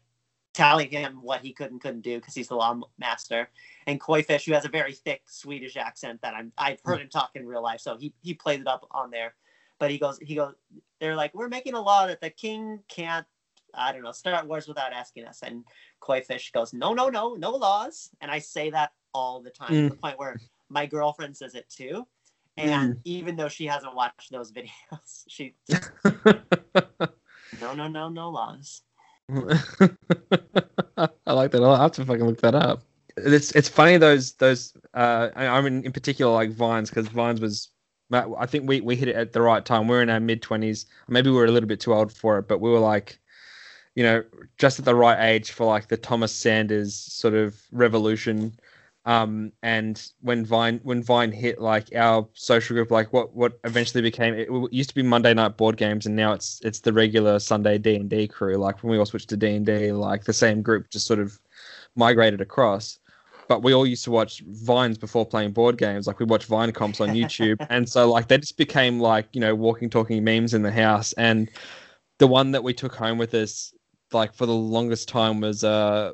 telling 0.53 0.89
him 0.89 1.19
what 1.21 1.41
he 1.41 1.51
could 1.51 1.71
and 1.71 1.81
couldn't 1.81 2.01
do 2.01 2.17
because 2.17 2.33
he's 2.33 2.47
the 2.47 2.55
law 2.55 2.79
master. 2.97 3.49
And 3.87 3.99
Koi 3.99 4.23
Fish, 4.23 4.45
who 4.45 4.53
has 4.53 4.63
a 4.63 4.69
very 4.69 4.93
thick 4.93 5.23
Swedish 5.25 5.75
accent 5.75 6.21
that 6.21 6.33
I'm 6.33 6.53
I've 6.57 6.79
heard 6.85 7.01
him 7.01 7.09
talk 7.09 7.31
in 7.35 7.45
real 7.45 7.61
life, 7.61 7.81
so 7.81 7.97
he 7.97 8.13
he 8.21 8.33
played 8.33 8.61
it 8.61 8.67
up 8.67 8.87
on 8.91 9.11
there. 9.11 9.35
But 9.79 9.91
he 9.91 9.97
goes 9.97 10.17
he 10.19 10.35
goes 10.35 10.53
they're 11.01 11.15
like 11.15 11.33
we're 11.33 11.49
making 11.49 11.73
a 11.73 11.81
law 11.81 12.07
that 12.07 12.21
the 12.21 12.29
king 12.29 12.79
can't 12.87 13.25
I 13.73 13.91
don't 13.91 14.03
know 14.03 14.13
start 14.13 14.47
wars 14.47 14.65
without 14.65 14.93
asking 14.93 15.25
us. 15.25 15.41
And 15.43 15.65
Koi 15.99 16.21
Fish 16.21 16.53
goes 16.53 16.73
no 16.73 16.93
no 16.93 17.09
no 17.09 17.33
no 17.33 17.51
laws. 17.51 18.11
And 18.21 18.31
I 18.31 18.39
say 18.39 18.69
that 18.69 18.93
all 19.13 19.41
the 19.41 19.49
time 19.49 19.69
to 19.71 19.89
the 19.89 19.95
mm. 19.95 20.01
point 20.01 20.17
where 20.17 20.39
my 20.69 20.85
girlfriend 20.85 21.35
says 21.35 21.55
it 21.55 21.69
too. 21.69 22.07
And 22.57 22.99
even 23.03 23.35
though 23.35 23.49
she 23.49 23.65
hasn't 23.65 23.95
watched 23.95 24.31
those 24.31 24.51
videos, 24.51 25.23
she 25.27 25.55
no 27.61 27.73
no 27.73 27.87
no 27.87 28.09
no 28.09 28.29
laws. 28.29 28.81
I 29.29 31.33
like 31.33 31.51
that. 31.51 31.59
a 31.59 31.61
lot. 31.61 31.75
I'll 31.75 31.81
have 31.83 31.91
to 31.93 32.05
fucking 32.05 32.25
look 32.25 32.41
that 32.41 32.55
up. 32.55 32.83
It's 33.17 33.51
it's 33.51 33.69
funny 33.69 33.97
those 33.97 34.33
those 34.33 34.75
uh 34.93 35.29
I, 35.35 35.47
I 35.47 35.61
mean 35.61 35.85
in 35.85 35.91
particular 35.91 36.33
like 36.33 36.51
Vines 36.51 36.89
because 36.89 37.07
Vines 37.07 37.41
was 37.41 37.69
I 38.11 38.45
think 38.45 38.67
we 38.67 38.81
we 38.81 38.95
hit 38.95 39.07
it 39.07 39.15
at 39.15 39.33
the 39.33 39.41
right 39.41 39.63
time. 39.63 39.87
We're 39.87 40.01
in 40.01 40.09
our 40.09 40.19
mid 40.19 40.41
twenties. 40.41 40.85
Maybe 41.07 41.29
we 41.29 41.35
were 41.35 41.45
a 41.45 41.51
little 41.51 41.69
bit 41.69 41.79
too 41.79 41.93
old 41.93 42.11
for 42.11 42.39
it, 42.39 42.47
but 42.47 42.59
we 42.59 42.69
were 42.69 42.79
like, 42.79 43.19
you 43.95 44.03
know, 44.03 44.23
just 44.57 44.79
at 44.79 44.85
the 44.85 44.95
right 44.95 45.31
age 45.31 45.51
for 45.51 45.65
like 45.65 45.87
the 45.87 45.97
Thomas 45.97 46.33
Sanders 46.33 46.95
sort 46.95 47.33
of 47.33 47.59
revolution. 47.71 48.57
Um, 49.05 49.51
and 49.61 50.01
when 50.21 50.45
Vine 50.45 50.79
when 50.83 51.03
Vine 51.03 51.31
hit 51.31 51.59
like 51.59 51.93
our 51.93 52.27
social 52.33 52.75
group, 52.75 52.89
like 52.89 53.11
what 53.11 53.35
what 53.35 53.59
eventually 53.65 54.01
became 54.01 54.33
it 54.33 54.47
used 54.71 54.89
to 54.89 54.95
be 54.95 55.03
Monday 55.03 55.33
night 55.33 55.57
board 55.57 55.75
games, 55.75 56.05
and 56.05 56.15
now 56.15 56.31
it's 56.31 56.61
it's 56.63 56.79
the 56.79 56.93
regular 56.93 57.39
Sunday 57.39 57.77
D 57.77 57.95
and 57.97 58.09
D 58.09 58.27
crew. 58.27 58.55
Like 58.55 58.81
when 58.81 58.91
we 58.91 58.97
all 58.97 59.05
switched 59.05 59.29
to 59.29 59.37
D 59.37 59.55
and 59.55 59.65
D, 59.65 59.91
like 59.91 60.23
the 60.23 60.33
same 60.33 60.61
group 60.61 60.89
just 60.89 61.05
sort 61.05 61.19
of 61.19 61.37
migrated 61.95 62.39
across. 62.39 62.99
But 63.49 63.61
we 63.61 63.73
all 63.73 63.85
used 63.85 64.05
to 64.05 64.11
watch 64.11 64.41
Vines 64.47 64.97
before 64.97 65.25
playing 65.25 65.51
board 65.51 65.77
games. 65.77 66.07
Like 66.07 66.19
we 66.19 66.25
watch 66.25 66.45
Vine 66.45 66.71
comps 66.71 67.01
on 67.01 67.09
YouTube, 67.13 67.65
and 67.69 67.87
so 67.89 68.09
like 68.09 68.29
they 68.29 68.37
just 68.37 68.57
became 68.57 69.01
like 69.01 69.27
you 69.33 69.41
know 69.41 69.53
walking 69.53 69.89
talking 69.89 70.23
memes 70.23 70.53
in 70.53 70.61
the 70.61 70.71
house. 70.71 71.11
And 71.13 71.49
the 72.19 72.27
one 72.27 72.51
that 72.51 72.63
we 72.63 72.73
took 72.73 72.95
home 72.95 73.17
with 73.17 73.33
us, 73.33 73.73
like 74.13 74.33
for 74.33 74.45
the 74.45 74.53
longest 74.53 75.09
time, 75.09 75.41
was 75.41 75.65
uh 75.65 76.13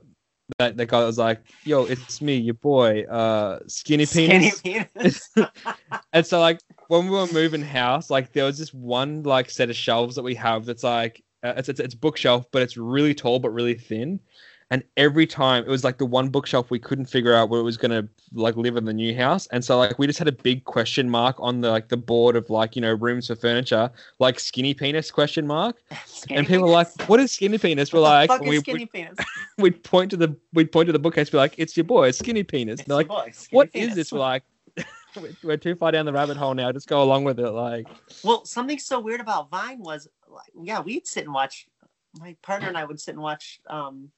that 0.58 0.78
the 0.78 0.86
guy 0.86 1.04
was 1.04 1.18
like, 1.18 1.41
"Yo, 1.64 1.86
it's 1.86 2.22
me, 2.22 2.36
your 2.38 2.56
boy, 2.56 3.04
uh, 3.04 3.60
Skinny 3.68 4.06
Penis." 4.06 4.58
Skinny 4.58 4.86
penis. 4.95 5.30
And 6.14 6.26
so 6.26 6.39
like 6.39 6.60
when 6.88 7.06
we 7.06 7.12
were 7.12 7.28
moving 7.32 7.62
house, 7.62 8.10
like 8.10 8.34
there 8.34 8.45
was 8.45 8.58
this 8.58 8.74
one 8.74 9.22
like 9.24 9.50
set 9.50 9.70
of 9.70 9.76
shelves 9.76 10.16
that 10.16 10.24
we 10.24 10.34
have 10.36 10.66
that's 10.66 10.84
like 10.84 11.24
uh, 11.43 11.54
it's, 11.58 11.70
it's 11.70 11.80
it's 11.80 11.95
bookshelf, 11.95 12.45
but 12.52 12.62
it's 12.62 12.78
really 12.78 13.14
tall 13.14 13.39
but 13.39 13.52
really 13.52 13.76
thin. 13.76 14.20
And 14.72 14.84
every 14.98 15.26
time 15.26 15.64
it 15.64 15.70
was 15.70 15.84
like 15.84 15.98
the 15.98 16.06
one 16.06 16.30
bookshelf 16.30 16.70
we 16.70 16.78
couldn't 16.80 17.06
figure 17.06 17.34
out 17.34 17.50
where 17.50 17.60
it 17.60 17.64
was 17.64 17.78
gonna 17.78 18.08
like 18.34 18.56
live 18.56 18.78
in 18.78 18.86
the 18.86 18.94
new 18.94 19.16
house, 19.16 19.48
and 19.48 19.64
so 19.66 19.78
like 19.78 19.98
we 19.98 20.06
just 20.08 20.20
had 20.20 20.28
a 20.28 20.32
big 20.32 20.64
question 20.66 21.10
mark 21.10 21.36
on 21.40 21.62
the 21.62 21.70
like 21.72 21.90
the 21.90 21.98
board 21.98 22.36
of 22.36 22.50
like 22.50 22.76
you 22.76 22.82
know 22.82 22.94
rooms 22.94 23.28
for 23.28 23.36
furniture, 23.36 23.90
like 24.20 24.40
skinny 24.40 24.74
penis 24.74 25.10
question 25.12 25.48
mark, 25.48 25.78
Skinny 26.06 26.38
and 26.40 26.48
people 26.48 26.66
were 26.68 26.74
like, 26.74 26.88
"What 27.10 27.20
is 27.20 27.32
skinny 27.32 27.58
penis?" 27.58 27.92
We're 27.92 28.02
What 28.02 28.30
like, 28.30 28.42
is 28.44 28.48
we, 28.50 28.60
skinny 28.60 28.86
penis? 28.86 29.18
we'd 29.58 29.84
point 29.84 30.12
to 30.12 30.18
the 30.18 30.36
we'd 30.54 30.72
point 30.72 30.88
to 30.88 30.94
the 30.94 31.00
bookcase, 31.00 31.30
be 31.30 31.38
like, 31.38 31.56
"It's 31.58 31.76
your 31.76 31.84
boy, 31.86 32.12
skinny 32.12 32.44
penis." 32.44 32.88
Like, 32.88 33.08
boy, 33.08 33.30
skinny 33.34 33.56
"What 33.58 33.68
is 33.74 33.82
penis. 33.82 33.96
this?" 33.96 34.12
We're 34.12 34.20
like, 34.20 34.44
"We're- 35.16 35.36
"We're 35.44 35.58
too 35.58 35.76
far 35.76 35.92
down 35.92 36.06
the 36.06 36.14
rabbit 36.14 36.38
hole 36.38 36.54
now. 36.54 36.72
Just 36.72 36.88
go 36.88 37.02
along 37.02 37.24
with 37.24 37.40
it." 37.40 37.50
Like, 37.50 37.88
Well, 38.24 38.46
something 38.46 38.78
so 38.78 39.00
weird 39.00 39.20
about 39.22 39.50
Vine 39.50 39.80
was, 39.80 40.08
like, 40.28 40.52
yeah, 40.62 40.80
we'd 40.82 41.08
sit 41.08 41.24
and 41.26 41.34
watch. 41.34 41.68
My 42.20 42.36
partner 42.44 42.68
and 42.68 42.78
I 42.78 42.86
would 42.86 43.00
sit 43.00 43.14
and 43.16 43.22
watch 43.24 43.60
um, 43.68 44.10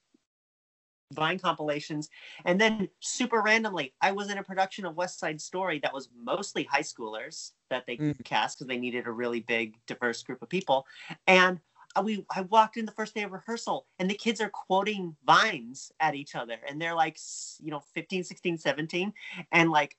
Vine 1.11 1.39
compilations, 1.39 2.09
and 2.45 2.59
then 2.59 2.89
super 3.01 3.41
randomly, 3.41 3.93
I 4.01 4.11
was 4.11 4.29
in 4.31 4.37
a 4.37 4.43
production 4.43 4.85
of 4.85 4.95
West 4.95 5.19
Side 5.19 5.41
Story 5.41 5.79
that 5.79 5.93
was 5.93 6.09
mostly 6.15 6.63
high 6.63 6.81
schoolers 6.81 7.53
that 7.69 7.85
they 7.87 7.97
Mm. 7.97 8.23
cast 8.23 8.57
because 8.57 8.67
they 8.67 8.77
needed 8.77 9.07
a 9.07 9.11
really 9.11 9.41
big, 9.41 9.77
diverse 9.85 10.23
group 10.23 10.41
of 10.41 10.49
people, 10.49 10.85
and. 11.27 11.59
We 12.01 12.25
I 12.33 12.41
walked 12.43 12.77
in 12.77 12.85
the 12.85 12.93
first 12.93 13.13
day 13.15 13.23
of 13.23 13.33
rehearsal 13.33 13.85
and 13.99 14.09
the 14.09 14.15
kids 14.15 14.39
are 14.39 14.49
quoting 14.49 15.17
vines 15.25 15.91
at 15.99 16.15
each 16.15 16.35
other 16.35 16.55
and 16.65 16.81
they're 16.81 16.95
like 16.95 17.17
you 17.59 17.69
know 17.69 17.81
15 17.81 18.23
16 18.23 18.57
17 18.57 19.13
and 19.51 19.69
like 19.71 19.97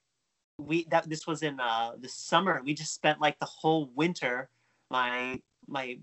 we 0.58 0.84
that 0.86 1.08
this 1.08 1.26
was 1.26 1.42
in 1.42 1.60
uh 1.60 1.92
the 1.98 2.08
summer 2.08 2.62
we 2.64 2.74
just 2.74 2.94
spent 2.94 3.20
like 3.20 3.38
the 3.40 3.46
whole 3.46 3.86
winter 3.94 4.50
my 4.90 5.42
my 5.66 5.98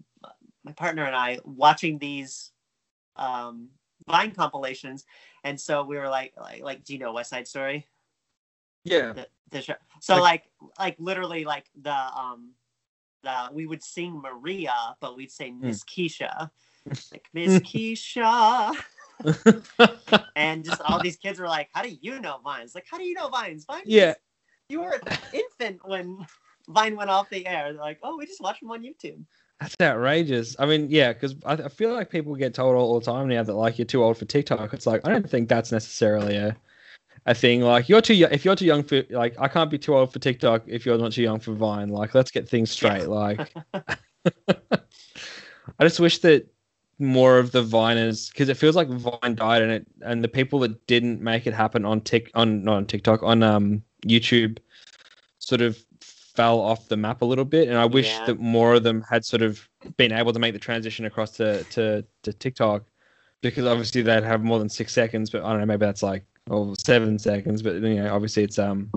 my 0.63 0.73
partner 0.73 1.05
and 1.05 1.15
i 1.15 1.39
watching 1.45 1.99
these 1.99 2.51
um 3.15 3.69
vine 4.09 4.31
compilations 4.31 5.05
and 5.43 5.59
so 5.59 5.83
we 5.83 5.97
were 5.97 6.09
like 6.09 6.33
like 6.37 6.61
like 6.63 6.83
do 6.83 6.93
you 6.93 6.99
know 6.99 7.13
west 7.13 7.29
side 7.29 7.47
story 7.47 7.85
yeah, 8.85 9.11
the, 9.13 9.27
the 9.51 9.61
show 9.61 9.73
so 10.01 10.15
Like- 10.15 10.21
like 10.23 10.43
like 10.79 10.95
literally 10.99 11.45
like 11.45 11.65
the 11.81 11.93
um 11.93 12.51
the 13.23 13.49
we 13.51 13.67
would 13.67 13.83
sing 13.83 14.21
maria 14.21 14.73
but 15.01 15.15
we'd 15.17 15.31
say 15.31 15.49
Hmm. 15.49 15.67
miss 15.67 15.83
keisha 15.83 16.49
like 17.11 17.27
miss 17.33 17.59
keisha 17.61 18.73
and 20.35 20.63
just 20.63 20.81
all 20.81 21.01
these 21.01 21.17
kids 21.17 21.39
were 21.39 21.47
like 21.47 21.69
how 21.73 21.81
do 21.83 21.95
you 22.01 22.19
know 22.21 22.39
vines 22.43 22.73
like 22.73 22.85
how 22.89 22.97
do 22.97 23.03
you 23.03 23.13
know 23.13 23.27
vines 23.29 23.65
vines 23.65 23.83
yeah. 23.85 24.13
you 24.69 24.79
were 24.79 24.93
an 25.05 25.17
infant 25.33 25.79
when 25.85 26.25
Vine 26.69 26.95
went 26.95 27.09
off 27.09 27.27
the 27.31 27.47
air. 27.47 27.73
They're 27.73 27.81
like, 27.81 27.97
oh, 28.03 28.15
we 28.15 28.27
just 28.27 28.41
watched 28.41 28.61
them 28.61 28.69
on 28.69 28.83
YouTube. 28.83 29.23
That's 29.59 29.75
outrageous. 29.81 30.55
I 30.57 30.65
mean, 30.65 30.87
yeah, 30.89 31.11
because 31.11 31.35
I, 31.45 31.53
I 31.53 31.69
feel 31.69 31.93
like 31.93 32.09
people 32.09 32.35
get 32.35 32.53
told 32.53 32.75
all 32.75 32.99
the 32.99 33.05
time 33.05 33.27
now 33.27 33.43
that 33.43 33.53
like 33.53 33.77
you're 33.77 33.85
too 33.85 34.03
old 34.03 34.17
for 34.17 34.25
TikTok. 34.25 34.73
It's 34.73 34.87
like 34.87 35.05
I 35.05 35.09
don't 35.09 35.29
think 35.29 35.49
that's 35.49 35.71
necessarily 35.71 36.37
a 36.37 36.55
a 37.25 37.35
thing. 37.35 37.61
Like 37.61 37.89
you're 37.89 38.01
too 38.01 38.13
young. 38.13 38.31
If 38.31 38.45
you're 38.45 38.55
too 38.55 38.65
young 38.65 38.83
for 38.83 39.03
like, 39.09 39.35
I 39.39 39.47
can't 39.47 39.69
be 39.69 39.77
too 39.77 39.95
old 39.95 40.13
for 40.13 40.19
TikTok 40.19 40.63
if 40.65 40.85
you're 40.85 40.97
not 40.97 41.11
too 41.11 41.23
young 41.23 41.39
for 41.39 41.53
Vine. 41.53 41.89
Like, 41.89 42.15
let's 42.15 42.31
get 42.31 42.47
things 42.47 42.71
straight. 42.71 43.07
Like, 43.07 43.51
I 43.73 43.83
just 45.81 45.99
wish 45.99 46.19
that 46.19 46.47
more 46.97 47.37
of 47.37 47.51
the 47.51 47.63
Viners, 47.63 48.31
because 48.31 48.49
it 48.49 48.57
feels 48.57 48.75
like 48.75 48.89
Vine 48.89 49.35
died, 49.35 49.61
and 49.61 49.71
it 49.71 49.87
and 50.01 50.23
the 50.23 50.27
people 50.27 50.59
that 50.59 50.85
didn't 50.87 51.21
make 51.21 51.47
it 51.47 51.53
happen 51.53 51.85
on 51.85 52.01
Tik 52.01 52.31
on 52.33 52.63
not 52.63 52.77
on 52.77 52.85
TikTok 52.85 53.23
on 53.23 53.43
um 53.43 53.83
YouTube, 54.05 54.57
sort 55.39 55.61
of 55.61 55.83
fell 56.39 56.61
off 56.61 56.87
the 56.87 56.95
map 56.95 57.21
a 57.21 57.25
little 57.25 57.43
bit. 57.43 57.67
And 57.67 57.77
I 57.77 57.85
wish 57.85 58.07
Yeah. 58.07 58.25
that 58.27 58.39
more 58.39 58.75
of 58.75 58.83
them 58.83 59.03
had 59.09 59.25
sort 59.25 59.41
of 59.41 59.67
been 59.97 60.13
able 60.13 60.31
to 60.31 60.39
make 60.39 60.53
the 60.53 60.59
transition 60.59 61.05
across 61.05 61.31
to 61.31 61.65
to, 61.65 62.05
to 62.23 62.31
TikTok, 62.31 62.83
because 63.41 63.65
obviously 63.65 64.01
they'd 64.01 64.23
have 64.23 64.41
more 64.41 64.57
than 64.57 64.69
six 64.69 64.93
seconds. 64.93 65.29
But 65.29 65.43
I 65.43 65.49
don't 65.49 65.59
know, 65.59 65.65
maybe 65.65 65.85
that's 65.85 66.01
like 66.01 66.23
or 66.49 66.73
seven 66.77 67.19
seconds. 67.19 67.61
But 67.61 67.73
you 67.81 67.95
know, 68.01 68.13
obviously 68.15 68.43
it's 68.43 68.57
um 68.57 68.89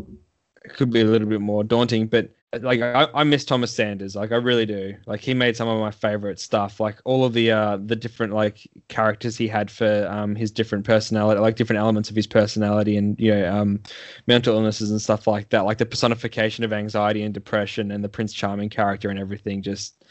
it 0.64 0.74
could 0.76 0.90
be 0.93 1.01
a 1.01 1.05
little 1.05 1.26
bit 1.28 1.40
more 1.40 1.64
daunting. 1.64 2.07
But 2.07 2.30
like 2.61 2.83
I, 2.83 3.09
I 3.15 3.25
miss 3.25 3.45
Thomas 3.45 3.75
Sanders, 3.75 4.15
like 4.15 4.31
I 4.31 4.37
really 4.37 4.67
do. 4.67 4.95
Like 5.07 5.21
he 5.21 5.33
made 5.33 5.57
some 5.57 5.69
of 5.69 5.81
my 5.81 5.91
favorite 5.91 6.39
stuff. 6.39 6.81
Like 6.81 6.99
all 7.05 7.25
of 7.25 7.33
the 7.33 7.51
uh 7.51 7.79
the 7.79 7.97
different 7.97 8.35
like 8.35 8.69
characters 8.89 9.37
he 9.37 9.49
had 9.49 9.71
for 9.71 10.07
um 10.11 10.35
his 10.35 10.51
different 10.51 10.85
personality, 10.85 11.41
like 11.41 11.57
different 11.57 11.81
elements 11.81 12.11
of 12.11 12.17
his 12.17 12.27
personality, 12.27 12.97
and 12.97 13.19
you 13.19 13.33
know 13.35 13.51
um 13.51 13.81
mental 14.27 14.55
illnesses 14.55 14.91
and 14.91 15.01
stuff 15.01 15.27
like 15.27 15.49
that. 15.51 15.65
Like 15.65 15.79
the 15.79 15.87
personification 15.87 16.63
of 16.63 16.73
anxiety 16.73 17.23
and 17.23 17.33
depression, 17.33 17.91
and 17.91 18.05
the 18.05 18.09
Prince 18.09 18.35
Charming 18.35 18.69
character 18.69 19.09
and 19.09 19.19
everything. 19.19 19.63
Just 19.63 20.05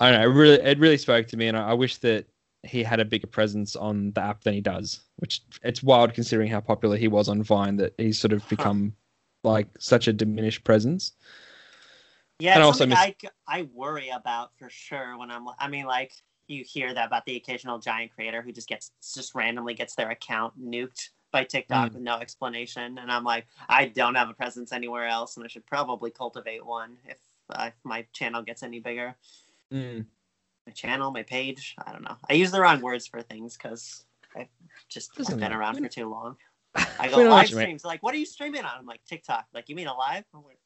I 0.00 0.10
don't 0.10 0.20
know. 0.20 0.28
It 0.28 0.34
really 0.34 0.60
it 0.60 0.78
really 0.80 0.98
spoke 0.98 1.28
to 1.28 1.36
me, 1.36 1.46
and 1.46 1.56
I, 1.56 1.70
I 1.70 1.74
wish 1.74 1.98
that 1.98 2.26
he 2.64 2.82
had 2.82 2.98
a 2.98 3.04
bigger 3.04 3.28
presence 3.28 3.76
on 3.76 4.10
the 4.12 4.20
app 4.20 4.42
than 4.42 4.54
he 4.54 4.60
does. 4.60 5.00
Which 5.18 5.42
it's 5.62 5.82
wild 5.82 6.12
considering 6.12 6.50
how 6.50 6.60
popular 6.60 6.96
he 6.96 7.06
was 7.06 7.28
on 7.28 7.42
Vine 7.44 7.76
that 7.76 7.94
he's 7.98 8.18
sort 8.18 8.32
of 8.32 8.48
become 8.48 8.94
like 9.44 9.68
such 9.78 10.08
a 10.08 10.12
diminished 10.12 10.64
presence. 10.64 11.12
Yeah, 12.38 12.54
And 12.54 12.62
also 12.62 12.86
miss- 12.86 12.98
I, 12.98 13.14
I 13.46 13.62
worry 13.74 14.10
about 14.10 14.50
for 14.58 14.70
sure 14.70 15.16
when 15.18 15.30
I'm. 15.30 15.46
I 15.58 15.68
mean, 15.68 15.86
like 15.86 16.12
you 16.46 16.64
hear 16.64 16.94
that 16.94 17.06
about 17.06 17.24
the 17.26 17.36
occasional 17.36 17.78
giant 17.78 18.12
creator 18.14 18.42
who 18.42 18.52
just 18.52 18.68
gets 18.68 18.92
just 19.14 19.34
randomly 19.34 19.74
gets 19.74 19.94
their 19.94 20.10
account 20.10 20.54
nuked 20.60 21.10
by 21.30 21.44
TikTok 21.44 21.90
Mm. 21.90 21.94
with 21.94 22.02
no 22.02 22.16
explanation, 22.18 22.98
and 22.98 23.10
I'm 23.12 23.24
like, 23.24 23.46
I 23.68 23.86
don't 23.86 24.14
have 24.14 24.30
a 24.30 24.34
presence 24.34 24.72
anywhere 24.72 25.06
else, 25.06 25.36
and 25.36 25.44
I 25.44 25.48
should 25.48 25.66
probably 25.66 26.10
cultivate 26.10 26.64
one 26.64 26.96
if 27.06 27.18
uh, 27.50 27.70
my 27.84 28.06
channel 28.12 28.40
gets 28.42 28.62
any 28.62 28.80
bigger. 28.80 29.14
Mm. 29.72 30.06
My 30.66 30.72
channel, 30.72 31.10
my 31.10 31.24
page, 31.24 31.74
I 31.86 31.92
don't 31.92 32.02
know. 32.02 32.16
I 32.30 32.34
use 32.34 32.50
the 32.50 32.60
wrong 32.60 32.80
words 32.80 33.06
for 33.06 33.20
things 33.20 33.56
because 33.58 34.04
I've 34.36 34.46
just 34.88 35.14
Doesn't 35.16 35.34
been 35.34 35.40
matter. 35.40 35.58
around 35.60 35.78
for 35.82 35.88
too 35.88 36.08
long. 36.08 36.36
I 37.00 37.08
go 37.08 37.18
live 37.18 37.48
streams. 37.48 37.84
Like, 37.84 38.02
what 38.02 38.14
are 38.14 38.18
you 38.18 38.26
streaming 38.26 38.64
on? 38.64 38.78
I'm 38.78 38.86
like 38.86 39.04
TikTok. 39.06 39.46
Like, 39.52 39.68
you 39.68 39.74
mean 39.74 39.86
a 39.88 39.94
live? 39.94 40.24
I'm 40.34 40.44
like, 40.44 40.58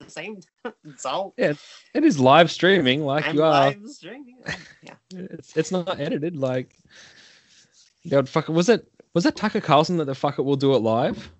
the 0.00 0.10
same. 0.10 0.40
it's 0.84 1.04
all. 1.06 1.34
Yeah, 1.36 1.54
It 1.94 2.04
is 2.04 2.18
live 2.20 2.50
streaming, 2.50 3.04
like 3.04 3.26
I'm 3.26 3.34
you 3.34 3.42
are. 3.42 3.50
live 3.66 3.80
streaming. 3.86 4.36
Yeah. 4.82 4.94
It's 5.10 5.56
it's 5.56 5.70
not 5.70 6.00
edited. 6.00 6.36
Like 6.36 6.76
they 8.04 8.16
would 8.16 8.28
fuck. 8.28 8.48
Was 8.48 8.68
it 8.68 8.86
was 9.14 9.24
that 9.24 9.36
Tucker 9.36 9.60
Carlson 9.60 9.96
that 9.98 10.04
the 10.04 10.14
fuck 10.14 10.38
it 10.38 10.42
will 10.42 10.56
do 10.56 10.74
it 10.74 10.78
live? 10.78 11.30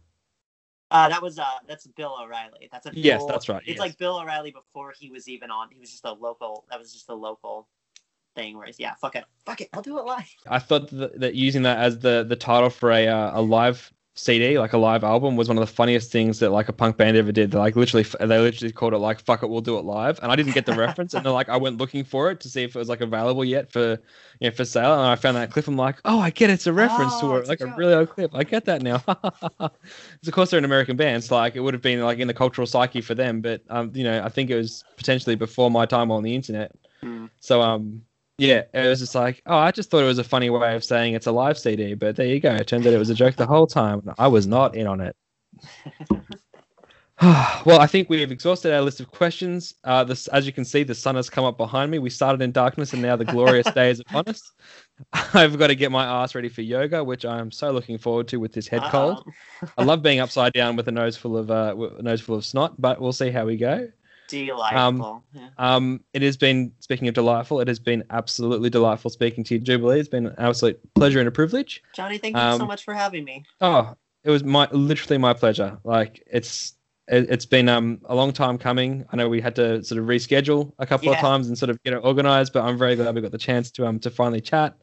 Uh, 0.90 1.08
that 1.10 1.20
was 1.22 1.38
uh, 1.38 1.44
that's 1.66 1.86
Bill 1.86 2.16
O'Reilly. 2.20 2.68
That's 2.72 2.86
a 2.86 2.90
Yes, 2.94 3.24
that's 3.26 3.48
right, 3.48 3.60
It's 3.60 3.72
yes. 3.72 3.78
like 3.78 3.98
Bill 3.98 4.18
O'Reilly 4.20 4.50
before 4.52 4.94
he 4.98 5.10
was 5.10 5.28
even 5.28 5.50
on. 5.50 5.68
He 5.70 5.78
was 5.78 5.90
just 5.90 6.04
a 6.06 6.12
local. 6.12 6.64
That 6.70 6.78
was 6.78 6.92
just 6.94 7.10
a 7.10 7.14
local 7.14 7.68
thing 8.34 8.56
where 8.56 8.66
he's 8.66 8.78
yeah, 8.80 8.94
fuck 8.94 9.14
it, 9.16 9.24
fuck 9.44 9.60
it, 9.60 9.68
I'll 9.74 9.82
do 9.82 9.98
it 9.98 10.04
live. 10.06 10.26
I 10.46 10.58
thought 10.58 10.88
that, 10.90 11.20
that 11.20 11.34
using 11.34 11.62
that 11.64 11.78
as 11.78 11.98
the 11.98 12.24
the 12.26 12.36
title 12.36 12.70
for 12.70 12.90
a 12.90 13.06
uh, 13.06 13.38
a 13.38 13.42
live 13.42 13.92
CD, 14.18 14.58
like 14.58 14.72
a 14.72 14.78
live 14.78 15.04
album, 15.04 15.36
was 15.36 15.48
one 15.48 15.56
of 15.58 15.62
the 15.66 15.72
funniest 15.72 16.10
things 16.10 16.40
that 16.40 16.50
like 16.50 16.68
a 16.68 16.72
punk 16.72 16.96
band 16.96 17.16
ever 17.16 17.32
did. 17.32 17.50
They 17.52 17.58
like 17.58 17.76
literally 17.76 18.02
they 18.20 18.38
literally 18.38 18.72
called 18.72 18.94
it 18.94 18.98
like 18.98 19.20
"fuck 19.20 19.42
it, 19.42 19.48
we'll 19.48 19.60
do 19.60 19.78
it 19.78 19.84
live," 19.84 20.18
and 20.22 20.32
I 20.32 20.36
didn't 20.36 20.52
get 20.52 20.66
the 20.66 20.74
reference, 20.74 21.14
and 21.14 21.24
then 21.24 21.32
like 21.32 21.48
I 21.48 21.56
went 21.56 21.78
looking 21.78 22.04
for 22.04 22.30
it 22.30 22.40
to 22.40 22.48
see 22.48 22.64
if 22.64 22.74
it 22.74 22.78
was 22.78 22.88
like 22.88 23.00
available 23.00 23.44
yet 23.44 23.70
for 23.72 24.00
you 24.40 24.50
know 24.50 24.50
for 24.50 24.64
sale, 24.64 24.92
and 24.94 25.02
I 25.02 25.14
found 25.16 25.36
that 25.36 25.50
clip. 25.50 25.68
I'm 25.68 25.76
like, 25.76 26.00
oh, 26.04 26.18
I 26.20 26.30
get 26.30 26.50
it. 26.50 26.54
it's 26.54 26.66
a 26.66 26.72
reference 26.72 27.16
Oh, 27.16 27.20
to 27.20 27.36
it, 27.36 27.46
a 27.46 27.48
like 27.48 27.60
a 27.60 27.66
joke. 27.66 27.78
really 27.78 27.94
old 27.94 28.10
clip. 28.10 28.34
I 28.34 28.44
get 28.44 28.64
that 28.66 28.82
now. 28.82 29.02
Because 30.20 30.28
of 30.28 30.34
course 30.34 30.50
they're 30.50 30.58
an 30.58 30.64
American 30.64 30.96
band, 30.96 31.24
so 31.24 31.36
like 31.36 31.56
it 31.56 31.60
would 31.60 31.74
have 31.74 31.82
been 31.82 32.00
like 32.02 32.18
in 32.18 32.28
the 32.28 32.34
cultural 32.34 32.66
psyche 32.66 33.00
for 33.00 33.14
them, 33.14 33.40
but 33.40 33.62
um, 33.70 33.90
you 33.94 34.04
know, 34.04 34.22
I 34.24 34.28
think 34.28 34.50
it 34.50 34.56
was 34.56 34.84
potentially 34.96 35.36
before 35.36 35.70
my 35.70 35.86
time 35.86 36.10
on 36.10 36.22
the 36.22 36.34
internet. 36.34 36.72
Hmm. 37.02 37.26
So 37.40 37.60
um 37.62 38.02
yeah, 38.38 38.62
it 38.72 38.86
was 38.86 39.00
just 39.00 39.16
like, 39.16 39.42
oh, 39.46 39.56
I 39.56 39.72
just 39.72 39.90
thought 39.90 40.04
it 40.04 40.06
was 40.06 40.18
a 40.18 40.24
funny 40.24 40.48
way 40.48 40.76
of 40.76 40.84
saying 40.84 41.14
it's 41.14 41.26
a 41.26 41.32
live 41.32 41.58
CD, 41.58 41.94
but 41.94 42.14
there 42.14 42.26
you 42.26 42.38
go. 42.38 42.54
It 42.54 42.68
turns 42.68 42.86
out 42.86 42.92
it 42.92 42.98
was 42.98 43.10
a 43.10 43.14
joke 43.14 43.34
the 43.34 43.46
whole 43.46 43.66
time. 43.66 43.98
and 44.00 44.14
I 44.16 44.28
was 44.28 44.46
not 44.46 44.76
in 44.76 44.86
on 44.86 45.00
it. 45.00 45.16
well, 47.20 47.80
I 47.80 47.88
think 47.88 48.08
we've 48.08 48.30
exhausted 48.30 48.72
our 48.72 48.80
list 48.80 49.00
of 49.00 49.10
questions. 49.10 49.74
Uh, 49.82 50.04
this, 50.04 50.28
as 50.28 50.46
you 50.46 50.52
can 50.52 50.64
see, 50.64 50.84
the 50.84 50.94
sun 50.94 51.16
has 51.16 51.28
come 51.28 51.44
up 51.44 51.56
behind 51.56 51.90
me. 51.90 51.98
We 51.98 52.10
started 52.10 52.40
in 52.40 52.52
darkness, 52.52 52.92
and 52.92 53.02
now 53.02 53.16
the 53.16 53.24
glorious 53.24 53.68
day 53.72 53.90
is 53.90 53.98
upon 53.98 54.28
us. 54.28 54.52
I've 55.34 55.58
got 55.58 55.66
to 55.66 55.74
get 55.74 55.90
my 55.90 56.04
ass 56.04 56.36
ready 56.36 56.48
for 56.48 56.62
yoga, 56.62 57.02
which 57.02 57.24
I'm 57.24 57.50
so 57.50 57.72
looking 57.72 57.98
forward 57.98 58.28
to 58.28 58.36
with 58.36 58.52
this 58.52 58.68
head 58.68 58.82
cold. 58.90 59.24
Um, 59.62 59.68
I 59.78 59.82
love 59.82 60.00
being 60.00 60.20
upside 60.20 60.52
down 60.52 60.76
with 60.76 60.86
a 60.86 60.92
nose 60.92 61.16
full 61.16 61.36
of 61.36 61.50
uh, 61.50 61.74
nose 62.00 62.20
full 62.20 62.36
of 62.36 62.44
snot, 62.44 62.80
but 62.80 63.00
we'll 63.00 63.12
see 63.12 63.30
how 63.30 63.46
we 63.46 63.56
go. 63.56 63.88
Delightful. 64.28 65.24
yeah. 65.32 65.48
Um, 65.58 66.00
it 66.12 66.22
has 66.22 66.36
been, 66.36 66.72
speaking 66.78 67.08
of 67.08 67.14
delightful, 67.14 67.60
it 67.60 67.68
has 67.68 67.78
been 67.78 68.04
absolutely 68.10 68.70
delightful 68.70 69.10
speaking 69.10 69.44
to 69.44 69.54
you, 69.54 69.60
Jubilee. 69.60 69.98
It's 69.98 70.08
been 70.08 70.26
an 70.26 70.34
absolute 70.38 70.80
pleasure 70.94 71.18
and 71.18 71.28
a 71.28 71.32
privilege. 71.32 71.82
Johnny, 71.94 72.18
thank 72.18 72.36
you 72.36 72.40
so 72.40 72.62
um, 72.62 72.68
much 72.68 72.84
for 72.84 72.94
having 72.94 73.24
me. 73.24 73.44
Oh, 73.60 73.94
it 74.24 74.30
was 74.30 74.44
my 74.44 74.68
literally 74.70 75.18
my 75.18 75.32
pleasure. 75.32 75.78
Like 75.84 76.22
it's 76.26 76.74
it, 77.08 77.30
it's 77.30 77.46
been 77.46 77.68
um 77.68 78.00
a 78.04 78.14
long 78.14 78.32
time 78.32 78.58
coming. 78.58 79.04
I 79.10 79.16
know 79.16 79.28
we 79.28 79.40
had 79.40 79.56
to 79.56 79.82
sort 79.82 80.00
of 80.00 80.06
reschedule 80.06 80.72
a 80.78 80.86
couple 80.86 81.10
of 81.10 81.18
times 81.18 81.48
and 81.48 81.56
sort 81.56 81.70
of 81.70 81.82
get 81.82 81.94
it 81.94 82.00
organized, 82.04 82.52
but 82.52 82.64
I'm 82.64 82.76
very 82.76 82.96
glad 82.96 83.14
we 83.14 83.20
got 83.20 83.32
the 83.32 83.38
chance 83.38 83.70
to 83.72 83.86
um 83.86 83.98
to 84.00 84.10
finally 84.10 84.40
chat. 84.40 84.76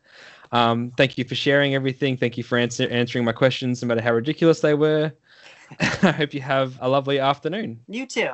Um, 0.51 0.91
thank 0.97 1.17
you 1.17 1.23
for 1.25 1.35
sharing 1.35 1.75
everything. 1.75 2.17
Thank 2.17 2.37
you 2.37 2.43
for 2.43 2.57
answer, 2.57 2.87
answering 2.89 3.25
my 3.25 3.31
questions, 3.31 3.81
no 3.81 3.87
matter 3.87 4.01
how 4.01 4.13
ridiculous 4.13 4.61
they 4.61 4.73
were. 4.73 5.11
I 5.79 6.11
hope 6.11 6.33
you 6.33 6.41
have 6.41 6.77
a 6.79 6.87
lovely 6.87 7.19
afternoon. 7.19 7.81
You 7.87 8.05
too. 8.05 8.29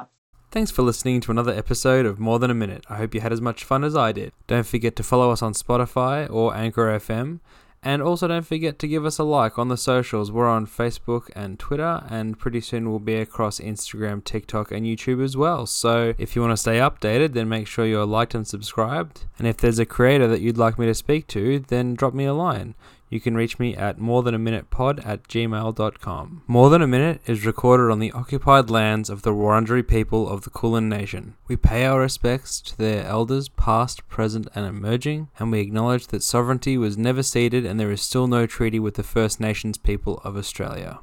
Thanks 0.51 0.69
for 0.69 0.81
listening 0.81 1.21
to 1.21 1.31
another 1.31 1.53
episode 1.53 2.05
of 2.05 2.19
More 2.19 2.37
Than 2.37 2.51
a 2.51 2.53
Minute. 2.53 2.83
I 2.89 2.97
hope 2.97 3.15
you 3.15 3.21
had 3.21 3.31
as 3.31 3.39
much 3.39 3.63
fun 3.63 3.85
as 3.85 3.95
I 3.95 4.11
did. 4.11 4.33
Don't 4.47 4.67
forget 4.67 4.97
to 4.97 5.03
follow 5.03 5.31
us 5.31 5.41
on 5.41 5.53
Spotify 5.53 6.29
or 6.29 6.53
Anchor 6.53 6.87
FM 6.99 7.39
And 7.81 8.01
also, 8.01 8.27
don't 8.27 8.45
forget 8.45 8.77
to 8.79 8.87
give 8.89 9.05
us 9.05 9.17
a 9.17 9.23
like 9.23 9.57
on 9.57 9.69
the 9.69 9.77
socials. 9.77 10.29
We're 10.29 10.49
on 10.49 10.67
Facebook 10.67 11.29
and 11.37 11.57
Twitter, 11.57 12.03
and 12.09 12.37
pretty 12.37 12.59
soon 12.59 12.89
we'll 12.89 12.99
be 12.99 13.15
across 13.15 13.61
Instagram, 13.61 14.25
TikTok, 14.25 14.73
and 14.73 14.85
YouTube 14.85 15.23
as 15.23 15.37
well. 15.37 15.65
So, 15.65 16.13
if 16.17 16.35
you 16.35 16.41
want 16.41 16.51
to 16.51 16.57
stay 16.57 16.79
updated, 16.79 17.31
then 17.31 17.47
make 17.47 17.65
sure 17.65 17.85
you're 17.85 18.05
liked 18.05 18.35
and 18.35 18.45
subscribed. 18.45 19.27
And 19.39 19.47
if 19.47 19.55
there's 19.55 19.79
a 19.79 19.85
creator 19.85 20.27
that 20.27 20.41
you'd 20.41 20.57
like 20.57 20.77
me 20.77 20.85
to 20.85 20.93
speak 20.93 21.27
to, 21.27 21.59
then 21.59 21.95
drop 21.95 22.13
me 22.13 22.25
a 22.25 22.33
line. 22.33 22.75
You 23.11 23.19
can 23.19 23.35
reach 23.35 23.59
me 23.59 23.75
at 23.75 23.99
more 23.99 24.23
than 24.23 24.33
a 24.33 24.39
minute 24.39 24.69
pod 24.69 25.01
at 25.01 25.27
gmail.com. 25.27 26.43
More 26.47 26.69
Than 26.69 26.81
a 26.81 26.87
Minute 26.87 27.19
is 27.27 27.45
recorded 27.45 27.91
on 27.91 27.99
the 27.99 28.13
occupied 28.13 28.69
lands 28.69 29.09
of 29.09 29.23
the 29.23 29.33
Wurundjeri 29.33 29.85
people 29.85 30.29
of 30.29 30.43
the 30.43 30.49
Kulin 30.49 30.87
Nation. 30.87 31.35
We 31.49 31.57
pay 31.57 31.83
our 31.83 31.99
respects 31.99 32.61
to 32.61 32.77
their 32.77 33.05
elders, 33.05 33.49
past, 33.49 34.07
present, 34.07 34.47
and 34.55 34.65
emerging, 34.65 35.27
and 35.37 35.51
we 35.51 35.59
acknowledge 35.59 36.07
that 36.07 36.23
sovereignty 36.23 36.77
was 36.77 36.97
never 36.97 37.21
ceded 37.21 37.65
and 37.65 37.77
there 37.77 37.91
is 37.91 38.01
still 38.01 38.27
no 38.27 38.45
treaty 38.45 38.79
with 38.79 38.93
the 38.93 39.03
First 39.03 39.41
Nations 39.41 39.77
people 39.77 40.21
of 40.23 40.37
Australia. 40.37 40.99